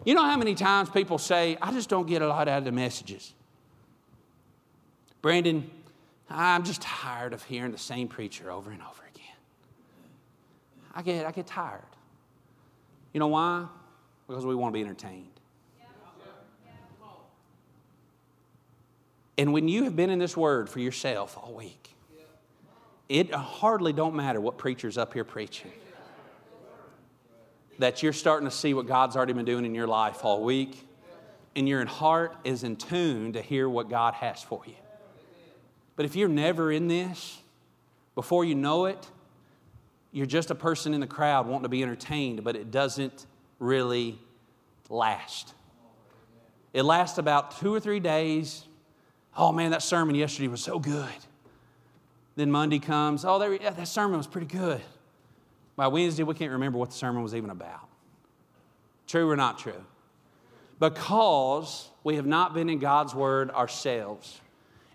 You 0.06 0.14
know 0.14 0.24
how 0.24 0.38
many 0.38 0.54
times 0.54 0.88
people 0.88 1.18
say, 1.18 1.58
I 1.60 1.70
just 1.70 1.90
don't 1.90 2.06
get 2.06 2.22
a 2.22 2.26
lot 2.26 2.48
out 2.48 2.56
of 2.56 2.64
the 2.64 2.72
messages? 2.72 3.34
Brandon, 5.20 5.70
I'm 6.30 6.64
just 6.64 6.80
tired 6.80 7.34
of 7.34 7.42
hearing 7.42 7.72
the 7.72 7.76
same 7.76 8.08
preacher 8.08 8.50
over 8.50 8.70
and 8.70 8.80
over 8.80 9.02
again. 9.14 9.36
I 10.94 11.02
get, 11.02 11.26
I 11.26 11.32
get 11.32 11.46
tired. 11.46 11.82
You 13.12 13.20
know 13.20 13.28
why? 13.28 13.66
Because 14.26 14.46
we 14.46 14.54
want 14.54 14.72
to 14.72 14.78
be 14.78 14.82
entertained. 14.82 15.37
And 19.38 19.52
when 19.52 19.68
you 19.68 19.84
have 19.84 19.96
been 19.96 20.10
in 20.10 20.18
this 20.18 20.36
word 20.36 20.68
for 20.68 20.80
yourself 20.80 21.38
all 21.40 21.54
week, 21.54 21.94
it 23.08 23.32
hardly 23.32 23.94
don't 23.94 24.14
matter 24.14 24.40
what 24.40 24.58
preacher's 24.58 24.98
up 24.98 25.14
here 25.14 25.24
preaching 25.24 25.70
that 27.78 28.02
you're 28.02 28.12
starting 28.12 28.48
to 28.48 28.54
see 28.54 28.74
what 28.74 28.86
God's 28.86 29.16
already 29.16 29.32
been 29.32 29.44
doing 29.44 29.64
in 29.64 29.74
your 29.74 29.86
life 29.86 30.24
all 30.24 30.42
week, 30.42 30.86
and 31.54 31.68
your 31.68 31.84
heart 31.86 32.36
is 32.44 32.64
in 32.64 32.76
tune 32.76 33.32
to 33.32 33.42
hear 33.42 33.68
what 33.68 33.88
God 33.88 34.14
has 34.14 34.42
for 34.42 34.62
you. 34.66 34.74
But 35.96 36.04
if 36.04 36.16
you're 36.16 36.28
never 36.28 36.70
in 36.70 36.88
this, 36.88 37.40
before 38.14 38.44
you 38.44 38.54
know 38.54 38.86
it, 38.86 39.08
you're 40.12 40.26
just 40.26 40.50
a 40.50 40.54
person 40.54 40.94
in 40.94 41.00
the 41.00 41.06
crowd 41.06 41.46
wanting 41.46 41.64
to 41.64 41.68
be 41.68 41.82
entertained, 41.82 42.42
but 42.42 42.56
it 42.56 42.70
doesn't 42.70 43.26
really 43.58 44.18
last. 44.88 45.54
It 46.72 46.82
lasts 46.82 47.18
about 47.18 47.58
two 47.58 47.74
or 47.74 47.80
three 47.80 48.00
days. 48.00 48.64
Oh 49.40 49.52
man, 49.52 49.70
that 49.70 49.84
sermon 49.84 50.16
yesterday 50.16 50.48
was 50.48 50.60
so 50.60 50.80
good. 50.80 51.06
Then 52.34 52.50
Monday 52.50 52.80
comes, 52.80 53.24
oh, 53.24 53.38
there, 53.38 53.54
yeah, 53.54 53.70
that 53.70 53.86
sermon 53.86 54.16
was 54.16 54.26
pretty 54.26 54.48
good. 54.48 54.80
By 55.76 55.86
Wednesday, 55.86 56.24
we 56.24 56.34
can't 56.34 56.50
remember 56.50 56.76
what 56.76 56.90
the 56.90 56.96
sermon 56.96 57.22
was 57.22 57.36
even 57.36 57.50
about. 57.50 57.86
True 59.06 59.30
or 59.30 59.36
not 59.36 59.58
true? 59.60 59.84
Because 60.80 61.88
we 62.02 62.16
have 62.16 62.26
not 62.26 62.52
been 62.52 62.68
in 62.68 62.80
God's 62.80 63.14
Word 63.14 63.52
ourselves. 63.52 64.40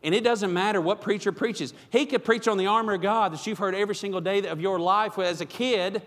And 0.04 0.14
it 0.14 0.26
doesn't 0.26 0.52
matter 0.52 0.82
what 0.82 1.02
preacher 1.02 1.32
preaches. 1.32 1.74
He 1.90 2.06
could 2.06 2.26
preach 2.26 2.50
on 2.50 2.58
the 2.58 2.68
armor 2.68 2.96
of 2.96 3.02
God 3.02 3.32
that 3.32 3.48
you've 3.48 3.60
heard 3.60 3.76
every 3.76 3.96
single 3.96 4.20
day 4.20 4.46
of 4.46 4.60
your 4.60 4.78
life 4.78 5.18
as 5.18 5.40
a 5.40 5.46
kid, 5.46 6.02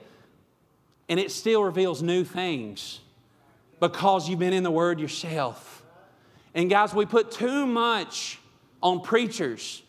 and 1.09 1.18
it 1.18 1.31
still 1.31 1.62
reveals 1.62 2.03
new 2.03 2.22
things 2.22 3.01
because 3.81 4.29
you've 4.29 4.38
been 4.38 4.53
in 4.53 4.62
the 4.62 4.70
Word 4.70 5.01
yourself. 5.01 5.75
And 6.57 6.71
guys, 6.71 6.95
we 6.95 7.05
put 7.05 7.31
too 7.31 7.66
much 7.66 8.38
on 8.83 9.03
preachers. 9.03 9.83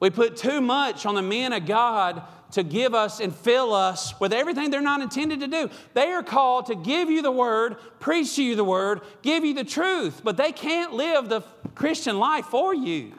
We 0.00 0.10
put 0.10 0.36
too 0.36 0.60
much 0.60 1.06
on 1.06 1.14
the 1.14 1.22
men 1.22 1.52
of 1.52 1.66
God 1.66 2.24
to 2.52 2.64
give 2.64 2.94
us 2.94 3.20
and 3.20 3.32
fill 3.32 3.72
us 3.72 4.18
with 4.18 4.32
everything 4.32 4.70
they're 4.70 4.80
not 4.80 5.00
intended 5.00 5.38
to 5.38 5.46
do. 5.46 5.70
They 5.94 6.08
are 6.08 6.24
called 6.24 6.66
to 6.66 6.74
give 6.74 7.10
you 7.10 7.22
the 7.22 7.30
word, 7.30 7.76
preach 8.00 8.34
to 8.34 8.42
you 8.42 8.56
the 8.56 8.64
word, 8.64 9.02
give 9.22 9.44
you 9.44 9.54
the 9.54 9.62
truth, 9.62 10.22
but 10.24 10.36
they 10.36 10.50
can't 10.50 10.94
live 10.94 11.28
the 11.28 11.42
Christian 11.76 12.18
life 12.18 12.46
for 12.46 12.74
you. 12.74 13.12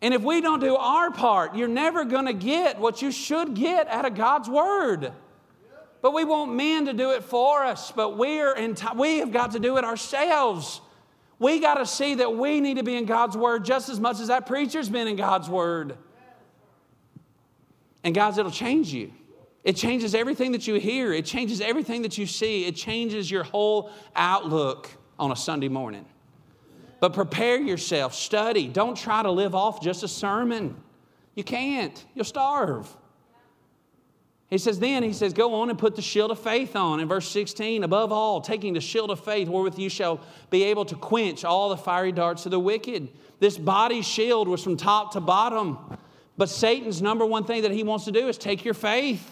And 0.00 0.14
if 0.14 0.22
we 0.22 0.40
don't 0.40 0.60
do 0.60 0.74
our 0.76 1.10
part, 1.10 1.54
you're 1.54 1.68
never 1.68 2.06
going 2.06 2.26
to 2.26 2.32
get 2.32 2.78
what 2.78 3.02
you 3.02 3.10
should 3.10 3.54
get 3.54 3.88
out 3.88 4.06
of 4.06 4.14
God's 4.14 4.48
word. 4.48 5.12
But 6.00 6.14
we 6.14 6.24
want 6.24 6.54
men 6.54 6.86
to 6.86 6.94
do 6.94 7.12
it 7.12 7.24
for 7.24 7.62
us, 7.64 7.90
but 7.90 8.16
we're 8.16 8.54
in 8.54 8.76
we 8.96 9.18
have 9.18 9.32
got 9.32 9.52
to 9.52 9.58
do 9.58 9.76
it 9.76 9.84
ourselves. 9.84 10.80
We 11.38 11.58
got 11.60 11.74
to 11.74 11.86
see 11.86 12.16
that 12.16 12.36
we 12.36 12.60
need 12.60 12.76
to 12.76 12.82
be 12.82 12.96
in 12.96 13.06
God's 13.06 13.36
word 13.36 13.64
just 13.64 13.88
as 13.88 13.98
much 13.98 14.20
as 14.20 14.28
that 14.28 14.46
preacher's 14.46 14.88
been 14.88 15.08
in 15.08 15.16
God's 15.16 15.48
word. 15.48 15.96
And 18.02 18.14
guys, 18.14 18.38
it'll 18.38 18.50
change 18.50 18.92
you. 18.92 19.12
It 19.64 19.76
changes 19.76 20.14
everything 20.14 20.52
that 20.52 20.66
you 20.66 20.74
hear, 20.74 21.12
it 21.12 21.24
changes 21.24 21.62
everything 21.62 22.02
that 22.02 22.18
you 22.18 22.26
see, 22.26 22.66
it 22.66 22.76
changes 22.76 23.30
your 23.30 23.44
whole 23.44 23.90
outlook 24.14 24.90
on 25.18 25.32
a 25.32 25.36
Sunday 25.36 25.68
morning. 25.68 26.04
But 27.00 27.14
prepare 27.14 27.58
yourself, 27.58 28.14
study. 28.14 28.68
Don't 28.68 28.96
try 28.96 29.22
to 29.22 29.30
live 29.30 29.54
off 29.54 29.82
just 29.82 30.02
a 30.02 30.08
sermon. 30.08 30.76
You 31.34 31.44
can't, 31.44 32.04
you'll 32.14 32.24
starve. 32.24 32.94
He 34.54 34.58
says, 34.58 34.78
then, 34.78 35.02
he 35.02 35.12
says, 35.12 35.32
go 35.32 35.52
on 35.54 35.68
and 35.68 35.76
put 35.76 35.96
the 35.96 36.00
shield 36.00 36.30
of 36.30 36.38
faith 36.38 36.76
on. 36.76 37.00
In 37.00 37.08
verse 37.08 37.28
16, 37.28 37.82
above 37.82 38.12
all, 38.12 38.40
taking 38.40 38.72
the 38.72 38.80
shield 38.80 39.10
of 39.10 39.18
faith, 39.18 39.48
wherewith 39.48 39.80
you 39.80 39.88
shall 39.88 40.20
be 40.48 40.62
able 40.62 40.84
to 40.84 40.94
quench 40.94 41.44
all 41.44 41.70
the 41.70 41.76
fiery 41.76 42.12
darts 42.12 42.44
of 42.44 42.52
the 42.52 42.60
wicked. 42.60 43.08
This 43.40 43.58
body 43.58 44.00
shield 44.00 44.46
was 44.46 44.62
from 44.62 44.76
top 44.76 45.14
to 45.14 45.20
bottom. 45.20 45.98
But 46.36 46.50
Satan's 46.50 47.02
number 47.02 47.26
one 47.26 47.42
thing 47.42 47.62
that 47.62 47.72
he 47.72 47.82
wants 47.82 48.04
to 48.04 48.12
do 48.12 48.28
is 48.28 48.38
take 48.38 48.64
your 48.64 48.74
faith. 48.74 49.28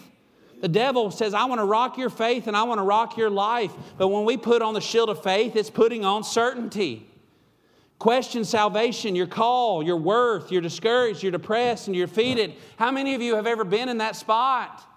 The 0.59 0.67
devil 0.67 1.09
says, 1.09 1.33
I 1.33 1.45
want 1.45 1.61
to 1.61 1.65
rock 1.65 1.97
your 1.97 2.09
faith 2.09 2.47
and 2.47 2.57
I 2.57 2.63
want 2.63 2.79
to 2.79 2.83
rock 2.83 3.15
your 3.15 3.29
life. 3.29 3.71
But 3.97 4.09
when 4.09 4.25
we 4.25 4.35
put 4.35 4.61
on 4.61 4.73
the 4.73 4.81
shield 4.81 5.09
of 5.09 5.23
faith, 5.23 5.55
it's 5.55 5.69
putting 5.69 6.03
on 6.03 6.25
certainty. 6.25 7.09
Question 7.97 8.43
salvation, 8.43 9.15
your 9.15 9.27
call, 9.27 9.83
your 9.83 9.95
worth, 9.95 10.51
you're 10.51 10.61
discouraged, 10.61 11.23
you're 11.23 11.31
depressed, 11.31 11.87
and 11.87 11.95
you're 11.95 12.07
defeated. 12.07 12.55
How 12.75 12.91
many 12.91 13.15
of 13.15 13.21
you 13.21 13.37
have 13.37 13.47
ever 13.47 13.63
been 13.63 13.87
in 13.87 13.99
that 13.99 14.17
spot? 14.17 14.89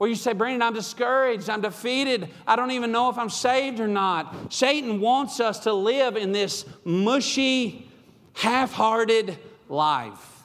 Where 0.00 0.08
you 0.08 0.16
say, 0.16 0.32
Brandon, 0.32 0.62
I'm 0.62 0.72
discouraged, 0.72 1.50
I'm 1.50 1.60
defeated, 1.60 2.30
I 2.46 2.56
don't 2.56 2.70
even 2.70 2.90
know 2.90 3.10
if 3.10 3.18
I'm 3.18 3.28
saved 3.28 3.80
or 3.80 3.86
not. 3.86 4.50
Satan 4.50 4.98
wants 4.98 5.40
us 5.40 5.58
to 5.64 5.74
live 5.74 6.16
in 6.16 6.32
this 6.32 6.64
mushy, 6.86 7.86
half 8.32 8.72
hearted 8.72 9.36
life. 9.68 10.42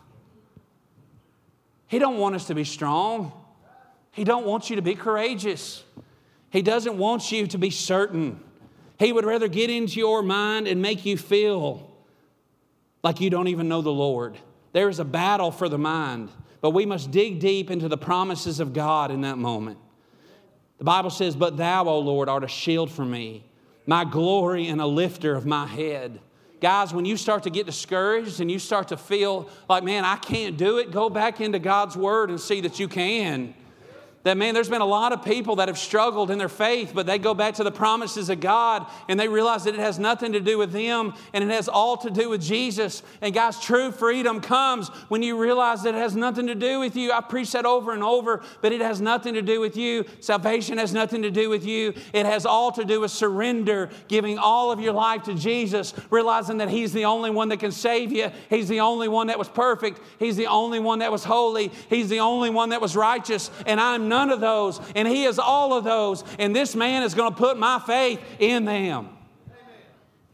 He 1.88 2.00
don't 2.00 2.18
want 2.18 2.36
us 2.36 2.48
to 2.48 2.54
be 2.54 2.66
strong. 2.66 3.32
He 4.12 4.26
don't 4.26 4.46
want 4.46 4.70
you 4.70 4.76
to 4.76 4.82
be 4.82 4.94
courageous. 4.94 5.86
He 6.50 6.62
doesn't 6.62 6.98
want 6.98 7.32
you 7.32 7.48
to 7.48 7.58
be 7.58 7.70
certain. 7.70 8.42
He 9.00 9.14
would 9.14 9.24
rather 9.24 9.48
get 9.48 9.70
into 9.70 10.02
your 10.02 10.22
mind 10.22 10.68
and 10.68 10.82
make 10.82 11.06
you 11.06 11.16
feel 11.18 11.90
like 13.04 13.22
you 13.22 13.30
don't 13.30 13.48
even 13.48 13.70
know 13.70 13.82
the 13.82 13.90
Lord. 13.90 14.38
There 14.74 14.90
is 14.90 15.00
a 15.00 15.06
battle 15.06 15.50
for 15.50 15.70
the 15.70 15.78
mind, 15.78 16.28
but 16.66 16.72
we 16.72 16.84
must 16.84 17.12
dig 17.12 17.40
deep 17.40 17.70
into 17.70 17.88
the 17.88 17.96
promises 17.96 18.60
of 18.60 18.74
God 18.74 19.12
in 19.12 19.22
that 19.22 19.38
moment. 19.38 19.78
The 20.80 20.84
Bible 20.84 21.12
says, 21.12 21.36
But 21.36 21.58
thou, 21.58 21.88
O 21.88 22.00
Lord, 22.00 22.28
art 22.28 22.44
a 22.44 22.48
shield 22.48 22.90
for 22.90 23.06
me, 23.06 23.46
my 23.86 24.04
glory 24.04 24.68
and 24.70 24.82
a 24.82 24.86
lifter 24.88 25.36
of 25.36 25.46
my 25.46 25.68
head. 25.68 26.20
Guys, 26.60 26.92
when 26.92 27.06
you 27.06 27.18
start 27.18 27.44
to 27.44 27.52
get 27.52 27.68
discouraged 27.68 28.40
and 28.42 28.50
you 28.50 28.58
start 28.58 28.88
to 28.88 28.98
feel 28.98 29.48
like, 29.70 29.84
man, 29.84 30.06
I 30.06 30.16
can't 30.16 30.58
do 30.58 30.80
it, 30.80 30.90
go 30.90 31.08
back 31.08 31.40
into 31.40 31.60
God's 31.60 31.96
word 31.96 32.32
and 32.32 32.42
see 32.42 32.62
that 32.62 32.80
you 32.80 32.88
can 32.88 33.54
that 34.26 34.38
man 34.38 34.56
there's 34.56 34.70
been 34.70 34.82
a 34.82 34.86
lot 34.86 35.14
of 35.14 35.24
people 35.24 35.56
that 35.58 35.68
have 35.68 35.78
struggled 35.78 36.32
in 36.32 36.38
their 36.40 36.50
faith 36.50 36.92
but 36.94 37.06
they 37.06 37.18
go 37.18 37.34
back 37.34 37.54
to 37.54 37.64
the 37.64 37.72
promises 37.72 38.30
of 38.30 38.40
god 38.40 38.86
and 39.08 39.20
they 39.20 39.28
realize 39.28 39.64
that 39.64 39.76
it 39.76 39.80
has 39.80 40.00
nothing 40.00 40.34
to 40.34 40.40
do 40.40 40.58
with 40.58 40.72
them 40.72 41.14
and 41.32 41.44
it 41.44 41.50
has 41.50 41.70
all 41.70 41.96
to 41.96 42.10
do 42.10 42.28
with 42.28 42.42
jesus. 42.42 43.04
And 43.22 43.34
guys 43.34 43.60
true 43.60 43.92
freedom 43.92 44.42
comes 44.42 44.90
when 45.08 45.22
you 45.22 45.38
realize 45.38 45.84
that 45.84 45.94
it 45.94 46.00
has 46.00 46.16
nothing 46.16 46.48
to 46.48 46.56
do 46.56 46.80
with 46.80 46.96
you. 46.96 47.12
I 47.12 47.22
preach 47.22 47.52
that 47.52 47.66
over 47.66 47.94
and 47.94 48.04
over 48.04 48.42
but 48.62 48.72
it 48.72 48.82
has 48.82 49.00
nothing 49.00 49.36
to 49.36 49.44
do 49.44 49.62
with 49.62 49.78
you. 49.78 50.06
Salvation 50.20 50.80
has 50.80 50.92
nothing 50.92 51.22
to 51.22 51.32
do 51.32 51.48
with 51.50 51.66
you. 51.66 51.94
It 52.12 52.26
has 52.26 52.46
all 52.46 52.72
to 52.74 52.84
do 52.84 53.02
with 53.02 53.12
surrender 53.12 53.90
giving 54.08 54.40
all 54.40 54.72
of 54.72 54.80
your 54.80 54.94
life 54.94 55.24
to 55.24 55.36
jesus 55.36 55.94
realizing 56.10 56.58
that 56.58 56.70
he's 56.70 56.94
the 56.94 57.06
only 57.06 57.30
one 57.30 57.50
that 57.50 57.60
can 57.60 57.72
save 57.72 58.12
you. 58.12 58.32
He's 58.50 58.68
the 58.68 58.80
only 58.80 59.08
one 59.08 59.28
that 59.28 59.38
was 59.38 59.50
perfect. 59.50 60.02
He's 60.18 60.36
the 60.36 60.48
only 60.48 60.80
one 60.80 61.00
that 61.00 61.12
was 61.12 61.24
holy. 61.24 61.72
He's 61.90 62.10
the 62.10 62.22
only 62.22 62.50
one 62.50 62.70
that 62.70 62.82
was 62.82 62.96
righteous. 62.96 63.52
And 63.68 63.80
i'm 63.80 64.08
none 64.16 64.30
of 64.30 64.40
those, 64.40 64.80
and 64.96 65.08
He 65.08 65.26
is 65.26 65.40
all 65.40 65.74
of 65.74 65.84
those, 65.84 66.24
and 66.40 66.56
this 66.56 66.76
man 66.76 67.04
is 67.04 67.14
going 67.14 67.32
to 67.32 67.38
put 67.38 67.58
my 67.58 67.80
faith 67.80 68.22
in 68.40 68.64
them. 68.66 69.10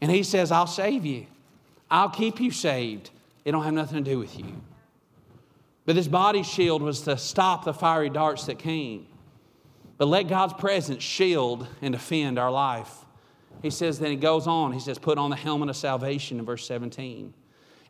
And 0.00 0.10
He 0.10 0.22
says, 0.22 0.52
I'll 0.52 0.66
save 0.66 1.04
you, 1.04 1.26
I'll 1.90 2.10
keep 2.10 2.40
you 2.40 2.50
saved. 2.50 3.10
It 3.44 3.50
don't 3.50 3.64
have 3.64 3.74
nothing 3.74 4.04
to 4.04 4.10
do 4.10 4.18
with 4.20 4.38
you. 4.38 4.54
But 5.84 5.96
this 5.96 6.06
body 6.06 6.44
shield 6.44 6.80
was 6.80 7.00
to 7.02 7.16
stop 7.16 7.64
the 7.64 7.74
fiery 7.74 8.08
darts 8.08 8.46
that 8.46 8.60
came. 8.60 9.08
But 9.98 10.06
let 10.06 10.28
God's 10.28 10.52
presence 10.54 11.02
shield 11.02 11.66
and 11.80 11.92
defend 11.92 12.38
our 12.38 12.52
life. 12.52 12.92
He 13.62 13.70
says, 13.70 13.98
then 13.98 14.10
he 14.10 14.16
goes 14.16 14.46
on, 14.46 14.72
he 14.72 14.78
says, 14.78 14.98
put 14.98 15.18
on 15.18 15.30
the 15.30 15.36
helmet 15.36 15.70
of 15.70 15.76
salvation 15.76 16.38
in 16.38 16.44
verse 16.44 16.66
17. 16.68 17.34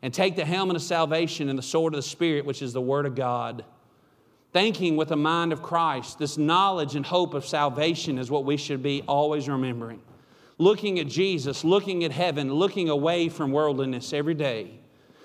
And 0.01 0.11
take 0.13 0.35
the 0.35 0.43
helmet 0.43 0.75
of 0.75 0.81
salvation 0.81 1.49
and 1.49 1.57
the 1.57 1.63
sword 1.63 1.93
of 1.93 1.97
the 1.97 2.09
Spirit, 2.09 2.45
which 2.45 2.63
is 2.63 2.73
the 2.73 2.81
word 2.81 3.05
of 3.05 3.13
God 3.13 3.63
thinking 4.53 4.95
with 4.95 5.09
the 5.09 5.17
mind 5.17 5.51
of 5.51 5.61
Christ. 5.61 6.19
This 6.19 6.37
knowledge 6.37 6.95
and 6.95 7.05
hope 7.05 7.33
of 7.33 7.45
salvation 7.45 8.17
is 8.17 8.31
what 8.31 8.45
we 8.45 8.55
should 8.55 8.83
be 8.83 9.03
always 9.07 9.49
remembering. 9.49 10.01
Looking 10.59 10.99
at 10.99 11.07
Jesus, 11.07 11.63
looking 11.63 12.03
at 12.03 12.11
heaven, 12.11 12.53
looking 12.53 12.87
away 12.87 13.27
from 13.27 13.51
worldliness 13.51 14.13
every 14.13 14.35
day. 14.35 14.79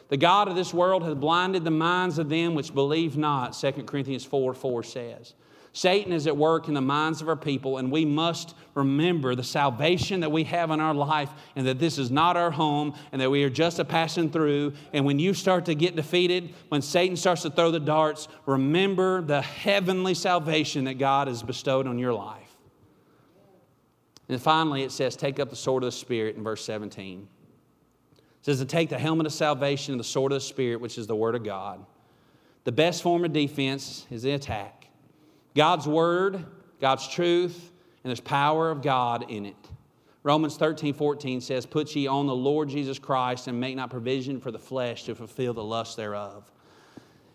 The 0.09 0.17
God 0.17 0.49
of 0.49 0.57
this 0.57 0.73
world 0.73 1.03
has 1.03 1.15
blinded 1.15 1.65
the 1.65 1.71
minds 1.71 2.19
of 2.19 2.31
them 2.31 2.55
which 2.55 2.75
believe 2.75 3.19
not, 3.19 3.53
2 3.53 3.73
Corinthians 3.85 4.25
4 4.25 4.55
4 4.55 4.83
says. 4.83 5.35
Satan 5.73 6.13
is 6.13 6.27
at 6.27 6.37
work 6.37 6.69
in 6.69 6.75
the 6.75 6.81
minds 6.81 7.21
of 7.21 7.29
our 7.29 7.37
people, 7.37 7.79
and 7.79 7.93
we 7.93 8.05
must 8.05 8.55
remember 8.75 9.35
the 9.35 9.45
salvation 9.45 10.21
that 10.21 10.33
we 10.33 10.45
have 10.45 10.71
in 10.71 10.81
our 10.81 10.95
life 10.95 11.31
and 11.57 11.67
that 11.67 11.79
this 11.79 11.99
is 11.99 12.11
not 12.11 12.37
our 12.37 12.51
home 12.51 12.95
and 13.13 13.21
that 13.21 13.31
we 13.31 13.45
are 13.45 13.51
just 13.51 13.79
a 13.79 13.85
passing 13.85 14.31
through. 14.31 14.73
And 14.93 15.05
when 15.05 15.19
you 15.19 15.35
start 15.35 15.67
to 15.67 15.75
get 15.75 15.97
defeated, 15.97 16.55
when 16.69 16.83
Satan 16.83 17.17
starts 17.17 17.43
to 17.43 17.51
throw 17.51 17.71
the 17.71 17.81
darts, 17.81 18.29
remember 18.47 19.23
the 19.23 19.43
heavenly 19.43 20.15
salvation 20.15 20.85
that 20.85 20.95
God 20.95 21.29
has 21.29 21.43
bestowed 21.43 21.87
on 21.87 21.99
your 21.99 22.15
life. 22.15 22.49
And 24.29 24.41
finally, 24.41 24.83
it 24.83 24.93
says, 24.93 25.17
Take 25.17 25.41
up 25.41 25.51
the 25.51 25.57
sword 25.57 25.83
of 25.83 25.89
the 25.89 25.93
Spirit 25.93 26.37
in 26.37 26.45
verse 26.45 26.65
17. 26.65 27.27
It 28.17 28.45
says 28.45 28.59
to 28.59 28.65
take 28.65 28.89
the 28.89 28.99
helmet 28.99 29.27
of 29.27 29.33
salvation 29.33 29.93
and 29.93 30.01
the 30.01 30.05
sword 30.05 30.33
of 30.33 30.37
the 30.37 30.45
Spirit, 30.45 30.81
which 30.81 30.99
is 30.99 31.07
the 31.07 31.17
Word 31.17 31.35
of 31.35 31.43
God. 31.43 31.85
The 32.65 32.73
best 32.73 33.03
form 33.03 33.25
of 33.25 33.33
defense 33.33 34.07
is 34.11 34.23
the 34.23 34.33
attack. 34.33 34.78
God's 35.59 35.89
word, 35.89 36.47
God's 36.81 37.09
truth, 37.09 37.73
and 38.05 38.11
there's 38.11 38.21
power 38.21 38.71
of 38.71 38.81
God 38.81 39.29
in 39.29 39.45
it. 39.45 39.57
Romans 40.23 40.57
13, 40.57 40.95
14 40.95 41.41
says, 41.41 41.67
Put 41.67 41.97
ye 41.97 42.07
on 42.07 42.29
the 42.29 42.35
Lord 42.35 42.69
Jesus 42.69 43.01
Christ 43.01 43.49
and 43.49 43.59
make 43.59 43.75
not 43.75 43.91
provision 43.91 44.39
for 44.39 44.53
the 44.53 44.59
flesh 44.61 45.03
to 45.03 45.17
fulfill 45.17 45.55
the 45.55 45.65
lust 45.65 45.97
thereof. 45.97 46.49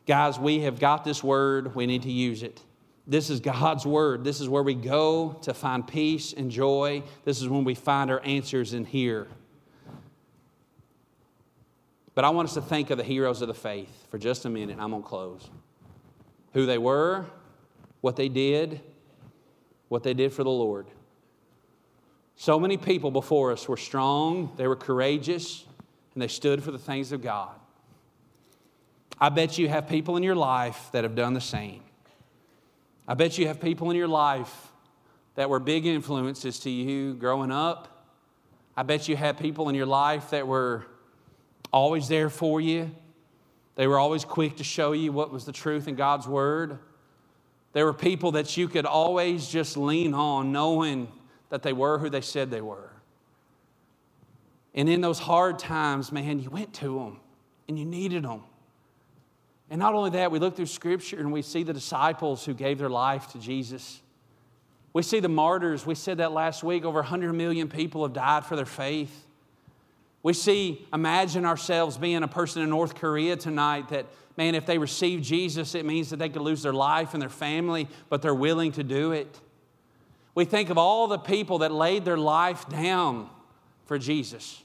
Guys, 0.08 0.40
we 0.40 0.62
have 0.62 0.80
got 0.80 1.04
this 1.04 1.22
word, 1.22 1.76
we 1.76 1.86
need 1.86 2.04
to 2.04 2.12
use 2.12 2.44
it. 2.44 2.62
This 3.06 3.30
is 3.30 3.42
God's 3.42 3.86
word. 3.86 4.24
This 4.24 4.40
is 4.40 4.48
where 4.48 4.64
we 4.64 4.74
go 4.74 5.38
to 5.42 5.54
find 5.54 5.86
peace 5.86 6.32
and 6.32 6.50
joy. 6.50 7.04
This 7.26 7.42
is 7.42 7.50
when 7.50 7.66
we 7.66 7.76
find 7.76 8.10
our 8.10 8.22
answers 8.24 8.74
in 8.74 8.86
here. 8.86 9.28
But 12.16 12.24
I 12.24 12.30
want 12.30 12.48
us 12.48 12.54
to 12.54 12.62
think 12.62 12.90
of 12.90 12.98
the 12.98 13.04
heroes 13.04 13.42
of 13.42 13.50
the 13.50 13.54
faith 13.54 14.08
for 14.10 14.18
just 14.18 14.46
a 14.46 14.50
minute. 14.50 14.78
I'm 14.80 14.92
going 14.92 15.04
to 15.04 15.10
close. 15.10 15.50
Who 16.54 16.66
they 16.66 16.78
were, 16.78 17.26
what 18.04 18.18
they 18.18 18.28
did, 18.28 18.82
what 19.88 20.04
they 20.04 20.14
did 20.14 20.34
for 20.34 20.44
the 20.44 20.50
Lord. 20.50 20.88
So 22.36 22.60
many 22.60 22.76
people 22.76 23.12
before 23.12 23.54
us 23.54 23.66
were 23.66 23.78
strong, 23.78 24.52
they 24.58 24.68
were 24.68 24.76
courageous, 24.76 25.64
and 26.14 26.22
they 26.22 26.28
stood 26.28 26.62
for 26.62 26.72
the 26.72 26.78
things 26.78 27.14
of 27.14 27.22
God. 27.22 27.56
I 29.22 29.30
bet 29.30 29.58
you 29.58 29.70
have 29.70 29.88
people 29.88 30.18
in 30.18 30.24
your 30.24 30.36
life 30.36 30.90
that 30.92 31.06
have 31.06 31.16
done 31.16 31.34
the 31.34 31.40
same. 31.40 31.82
I 33.08 33.14
bet 33.14 33.38
you 33.38 33.48
have 33.48 33.62
people 33.62 33.90
in 33.90 33.96
your 33.96 34.10
life 34.10 34.54
that 35.36 35.50
were 35.50 35.62
big 35.62 35.86
influences 35.86 36.60
to 36.60 36.70
you 36.70 37.14
growing 37.14 37.54
up. 37.54 38.06
I 38.76 38.84
bet 38.84 39.08
you 39.08 39.16
had 39.16 39.38
people 39.38 39.70
in 39.70 39.76
your 39.76 39.86
life 39.86 40.32
that 40.32 40.46
were 40.46 40.86
always 41.72 42.10
there 42.10 42.30
for 42.30 42.60
you. 42.60 42.92
They 43.76 43.88
were 43.88 43.98
always 43.98 44.26
quick 44.26 44.58
to 44.58 44.66
show 44.66 44.92
you 44.92 45.14
what 45.14 45.32
was 45.32 45.46
the 45.46 45.54
truth 45.54 45.88
in 45.88 45.96
God's 45.96 46.28
Word. 46.28 46.80
There 47.74 47.86
were 47.86 47.94
people 47.94 48.32
that 48.34 48.56
you 48.56 48.68
could 48.68 48.86
always 48.86 49.48
just 49.48 49.76
lean 49.76 50.14
on, 50.14 50.52
knowing 50.52 51.12
that 51.50 51.64
they 51.64 51.74
were 51.74 51.98
who 51.98 52.10
they 52.10 52.22
said 52.22 52.50
they 52.50 52.62
were. 52.62 52.92
And 54.76 54.88
in 54.90 55.02
those 55.02 55.20
hard 55.20 55.60
times, 55.60 56.12
man, 56.12 56.40
you 56.40 56.50
went 56.50 56.74
to 56.76 57.00
them 57.00 57.20
and 57.68 57.78
you 57.78 57.86
needed 57.86 58.24
them. 58.24 58.42
And 59.70 59.80
not 59.80 59.94
only 59.94 60.12
that, 60.12 60.32
we 60.32 60.40
look 60.40 60.56
through 60.56 60.68
Scripture 60.68 61.20
and 61.20 61.32
we 61.32 61.42
see 61.42 61.64
the 61.64 61.74
disciples 61.74 62.46
who 62.46 62.54
gave 62.54 62.78
their 62.80 62.90
life 62.90 63.32
to 63.32 63.40
Jesus. 63.40 64.02
We 64.94 65.02
see 65.02 65.20
the 65.20 65.30
martyrs. 65.30 65.86
We 65.86 65.96
said 65.96 66.20
that 66.20 66.32
last 66.32 66.64
week. 66.64 66.86
Over 66.86 67.00
100 67.00 67.34
million 67.34 67.68
people 67.68 68.04
have 68.04 68.14
died 68.14 68.46
for 68.46 68.56
their 68.56 68.66
faith. 68.66 69.23
We 70.24 70.34
see, 70.34 70.88
imagine 70.94 71.46
ourselves 71.46 71.98
being 71.98 72.24
a 72.24 72.28
person 72.28 72.64
in 72.64 72.70
North 72.70 72.96
Korea 72.96 73.36
tonight 73.36 73.90
that 73.90 74.06
man, 74.38 74.56
if 74.56 74.66
they 74.66 74.78
receive 74.78 75.22
Jesus, 75.22 75.76
it 75.76 75.86
means 75.86 76.10
that 76.10 76.18
they 76.18 76.30
could 76.30 76.42
lose 76.42 76.64
their 76.64 76.74
life 76.74 77.14
and 77.14 77.22
their 77.22 77.30
family, 77.30 77.88
but 78.10 78.22
they're 78.22 78.34
willing 78.34 78.72
to 78.72 78.84
do 78.84 79.12
it. 79.12 79.40
We 80.34 80.46
think 80.46 80.70
of 80.70 80.78
all 80.78 81.08
the 81.08 81.20
people 81.20 81.60
that 81.60 81.72
laid 81.72 82.06
their 82.06 82.18
life 82.18 82.68
down 82.70 83.30
for 83.86 84.00
Jesus. 84.00 84.64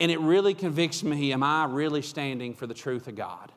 And 0.00 0.10
it 0.10 0.20
really 0.20 0.54
convicts 0.54 1.02
me 1.02 1.32
am 1.32 1.42
I 1.42 1.64
really 1.64 2.02
standing 2.02 2.52
for 2.52 2.66
the 2.66 2.74
truth 2.74 3.06
of 3.06 3.14
God? 3.14 3.52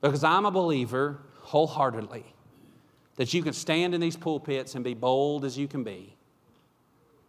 Because 0.00 0.24
I'm 0.24 0.46
a 0.46 0.50
believer 0.50 1.20
wholeheartedly 1.42 2.24
that 3.16 3.34
you 3.34 3.42
can 3.42 3.52
stand 3.52 3.94
in 3.94 4.00
these 4.00 4.16
pulpits 4.16 4.74
and 4.74 4.82
be 4.82 4.94
bold 4.94 5.44
as 5.44 5.58
you 5.58 5.68
can 5.68 5.84
be. 5.84 6.16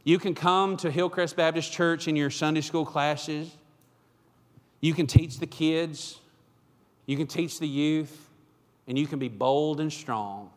You 0.03 0.17
can 0.17 0.33
come 0.33 0.77
to 0.77 0.89
Hillcrest 0.89 1.35
Baptist 1.35 1.71
Church 1.71 2.07
in 2.07 2.15
your 2.15 2.29
Sunday 2.29 2.61
school 2.61 2.85
classes 2.85 3.55
you 4.81 4.95
can 4.95 5.05
teach 5.05 5.37
the 5.37 5.45
kids, 5.45 6.19
you 7.05 7.15
can 7.15 7.27
teach 7.27 7.59
the 7.59 7.67
youth, 7.67 8.29
and 8.87 8.97
you 8.97 9.05
can 9.05 9.19
be 9.19 9.29
bold 9.29 9.79
and 9.79 9.93
strong. 9.93 10.49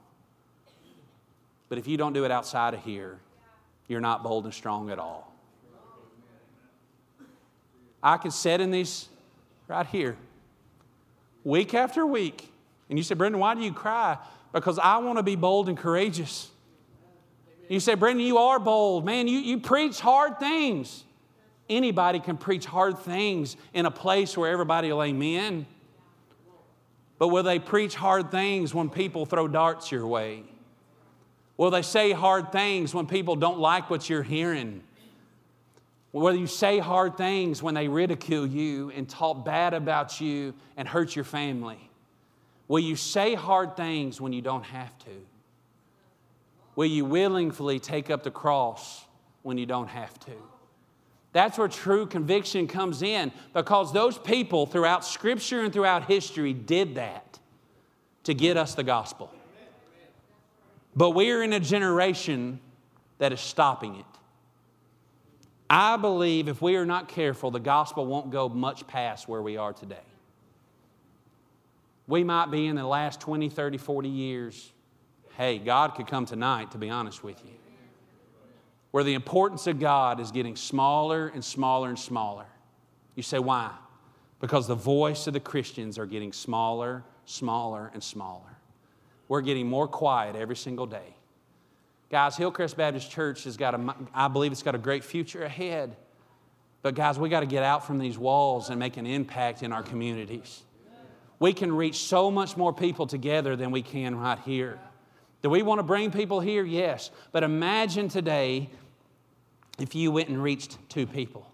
But 1.68 1.76
if 1.76 1.86
you 1.86 1.98
don't 1.98 2.14
do 2.14 2.24
it 2.24 2.30
outside 2.30 2.72
of 2.72 2.82
here, 2.82 3.20
you're 3.86 4.00
not 4.00 4.22
bold 4.22 4.46
and 4.46 4.54
strong 4.54 4.90
at 4.90 4.98
all. 4.98 5.30
I 8.02 8.16
can 8.16 8.30
sit 8.30 8.60
in 8.60 8.70
these 8.70 9.08
right 9.68 9.86
here 9.86 10.16
week 11.42 11.74
after 11.74 12.06
week. 12.06 12.50
And 12.88 12.98
you 12.98 13.02
say, 13.02 13.14
Brandon, 13.14 13.40
why 13.40 13.54
do 13.54 13.62
you 13.62 13.72
cry? 13.72 14.18
Because 14.52 14.78
I 14.78 14.98
want 14.98 15.18
to 15.18 15.22
be 15.22 15.36
bold 15.36 15.68
and 15.68 15.76
courageous. 15.76 16.50
You 17.68 17.80
say, 17.80 17.94
Brandon, 17.94 18.26
you 18.26 18.38
are 18.38 18.58
bold. 18.58 19.04
Man, 19.04 19.28
you, 19.28 19.38
you 19.38 19.58
preach 19.58 20.00
hard 20.00 20.38
things. 20.38 21.04
Anybody 21.68 22.20
can 22.20 22.36
preach 22.36 22.66
hard 22.66 22.98
things 22.98 23.56
in 23.72 23.86
a 23.86 23.90
place 23.90 24.36
where 24.36 24.50
everybody 24.50 24.92
will 24.92 25.02
amen. 25.02 25.66
But 27.18 27.28
will 27.28 27.42
they 27.42 27.58
preach 27.58 27.94
hard 27.94 28.30
things 28.30 28.74
when 28.74 28.90
people 28.90 29.24
throw 29.24 29.48
darts 29.48 29.90
your 29.90 30.06
way? 30.06 30.42
Will 31.56 31.70
they 31.70 31.82
say 31.82 32.12
hard 32.12 32.52
things 32.52 32.94
when 32.94 33.06
people 33.06 33.36
don't 33.36 33.58
like 33.58 33.88
what 33.88 34.10
you're 34.10 34.22
hearing? 34.22 34.82
Will 36.12 36.34
you 36.34 36.46
say 36.46 36.78
hard 36.78 37.16
things 37.16 37.62
when 37.62 37.74
they 37.74 37.88
ridicule 37.88 38.46
you 38.46 38.90
and 38.90 39.08
talk 39.08 39.44
bad 39.44 39.74
about 39.74 40.20
you 40.20 40.54
and 40.76 40.86
hurt 40.86 41.16
your 41.16 41.24
family? 41.24 41.90
Will 42.68 42.80
you 42.80 42.96
say 42.96 43.34
hard 43.34 43.76
things 43.76 44.20
when 44.20 44.32
you 44.32 44.42
don't 44.42 44.64
have 44.64 44.96
to? 45.00 45.10
Will 46.76 46.86
you 46.86 47.04
willingly 47.04 47.78
take 47.78 48.10
up 48.10 48.22
the 48.22 48.30
cross 48.30 49.04
when 49.42 49.58
you 49.58 49.66
don't 49.66 49.88
have 49.88 50.18
to? 50.20 50.32
That's 51.32 51.58
where 51.58 51.68
true 51.68 52.06
conviction 52.06 52.68
comes 52.68 53.02
in 53.02 53.32
because 53.52 53.92
those 53.92 54.16
people 54.18 54.66
throughout 54.66 55.04
Scripture 55.04 55.62
and 55.62 55.72
throughout 55.72 56.06
history 56.06 56.52
did 56.52 56.94
that 56.94 57.38
to 58.24 58.34
get 58.34 58.56
us 58.56 58.74
the 58.74 58.84
gospel. 58.84 59.30
But 60.96 61.10
we're 61.10 61.42
in 61.42 61.52
a 61.52 61.60
generation 61.60 62.60
that 63.18 63.32
is 63.32 63.40
stopping 63.40 63.96
it. 63.96 64.04
I 65.68 65.96
believe 65.96 66.48
if 66.48 66.62
we 66.62 66.76
are 66.76 66.86
not 66.86 67.08
careful, 67.08 67.50
the 67.50 67.58
gospel 67.58 68.06
won't 68.06 68.30
go 68.30 68.48
much 68.48 68.86
past 68.86 69.28
where 69.28 69.42
we 69.42 69.56
are 69.56 69.72
today. 69.72 69.96
We 72.06 72.22
might 72.22 72.50
be 72.50 72.66
in 72.66 72.76
the 72.76 72.86
last 72.86 73.20
20, 73.20 73.48
30, 73.48 73.78
40 73.78 74.08
years. 74.08 74.72
Hey, 75.36 75.58
God 75.58 75.94
could 75.94 76.06
come 76.06 76.26
tonight, 76.26 76.70
to 76.72 76.78
be 76.78 76.90
honest 76.90 77.24
with 77.24 77.42
you. 77.44 77.50
Where 78.92 79.02
the 79.02 79.14
importance 79.14 79.66
of 79.66 79.80
God 79.80 80.20
is 80.20 80.30
getting 80.30 80.54
smaller 80.54 81.28
and 81.28 81.44
smaller 81.44 81.88
and 81.88 81.98
smaller. 81.98 82.46
You 83.16 83.24
say, 83.24 83.40
why? 83.40 83.72
Because 84.40 84.68
the 84.68 84.76
voice 84.76 85.26
of 85.26 85.32
the 85.32 85.40
Christians 85.40 85.98
are 85.98 86.06
getting 86.06 86.32
smaller, 86.32 87.02
smaller, 87.24 87.90
and 87.92 88.02
smaller. 88.02 88.58
We're 89.26 89.40
getting 89.40 89.68
more 89.68 89.88
quiet 89.88 90.36
every 90.36 90.56
single 90.56 90.86
day. 90.86 91.16
Guys, 92.10 92.36
Hillcrest 92.36 92.76
Baptist 92.76 93.10
Church 93.10 93.44
has 93.44 93.56
got 93.56 93.74
a, 93.74 93.94
I 94.14 94.28
believe 94.28 94.52
it's 94.52 94.62
got 94.62 94.76
a 94.76 94.78
great 94.78 95.02
future 95.02 95.42
ahead. 95.42 95.96
But 96.82 96.94
guys, 96.94 97.18
we 97.18 97.28
got 97.28 97.40
to 97.40 97.46
get 97.46 97.64
out 97.64 97.86
from 97.86 97.98
these 97.98 98.18
walls 98.18 98.70
and 98.70 98.78
make 98.78 98.96
an 98.98 99.06
impact 99.06 99.64
in 99.64 99.72
our 99.72 99.82
communities. 99.82 100.62
We 101.40 101.52
can 101.52 101.74
reach 101.74 102.04
so 102.04 102.30
much 102.30 102.56
more 102.56 102.72
people 102.72 103.06
together 103.06 103.56
than 103.56 103.72
we 103.72 103.82
can 103.82 104.14
right 104.16 104.38
here. 104.40 104.78
Do 105.44 105.50
we 105.50 105.60
want 105.60 105.78
to 105.78 105.82
bring 105.82 106.10
people 106.10 106.40
here? 106.40 106.64
Yes. 106.64 107.10
But 107.30 107.42
imagine 107.42 108.08
today 108.08 108.70
if 109.78 109.94
you 109.94 110.10
went 110.10 110.30
and 110.30 110.42
reached 110.42 110.78
two 110.88 111.06
people. 111.06 111.46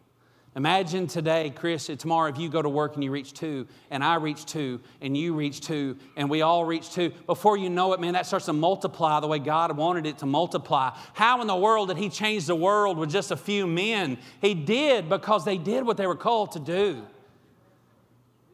Imagine 0.55 1.09
today, 1.09 1.51
Chris, 1.51 1.91
tomorrow 1.99 2.31
if 2.31 2.39
you 2.39 2.49
go 2.49 2.63
to 2.63 2.69
work 2.69 2.95
and 2.95 3.03
you 3.03 3.11
reach 3.11 3.33
two, 3.33 3.67
and 3.91 4.05
I 4.05 4.15
reach 4.15 4.47
two, 4.47 4.81
and 5.01 5.17
you 5.17 5.35
reach 5.35 5.61
two, 5.61 5.97
and 6.17 6.31
we 6.31 6.41
all 6.43 6.65
reach 6.65 6.93
two. 6.93 7.11
Before 7.27 7.57
you 7.57 7.69
know 7.69 7.93
it, 7.93 7.99
man, 7.99 8.13
that 8.13 8.27
starts 8.27 8.47
to 8.47 8.53
multiply 8.53 9.19
the 9.19 9.27
way 9.27 9.41
God 9.41 9.77
wanted 9.77 10.07
it 10.07 10.19
to 10.19 10.27
multiply. 10.27 10.97
How 11.13 11.41
in 11.41 11.49
the 11.49 11.57
world 11.57 11.89
did 11.89 11.97
He 11.97 12.11
change 12.11 12.47
the 12.47 12.55
world 12.55 12.97
with 12.97 13.11
just 13.11 13.33
a 13.33 13.37
few 13.37 13.67
men? 13.67 14.19
He 14.41 14.55
did 14.55 15.09
because 15.09 15.45
they 15.45 15.59
did 15.59 15.85
what 15.85 15.97
they 15.97 16.07
were 16.07 16.15
called 16.15 16.53
to 16.53 16.61
do. 16.61 17.05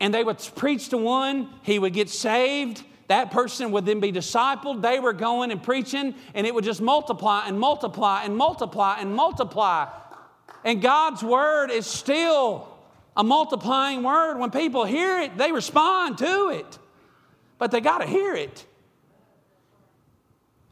And 0.01 0.15
they 0.15 0.25
would 0.25 0.39
preach 0.55 0.89
to 0.91 0.97
one, 0.97 1.51
he 1.63 1.79
would 1.79 1.93
get 1.93 2.09
saved. 2.09 2.83
That 3.09 3.31
person 3.31 3.71
would 3.73 3.87
then 3.87 4.01
be 4.01 4.13
discipled. 4.13 4.83
They 4.83 4.99
were 4.99 5.13
going 5.13 5.51
and 5.53 5.63
preaching, 5.63 6.15
and 6.35 6.47
it 6.47 6.55
would 6.55 6.65
just 6.65 6.81
multiply 6.81 7.47
and 7.47 7.59
multiply 7.59 8.25
and 8.25 8.37
multiply 8.37 8.99
and 8.99 9.15
multiply 9.15 9.89
and 10.67 10.83
God's 10.83 11.23
word 11.23 11.71
is 11.71 11.87
still 11.87 12.69
a 13.17 13.23
multiplying 13.23 14.03
word. 14.03 14.37
When 14.39 14.51
people 14.51 14.85
hear 14.85 15.21
it, 15.21 15.39
they 15.39 15.53
respond 15.53 16.19
to 16.19 16.49
it. 16.49 16.79
But 17.59 17.71
they 17.71 17.81
got 17.81 17.99
to 17.99 18.07
hear 18.07 18.35
it. 18.35 18.67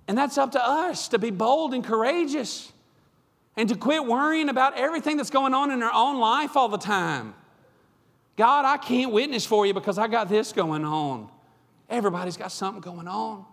And 0.08 0.18
that's 0.18 0.36
up 0.36 0.50
to 0.52 0.62
us 0.62 1.06
to 1.08 1.18
be 1.20 1.30
bold 1.30 1.72
and 1.74 1.84
courageous 1.84 2.72
and 3.56 3.68
to 3.68 3.76
quit 3.76 4.04
worrying 4.04 4.48
about 4.48 4.76
everything 4.76 5.16
that's 5.16 5.30
going 5.30 5.54
on 5.54 5.70
in 5.70 5.80
our 5.80 5.94
own 5.94 6.18
life 6.18 6.56
all 6.56 6.68
the 6.68 6.76
time. 6.76 7.32
God, 8.36 8.64
I 8.64 8.78
can't 8.78 9.12
witness 9.12 9.46
for 9.46 9.64
you 9.64 9.74
because 9.74 9.96
I 9.96 10.08
got 10.08 10.28
this 10.28 10.52
going 10.52 10.84
on. 10.84 11.30
Everybody's 11.88 12.36
got 12.36 12.52
something 12.52 12.80
going 12.80 13.08
on. 13.08 13.44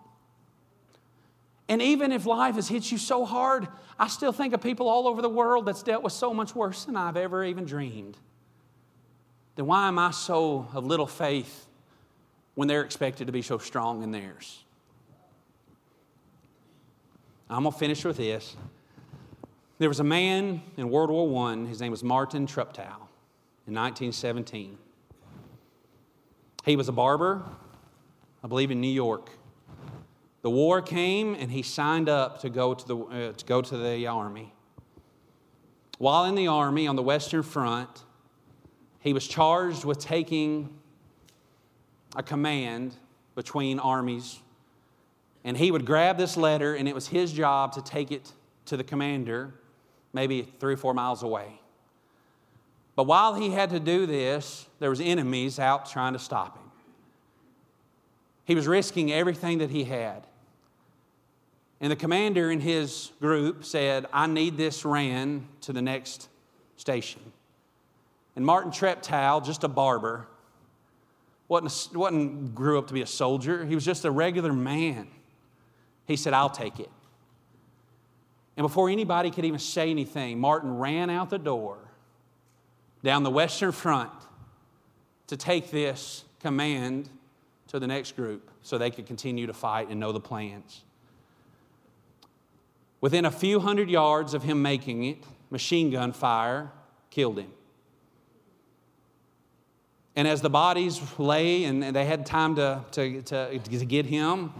And 1.68 1.80
even 1.80 2.12
if 2.12 2.26
life 2.26 2.56
has 2.56 2.68
hit 2.68 2.90
you 2.90 2.98
so 2.98 3.24
hard, 3.24 3.68
I 3.98 4.08
still 4.08 4.32
think 4.32 4.52
of 4.52 4.60
people 4.60 4.88
all 4.88 5.08
over 5.08 5.22
the 5.22 5.28
world 5.28 5.66
that's 5.66 5.82
dealt 5.82 6.02
with 6.02 6.12
so 6.12 6.34
much 6.34 6.54
worse 6.54 6.84
than 6.84 6.96
I've 6.96 7.16
ever 7.16 7.44
even 7.44 7.64
dreamed. 7.64 8.18
Then 9.56 9.66
why 9.66 9.88
am 9.88 9.98
I 9.98 10.10
so 10.10 10.68
of 10.74 10.86
little 10.86 11.06
faith 11.06 11.66
when 12.54 12.68
they're 12.68 12.82
expected 12.82 13.26
to 13.26 13.32
be 13.32 13.42
so 13.42 13.58
strong 13.58 14.02
in 14.02 14.10
theirs? 14.10 14.64
I'm 17.48 17.62
going 17.62 17.72
to 17.72 17.78
finish 17.78 18.04
with 18.04 18.16
this. 18.16 18.56
There 19.78 19.88
was 19.88 20.00
a 20.00 20.04
man 20.04 20.62
in 20.76 20.90
World 20.90 21.10
War 21.10 21.48
I, 21.48 21.56
his 21.66 21.80
name 21.80 21.90
was 21.90 22.02
Martin 22.02 22.46
Treptow 22.46 22.96
in 23.66 23.74
1917. 23.74 24.78
He 26.64 26.76
was 26.76 26.88
a 26.88 26.92
barber, 26.92 27.42
I 28.42 28.48
believe 28.48 28.70
in 28.70 28.80
New 28.80 28.88
York. 28.88 29.30
The 30.42 30.50
war 30.50 30.82
came 30.82 31.34
and 31.34 31.50
he 31.50 31.62
signed 31.62 32.08
up 32.08 32.40
to 32.40 32.50
go 32.50 32.74
to 32.74 32.88
the, 32.88 32.96
uh, 32.96 33.32
to 33.32 33.44
go 33.44 33.62
to 33.62 33.76
the 33.76 34.06
army. 34.08 34.52
While 35.98 36.24
in 36.24 36.34
the 36.34 36.48
army 36.48 36.88
on 36.88 36.96
the 36.96 37.02
Western 37.02 37.44
Front, 37.44 38.04
he 38.98 39.12
was 39.12 39.26
charged 39.26 39.84
with 39.84 40.00
taking 40.00 40.76
a 42.16 42.22
command 42.22 42.96
between 43.34 43.78
armies. 43.78 44.40
And 45.44 45.56
he 45.56 45.70
would 45.70 45.86
grab 45.86 46.18
this 46.18 46.36
letter, 46.36 46.74
and 46.74 46.88
it 46.88 46.94
was 46.94 47.08
his 47.08 47.32
job 47.32 47.72
to 47.72 47.82
take 47.82 48.10
it 48.10 48.32
to 48.66 48.76
the 48.76 48.84
commander, 48.84 49.54
maybe 50.12 50.42
three 50.60 50.74
or 50.74 50.76
four 50.76 50.94
miles 50.94 51.22
away. 51.22 51.60
But 52.94 53.04
while 53.04 53.34
he 53.34 53.50
had 53.50 53.70
to 53.70 53.80
do 53.80 54.06
this, 54.06 54.66
there 54.78 54.90
was 54.90 55.00
enemies 55.00 55.58
out 55.58 55.90
trying 55.90 56.12
to 56.12 56.18
stop 56.18 56.56
him. 56.56 56.61
He 58.44 58.54
was 58.54 58.66
risking 58.66 59.12
everything 59.12 59.58
that 59.58 59.70
he 59.70 59.84
had. 59.84 60.26
And 61.80 61.90
the 61.90 61.96
commander 61.96 62.50
in 62.50 62.60
his 62.60 63.10
group 63.20 63.64
said, 63.64 64.06
I 64.12 64.26
need 64.26 64.56
this 64.56 64.84
ran 64.84 65.48
to 65.62 65.72
the 65.72 65.82
next 65.82 66.28
station. 66.76 67.20
And 68.36 68.46
Martin 68.46 68.70
Treptow, 68.70 69.44
just 69.44 69.64
a 69.64 69.68
barber, 69.68 70.28
wasn't, 71.48 71.96
wasn't 71.96 72.54
grew 72.54 72.78
up 72.78 72.86
to 72.86 72.94
be 72.94 73.02
a 73.02 73.06
soldier. 73.06 73.64
He 73.64 73.74
was 73.74 73.84
just 73.84 74.04
a 74.04 74.10
regular 74.10 74.52
man. 74.52 75.08
He 76.06 76.16
said, 76.16 76.32
I'll 76.32 76.50
take 76.50 76.80
it. 76.80 76.90
And 78.56 78.64
before 78.64 78.88
anybody 78.88 79.30
could 79.30 79.44
even 79.44 79.58
say 79.58 79.90
anything, 79.90 80.38
Martin 80.38 80.78
ran 80.78 81.10
out 81.10 81.30
the 81.30 81.38
door 81.38 81.78
down 83.02 83.22
the 83.22 83.30
Western 83.30 83.72
Front 83.72 84.12
to 85.26 85.36
take 85.36 85.70
this 85.70 86.24
command 86.40 87.08
to 87.72 87.78
the 87.78 87.86
next 87.86 88.16
group 88.16 88.50
so 88.60 88.76
they 88.78 88.90
could 88.90 89.06
continue 89.06 89.46
to 89.46 89.54
fight 89.54 89.88
and 89.88 89.98
know 89.98 90.12
the 90.12 90.20
plans. 90.20 90.82
Within 93.00 93.24
a 93.24 93.30
few 93.30 93.60
hundred 93.60 93.90
yards 93.90 94.34
of 94.34 94.42
him 94.42 94.62
making 94.62 95.04
it, 95.04 95.24
machine 95.50 95.90
gun 95.90 96.12
fire 96.12 96.70
killed 97.10 97.38
him. 97.38 97.50
And 100.14 100.28
as 100.28 100.42
the 100.42 100.50
bodies 100.50 101.00
lay 101.18 101.64
and 101.64 101.82
they 101.82 102.04
had 102.04 102.26
time 102.26 102.56
to, 102.56 102.84
to, 102.92 103.22
to, 103.22 103.58
to 103.58 103.86
get 103.86 104.04
him, 104.04 104.52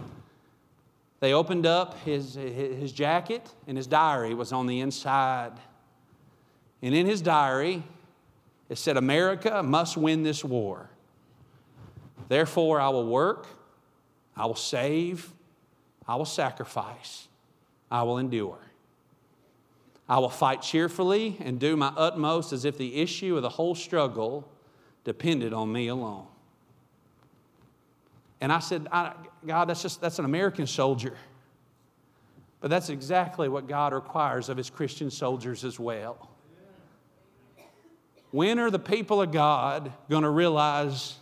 they 1.19 1.33
opened 1.33 1.67
up 1.67 1.99
his, 1.99 2.33
his 2.33 2.91
jacket 2.91 3.47
and 3.67 3.77
his 3.77 3.85
diary 3.85 4.33
was 4.33 4.51
on 4.51 4.65
the 4.65 4.79
inside. 4.79 5.53
And 6.81 6.95
in 6.95 7.05
his 7.05 7.21
diary, 7.21 7.83
it 8.69 8.79
said, 8.79 8.97
America 8.97 9.61
must 9.61 9.97
win 9.97 10.23
this 10.23 10.43
war. 10.43 10.89
Therefore, 12.27 12.79
I 12.79 12.89
will 12.89 13.07
work, 13.07 13.47
I 14.35 14.45
will 14.45 14.55
save, 14.55 15.31
I 16.07 16.15
will 16.15 16.25
sacrifice. 16.25 17.27
I 17.89 18.03
will 18.03 18.17
endure. 18.17 18.57
I 20.09 20.17
will 20.19 20.29
fight 20.29 20.61
cheerfully 20.61 21.37
and 21.39 21.59
do 21.59 21.77
my 21.77 21.93
utmost 21.95 22.51
as 22.51 22.65
if 22.65 22.77
the 22.77 22.95
issue 22.95 23.35
of 23.35 23.43
the 23.43 23.49
whole 23.49 23.75
struggle 23.75 24.49
depended 25.03 25.53
on 25.53 25.71
me 25.71 25.87
alone. 25.87 26.25
And 28.41 28.51
I 28.51 28.59
said, 28.59 28.87
I, 28.91 29.13
God, 29.45 29.69
that's 29.69 29.81
just 29.81 30.01
that's 30.01 30.19
an 30.19 30.25
American 30.25 30.67
soldier. 30.67 31.15
But 32.59 32.69
that's 32.69 32.89
exactly 32.89 33.47
what 33.47 33.67
God 33.67 33.93
requires 33.93 34.49
of 34.49 34.57
his 34.57 34.69
Christian 34.69 35.11
soldiers 35.11 35.63
as 35.63 35.79
well. 35.79 36.29
When 38.31 38.57
are 38.57 38.71
the 38.71 38.79
people 38.79 39.21
of 39.21 39.31
God 39.31 39.91
going 40.09 40.23
to 40.23 40.29
realize 40.29 41.15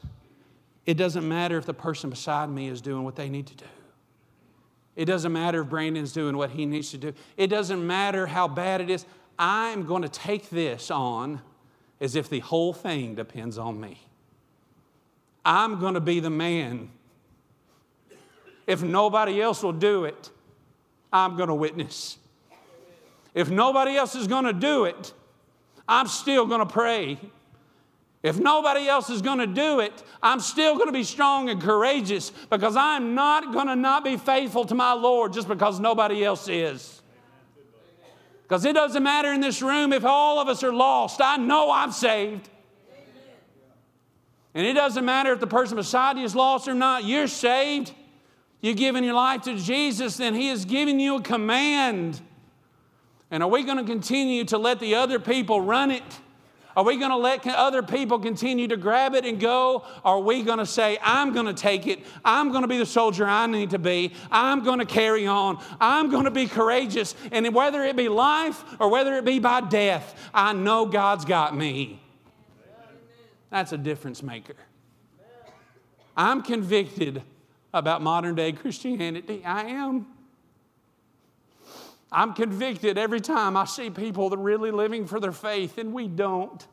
it 0.86 0.96
doesn't 0.96 1.28
matter 1.28 1.58
if 1.58 1.66
the 1.66 1.74
person 1.74 2.10
beside 2.10 2.50
me 2.50 2.68
is 2.68 2.82
doing 2.82 3.04
what 3.04 3.16
they 3.16 3.30
need 3.30 3.48
to 3.48 3.56
do? 3.56 3.66
It 4.96 5.06
doesn't 5.06 5.32
matter 5.32 5.62
if 5.62 5.70
Brandon's 5.70 6.12
doing 6.12 6.36
what 6.36 6.52
he 6.52 6.66
needs 6.66 6.92
to 6.92 6.98
do. 6.98 7.14
It 7.38 7.48
doesn't 7.48 7.86
matter 7.86 8.28
how 8.28 8.48
bad 8.48 8.82
it 8.82 8.90
is. 8.90 9.06
I'm 9.40 9.86
going 9.86 10.02
to 10.02 10.10
take 10.10 10.50
this 10.50 10.92
on 10.92 11.42
as 12.00 12.16
if 12.16 12.30
the 12.30 12.40
whole 12.40 12.74
thing 12.74 13.16
depends 13.16 13.58
on 13.58 13.80
me. 13.80 14.00
I'm 15.46 15.80
going 15.80 15.94
to 15.94 16.02
be 16.02 16.20
the 16.20 16.30
man. 16.30 16.90
If 18.68 18.84
nobody 18.84 19.42
else 19.42 19.64
will 19.64 19.74
do 19.74 20.06
it, 20.06 20.30
I'm 21.12 21.36
going 21.36 21.50
to 21.50 21.56
witness. 21.56 22.18
If 23.34 23.50
nobody 23.50 23.96
else 23.96 24.16
is 24.16 24.28
going 24.28 24.46
to 24.46 24.54
do 24.54 24.86
it, 24.86 25.14
I'm 25.88 26.08
still 26.08 26.46
going 26.46 26.60
to 26.60 26.72
pray. 26.72 27.18
If 28.24 28.38
nobody 28.38 28.88
else 28.88 29.10
is 29.10 29.22
going 29.22 29.40
to 29.40 29.48
do 29.48 29.80
it, 29.80 30.04
I'm 30.22 30.40
still 30.40 30.76
going 30.76 30.88
to 30.88 30.94
be 30.94 31.04
strong 31.04 31.50
and 31.50 31.60
courageous 31.60 32.32
because 32.50 32.76
I'm 32.76 33.16
not 33.16 33.52
going 33.52 33.68
to 33.68 33.76
not 33.76 34.04
be 34.04 34.18
faithful 34.18 34.66
to 34.66 34.76
my 34.76 34.94
Lord 34.94 35.34
just 35.34 35.48
because 35.48 35.80
nobody 35.80 36.24
else 36.24 36.48
is. 36.48 37.02
Because 38.44 38.64
it 38.66 38.74
doesn't 38.74 39.02
matter 39.02 39.34
in 39.34 39.42
this 39.42 39.62
room 39.62 39.92
if 39.92 40.06
all 40.06 40.40
of 40.40 40.50
us 40.50 40.62
are 40.62 40.74
lost. 40.74 41.20
I 41.20 41.38
know 41.38 41.72
I'm 41.72 41.92
saved. 41.92 42.50
And 44.54 44.68
it 44.68 44.74
doesn't 44.74 45.06
matter 45.06 45.32
if 45.32 45.40
the 45.40 45.48
person 45.48 45.78
beside 45.78 46.18
you 46.18 46.26
is 46.26 46.36
lost 46.36 46.68
or 46.68 46.74
not, 46.74 47.06
you're 47.06 47.28
saved. 47.28 47.94
You're 48.60 48.76
giving 48.76 49.04
your 49.04 49.16
life 49.16 49.42
to 49.44 49.58
Jesus, 49.58 50.18
then 50.18 50.36
He 50.36 50.50
is 50.50 50.66
giving 50.66 51.00
you 51.00 51.16
a 51.16 51.22
command. 51.22 52.22
And 53.32 53.42
are 53.42 53.50
we 53.50 53.64
going 53.64 53.78
to 53.78 53.84
continue 53.84 54.44
to 54.46 54.58
let 54.60 54.80
the 54.80 54.96
other 54.96 55.18
people 55.18 55.62
run 55.62 55.90
it? 55.90 56.04
Are 56.76 56.84
we 56.84 56.98
going 56.98 57.12
to 57.12 57.18
let 57.18 57.46
other 57.48 57.84
people 57.84 58.20
continue 58.20 58.68
to 58.68 58.78
grab 58.78 59.14
it 59.14 59.26
and 59.26 59.40
go? 59.40 59.86
Are 60.04 60.20
we 60.20 60.44
going 60.44 60.60
to 60.60 60.66
say, 60.66 60.98
I'm 61.02 61.34
going 61.34 61.48
to 61.48 61.54
take 61.54 61.88
it. 61.88 62.00
I'm 62.24 62.52
going 62.52 62.62
to 62.62 62.68
be 62.68 62.78
the 62.78 62.86
soldier 62.86 63.26
I 63.26 63.48
need 63.48 63.72
to 63.72 63.80
be. 63.80 64.14
I'm 64.32 64.64
going 64.64 64.80
to 64.80 64.86
carry 64.86 65.28
on. 65.28 65.64
I'm 65.80 66.10
going 66.10 66.26
to 66.26 66.32
be 66.32 66.48
courageous. 66.48 67.16
And 67.32 67.54
whether 67.54 67.84
it 67.84 67.96
be 67.96 68.10
life 68.10 68.64
or 68.80 68.90
whether 68.90 69.16
it 69.16 69.26
be 69.26 69.40
by 69.40 69.62
death, 69.62 70.30
I 70.34 70.54
know 70.54 70.86
God's 70.86 71.26
got 71.26 71.56
me. 71.56 72.02
That's 73.50 73.74
a 73.74 73.78
difference 73.78 74.24
maker. 74.24 74.56
I'm 76.16 76.42
convicted 76.42 77.24
about 77.74 78.02
modern 78.02 78.36
day 78.36 78.52
Christianity. 78.52 79.44
I 79.46 79.64
am. 79.64 80.08
I'm 82.12 82.34
convicted 82.34 82.98
every 82.98 83.22
time 83.22 83.56
I 83.56 83.66
see 83.66 83.90
people 83.90 84.30
that 84.30 84.40
are 84.40 84.42
really 84.42 84.72
living 84.72 85.06
for 85.06 85.20
their 85.20 85.32
faith 85.32 85.78
and 85.78 85.94
we 85.94 86.08
don't. 86.08 86.66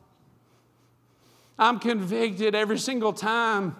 I'm 1.58 1.78
convicted 1.78 2.54
every 2.54 2.78
single 2.78 3.12
time 3.12 3.76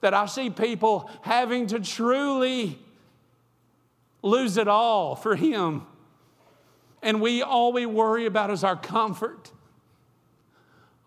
that 0.00 0.14
I 0.14 0.26
see 0.26 0.50
people 0.50 1.10
having 1.22 1.68
to 1.68 1.80
truly 1.80 2.78
lose 4.22 4.56
it 4.56 4.68
all 4.68 5.14
for 5.14 5.36
Him. 5.36 5.86
And 7.02 7.20
we 7.20 7.42
all 7.42 7.72
we 7.72 7.86
worry 7.86 8.26
about 8.26 8.50
is 8.50 8.64
our 8.64 8.76
comfort. 8.76 9.52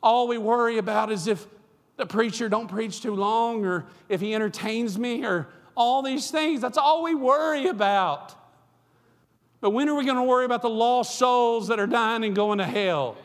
All 0.01 0.27
we 0.27 0.37
worry 0.37 0.77
about 0.77 1.11
is 1.11 1.27
if 1.27 1.45
the 1.97 2.05
preacher 2.05 2.49
don't 2.49 2.67
preach 2.67 3.01
too 3.01 3.13
long 3.13 3.65
or 3.65 3.85
if 4.09 4.21
he 4.21 4.33
entertains 4.33 4.97
me 4.97 5.23
or 5.23 5.47
all 5.75 6.01
these 6.01 6.31
things. 6.31 6.59
That's 6.61 6.77
all 6.77 7.03
we 7.03 7.13
worry 7.13 7.67
about. 7.67 8.33
But 9.61 9.69
when 9.69 9.87
are 9.87 9.95
we 9.95 10.03
going 10.03 10.17
to 10.17 10.23
worry 10.23 10.45
about 10.45 10.63
the 10.63 10.69
lost 10.69 11.17
souls 11.17 11.67
that 11.67 11.79
are 11.79 11.87
dying 11.87 12.23
and 12.23 12.35
going 12.35 12.57
to 12.57 12.65
hell? 12.65 13.15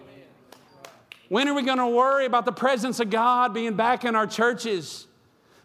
When 1.28 1.49
are 1.49 1.55
we 1.55 1.62
going 1.62 1.78
to 1.78 1.89
worry 1.89 2.26
about 2.26 2.45
the 2.45 2.53
presence 2.53 3.01
of 3.01 3.11
God 3.11 3.53
being 3.53 3.74
back 3.74 4.05
in 4.05 4.14
our 4.14 4.26
churches? 4.26 5.07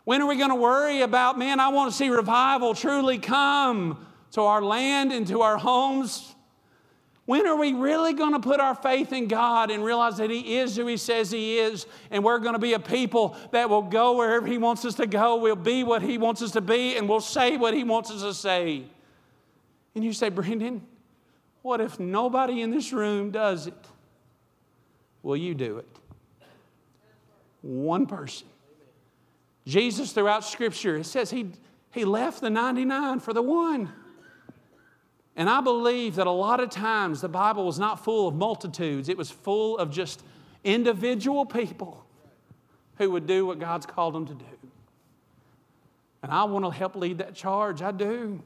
When 0.05 0.22
are 0.22 0.28
we 0.28 0.38
going 0.38 0.49
to 0.49 0.55
worry 0.55 1.01
about, 1.01 1.38
man, 1.38 1.59
I 1.59 1.67
want 1.67 1.91
to 1.91 1.97
see 1.97 2.09
revival 2.09 2.74
truly 2.74 3.19
come 3.19 4.07
to 4.32 4.41
our 4.41 4.61
land 4.61 5.11
and 5.11 5.28
to 5.28 5.41
our 5.41 5.57
homes? 5.57 6.34
When 7.26 7.45
are 7.45 7.55
we 7.55 7.74
really 7.74 8.13
going 8.13 8.34
to 8.34 8.39
put 8.39 8.59
our 8.59 8.74
faith 8.74 9.13
in 9.13 9.28
God 9.28 9.69
and 9.69 9.84
realize 9.84 10.17
that 10.17 10.32
He 10.32 10.57
is 10.57 10.76
who 10.76 10.88
He 10.88 10.97
says 10.97 11.30
He 11.30 11.59
is? 11.59 11.86
And 12.09 12.24
we're 12.24 12.39
going 12.39 12.53
to 12.53 12.59
be 12.59 12.74
a 12.74 12.80
people 12.80 13.36
that 13.51 13.69
will 13.69 13.84
go 13.84 14.17
wherever 14.17 14.47
He 14.47 14.57
wants 14.57 14.84
us 14.86 14.95
to 14.95 15.05
go. 15.05 15.36
We'll 15.36 15.55
be 15.55 15.84
what 15.84 16.01
He 16.01 16.17
wants 16.17 16.41
us 16.41 16.51
to 16.51 16.61
be, 16.61 16.95
and 16.97 17.07
we'll 17.07 17.19
say 17.19 17.57
what 17.57 17.74
He 17.76 17.84
wants 17.84 18.09
us 18.09 18.24
to 18.24 18.34
say. 18.34 18.86
And 19.96 20.04
you 20.04 20.14
say, 20.14 20.30
Brandon, 20.30 20.82
what 21.62 21.82
if 21.82 22.00
nobody 22.00 22.62
in 22.62 22.72
this 22.72 22.92
room 22.92 23.32
does 23.32 23.68
it? 23.68 23.88
Will 25.24 25.38
you 25.38 25.54
do 25.54 25.78
it? 25.78 25.88
One 27.62 28.08
person. 28.08 28.48
Jesus, 29.68 30.12
throughout 30.12 30.44
Scripture, 30.44 30.98
it 30.98 31.06
says 31.06 31.30
he, 31.30 31.52
he 31.92 32.06
left 32.06 32.42
the 32.42 32.50
99 32.50 33.20
for 33.20 33.34
the 33.34 33.42
one. 33.42 33.92
And 35.36 35.50
I 35.50 35.62
believe 35.62 36.16
that 36.16 36.28
a 36.28 36.32
lot 36.32 36.60
of 36.60 36.70
times 36.70 37.22
the 37.22 37.30
Bible 37.30 37.66
was 37.66 37.80
not 37.80 38.04
full 38.04 38.28
of 38.28 38.36
multitudes, 38.36 39.08
it 39.10 39.18
was 39.18 39.30
full 39.30 39.78
of 39.78 39.92
just 39.92 40.24
individual 40.64 41.46
people 41.46 42.04
who 42.98 43.12
would 43.12 43.28
do 43.28 43.46
what 43.46 43.60
God's 43.60 43.86
called 43.86 44.14
them 44.14 44.26
to 44.28 44.34
do. 44.34 44.46
And 46.24 46.32
I 46.32 46.44
want 46.44 46.66
to 46.66 46.72
help 46.72 46.96
lead 46.96 47.20
that 47.20 47.34
charge. 47.34 47.82
I 47.82 47.92
do. 47.92 48.44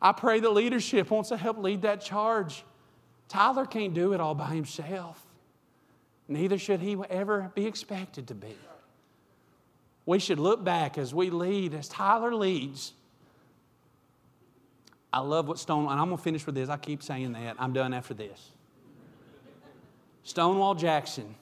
I 0.00 0.12
pray 0.12 0.40
the 0.40 0.50
leadership 0.50 1.10
wants 1.10 1.30
to 1.30 1.36
help 1.36 1.58
lead 1.58 1.82
that 1.82 2.00
charge. 2.00 2.64
Tyler 3.28 3.66
can't 3.66 3.94
do 3.94 4.12
it 4.12 4.20
all 4.20 4.34
by 4.34 4.54
himself. 4.54 5.24
Neither 6.28 6.58
should 6.58 6.80
he 6.80 6.96
ever 7.08 7.50
be 7.54 7.66
expected 7.66 8.28
to 8.28 8.34
be. 8.34 8.56
We 10.04 10.18
should 10.18 10.38
look 10.38 10.62
back 10.62 10.98
as 10.98 11.14
we 11.14 11.30
lead, 11.30 11.74
as 11.74 11.88
Tyler 11.88 12.34
leads. 12.34 12.92
I 15.12 15.20
love 15.20 15.48
what 15.48 15.58
Stonewall, 15.58 15.92
and 15.92 16.00
I'm 16.00 16.08
going 16.08 16.18
to 16.18 16.22
finish 16.22 16.46
with 16.46 16.54
this. 16.54 16.68
I 16.68 16.76
keep 16.76 17.02
saying 17.02 17.32
that. 17.32 17.56
I'm 17.58 17.72
done 17.72 17.94
after 17.94 18.14
this. 18.14 18.50
Stonewall 20.22 20.74
Jackson, 20.74 21.34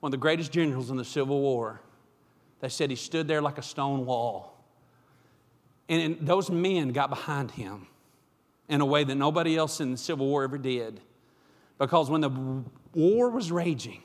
one 0.00 0.08
of 0.08 0.10
the 0.10 0.16
greatest 0.16 0.50
generals 0.52 0.90
in 0.90 0.96
the 0.96 1.04
Civil 1.04 1.40
War, 1.40 1.80
they 2.60 2.68
said 2.68 2.90
he 2.90 2.96
stood 2.96 3.28
there 3.28 3.42
like 3.42 3.58
a 3.58 3.62
stone 3.62 4.04
wall. 4.06 4.51
And 5.92 6.16
those 6.22 6.50
men 6.50 6.92
got 6.92 7.10
behind 7.10 7.50
him 7.50 7.86
in 8.66 8.80
a 8.80 8.86
way 8.86 9.04
that 9.04 9.14
nobody 9.14 9.58
else 9.58 9.78
in 9.78 9.90
the 9.90 9.98
Civil 9.98 10.26
War 10.26 10.42
ever 10.42 10.56
did. 10.56 11.02
Because 11.78 12.08
when 12.08 12.22
the 12.22 12.30
war 12.94 13.28
was 13.28 13.52
raging, 13.52 14.02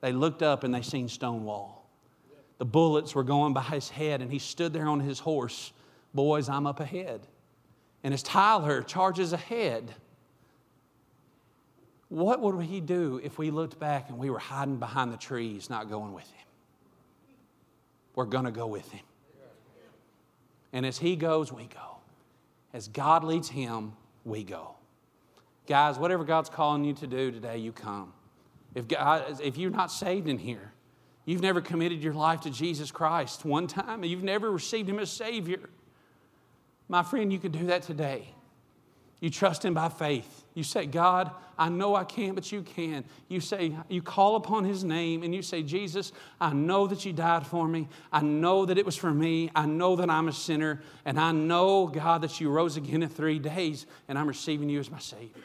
they 0.00 0.12
looked 0.12 0.42
up 0.42 0.64
and 0.64 0.74
they 0.74 0.80
seen 0.80 1.08
Stonewall. 1.08 1.86
The 2.56 2.64
bullets 2.64 3.14
were 3.14 3.22
going 3.22 3.52
by 3.52 3.60
his 3.60 3.90
head, 3.90 4.22
and 4.22 4.32
he 4.32 4.38
stood 4.38 4.72
there 4.72 4.88
on 4.88 5.00
his 5.00 5.18
horse. 5.18 5.74
Boys, 6.14 6.48
I'm 6.48 6.66
up 6.66 6.80
ahead. 6.80 7.20
And 8.02 8.14
as 8.14 8.22
Tyler 8.22 8.80
charges 8.80 9.34
ahead, 9.34 9.94
what 12.08 12.40
would 12.40 12.64
he 12.64 12.80
do 12.80 13.20
if 13.22 13.36
we 13.36 13.50
looked 13.50 13.78
back 13.78 14.08
and 14.08 14.16
we 14.16 14.30
were 14.30 14.38
hiding 14.38 14.78
behind 14.78 15.12
the 15.12 15.18
trees, 15.18 15.68
not 15.68 15.90
going 15.90 16.14
with 16.14 16.30
him? 16.30 16.46
We're 18.14 18.24
going 18.24 18.46
to 18.46 18.52
go 18.52 18.66
with 18.66 18.90
him. 18.90 19.04
And 20.74 20.84
as 20.84 20.98
He 20.98 21.16
goes, 21.16 21.50
we 21.52 21.64
go. 21.66 21.98
As 22.74 22.88
God 22.88 23.24
leads 23.24 23.48
Him, 23.48 23.92
we 24.24 24.42
go. 24.42 24.74
Guys, 25.66 25.98
whatever 25.98 26.24
God's 26.24 26.50
calling 26.50 26.84
you 26.84 26.92
to 26.94 27.06
do 27.06 27.30
today, 27.30 27.58
you 27.58 27.72
come. 27.72 28.12
If, 28.74 28.88
God, 28.88 29.40
if 29.40 29.56
you're 29.56 29.70
not 29.70 29.90
saved 29.90 30.28
in 30.28 30.36
here, 30.36 30.72
you've 31.24 31.40
never 31.40 31.60
committed 31.60 32.02
your 32.02 32.12
life 32.12 32.40
to 32.42 32.50
Jesus 32.50 32.90
Christ 32.90 33.44
one 33.44 33.68
time, 33.68 34.02
and 34.02 34.06
you've 34.06 34.24
never 34.24 34.50
received 34.50 34.88
Him 34.88 34.98
as 34.98 35.10
Savior, 35.10 35.70
my 36.88 37.02
friend, 37.02 37.32
you 37.32 37.38
can 37.38 37.52
do 37.52 37.66
that 37.66 37.82
today. 37.82 38.28
You 39.20 39.30
trust 39.30 39.64
Him 39.64 39.74
by 39.74 39.88
faith. 39.88 40.43
You 40.54 40.62
say, 40.62 40.86
God, 40.86 41.32
I 41.58 41.68
know 41.68 41.96
I 41.96 42.04
can't, 42.04 42.36
but 42.36 42.52
you 42.52 42.62
can. 42.62 43.04
You 43.28 43.40
say, 43.40 43.76
you 43.88 44.00
call 44.02 44.36
upon 44.36 44.64
his 44.64 44.84
name 44.84 45.24
and 45.24 45.34
you 45.34 45.42
say, 45.42 45.64
Jesus, 45.64 46.12
I 46.40 46.52
know 46.52 46.86
that 46.86 47.04
you 47.04 47.12
died 47.12 47.44
for 47.44 47.66
me. 47.66 47.88
I 48.12 48.20
know 48.22 48.64
that 48.64 48.78
it 48.78 48.86
was 48.86 48.96
for 48.96 49.12
me. 49.12 49.50
I 49.54 49.66
know 49.66 49.96
that 49.96 50.08
I'm 50.08 50.28
a 50.28 50.32
sinner. 50.32 50.80
And 51.04 51.18
I 51.18 51.32
know, 51.32 51.88
God, 51.88 52.22
that 52.22 52.40
you 52.40 52.50
rose 52.50 52.76
again 52.76 53.02
in 53.02 53.08
three 53.08 53.40
days 53.40 53.86
and 54.08 54.16
I'm 54.16 54.28
receiving 54.28 54.68
you 54.68 54.78
as 54.78 54.90
my 54.92 55.00
Savior. 55.00 55.30
You 55.34 55.42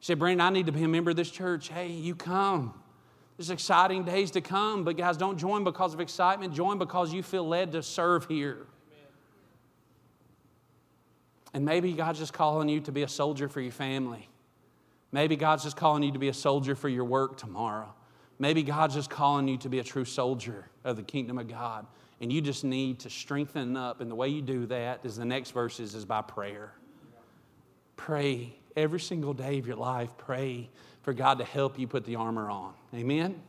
say, 0.00 0.14
Brandon, 0.14 0.40
I 0.46 0.50
need 0.50 0.66
to 0.66 0.72
be 0.72 0.84
a 0.84 0.88
member 0.88 1.10
of 1.10 1.16
this 1.18 1.30
church. 1.30 1.68
Hey, 1.68 1.88
you 1.88 2.14
come. 2.14 2.72
There's 3.36 3.50
exciting 3.50 4.04
days 4.04 4.30
to 4.32 4.40
come, 4.40 4.84
but 4.84 4.96
guys, 4.96 5.18
don't 5.18 5.38
join 5.38 5.64
because 5.64 5.92
of 5.92 6.00
excitement. 6.00 6.54
Join 6.54 6.78
because 6.78 7.12
you 7.12 7.22
feel 7.22 7.46
led 7.46 7.72
to 7.72 7.82
serve 7.82 8.26
here. 8.26 8.66
And 11.52 11.64
maybe 11.64 11.92
God's 11.92 12.20
just 12.20 12.32
calling 12.32 12.70
you 12.70 12.80
to 12.82 12.92
be 12.92 13.02
a 13.02 13.08
soldier 13.08 13.48
for 13.48 13.60
your 13.60 13.72
family. 13.72 14.29
Maybe 15.12 15.36
God's 15.36 15.64
just 15.64 15.76
calling 15.76 16.02
you 16.02 16.12
to 16.12 16.18
be 16.18 16.28
a 16.28 16.34
soldier 16.34 16.74
for 16.74 16.88
your 16.88 17.04
work 17.04 17.36
tomorrow. 17.36 17.92
Maybe 18.38 18.62
God's 18.62 18.94
just 18.94 19.10
calling 19.10 19.48
you 19.48 19.58
to 19.58 19.68
be 19.68 19.80
a 19.80 19.84
true 19.84 20.04
soldier 20.04 20.70
of 20.84 20.96
the 20.96 21.02
kingdom 21.02 21.38
of 21.38 21.48
God. 21.48 21.86
And 22.20 22.32
you 22.32 22.40
just 22.40 22.64
need 22.64 23.00
to 23.00 23.10
strengthen 23.10 23.76
up. 23.76 24.00
And 24.00 24.10
the 24.10 24.14
way 24.14 24.28
you 24.28 24.42
do 24.42 24.66
that 24.66 25.00
is 25.04 25.16
the 25.16 25.24
next 25.24 25.50
verses 25.50 25.94
is 25.94 26.04
by 26.04 26.22
prayer. 26.22 26.72
Pray 27.96 28.54
every 28.76 29.00
single 29.00 29.34
day 29.34 29.58
of 29.58 29.66
your 29.66 29.76
life. 29.76 30.10
Pray 30.16 30.70
for 31.02 31.12
God 31.12 31.38
to 31.38 31.44
help 31.44 31.78
you 31.78 31.86
put 31.86 32.04
the 32.04 32.16
armor 32.16 32.50
on. 32.50 32.72
Amen. 32.94 33.40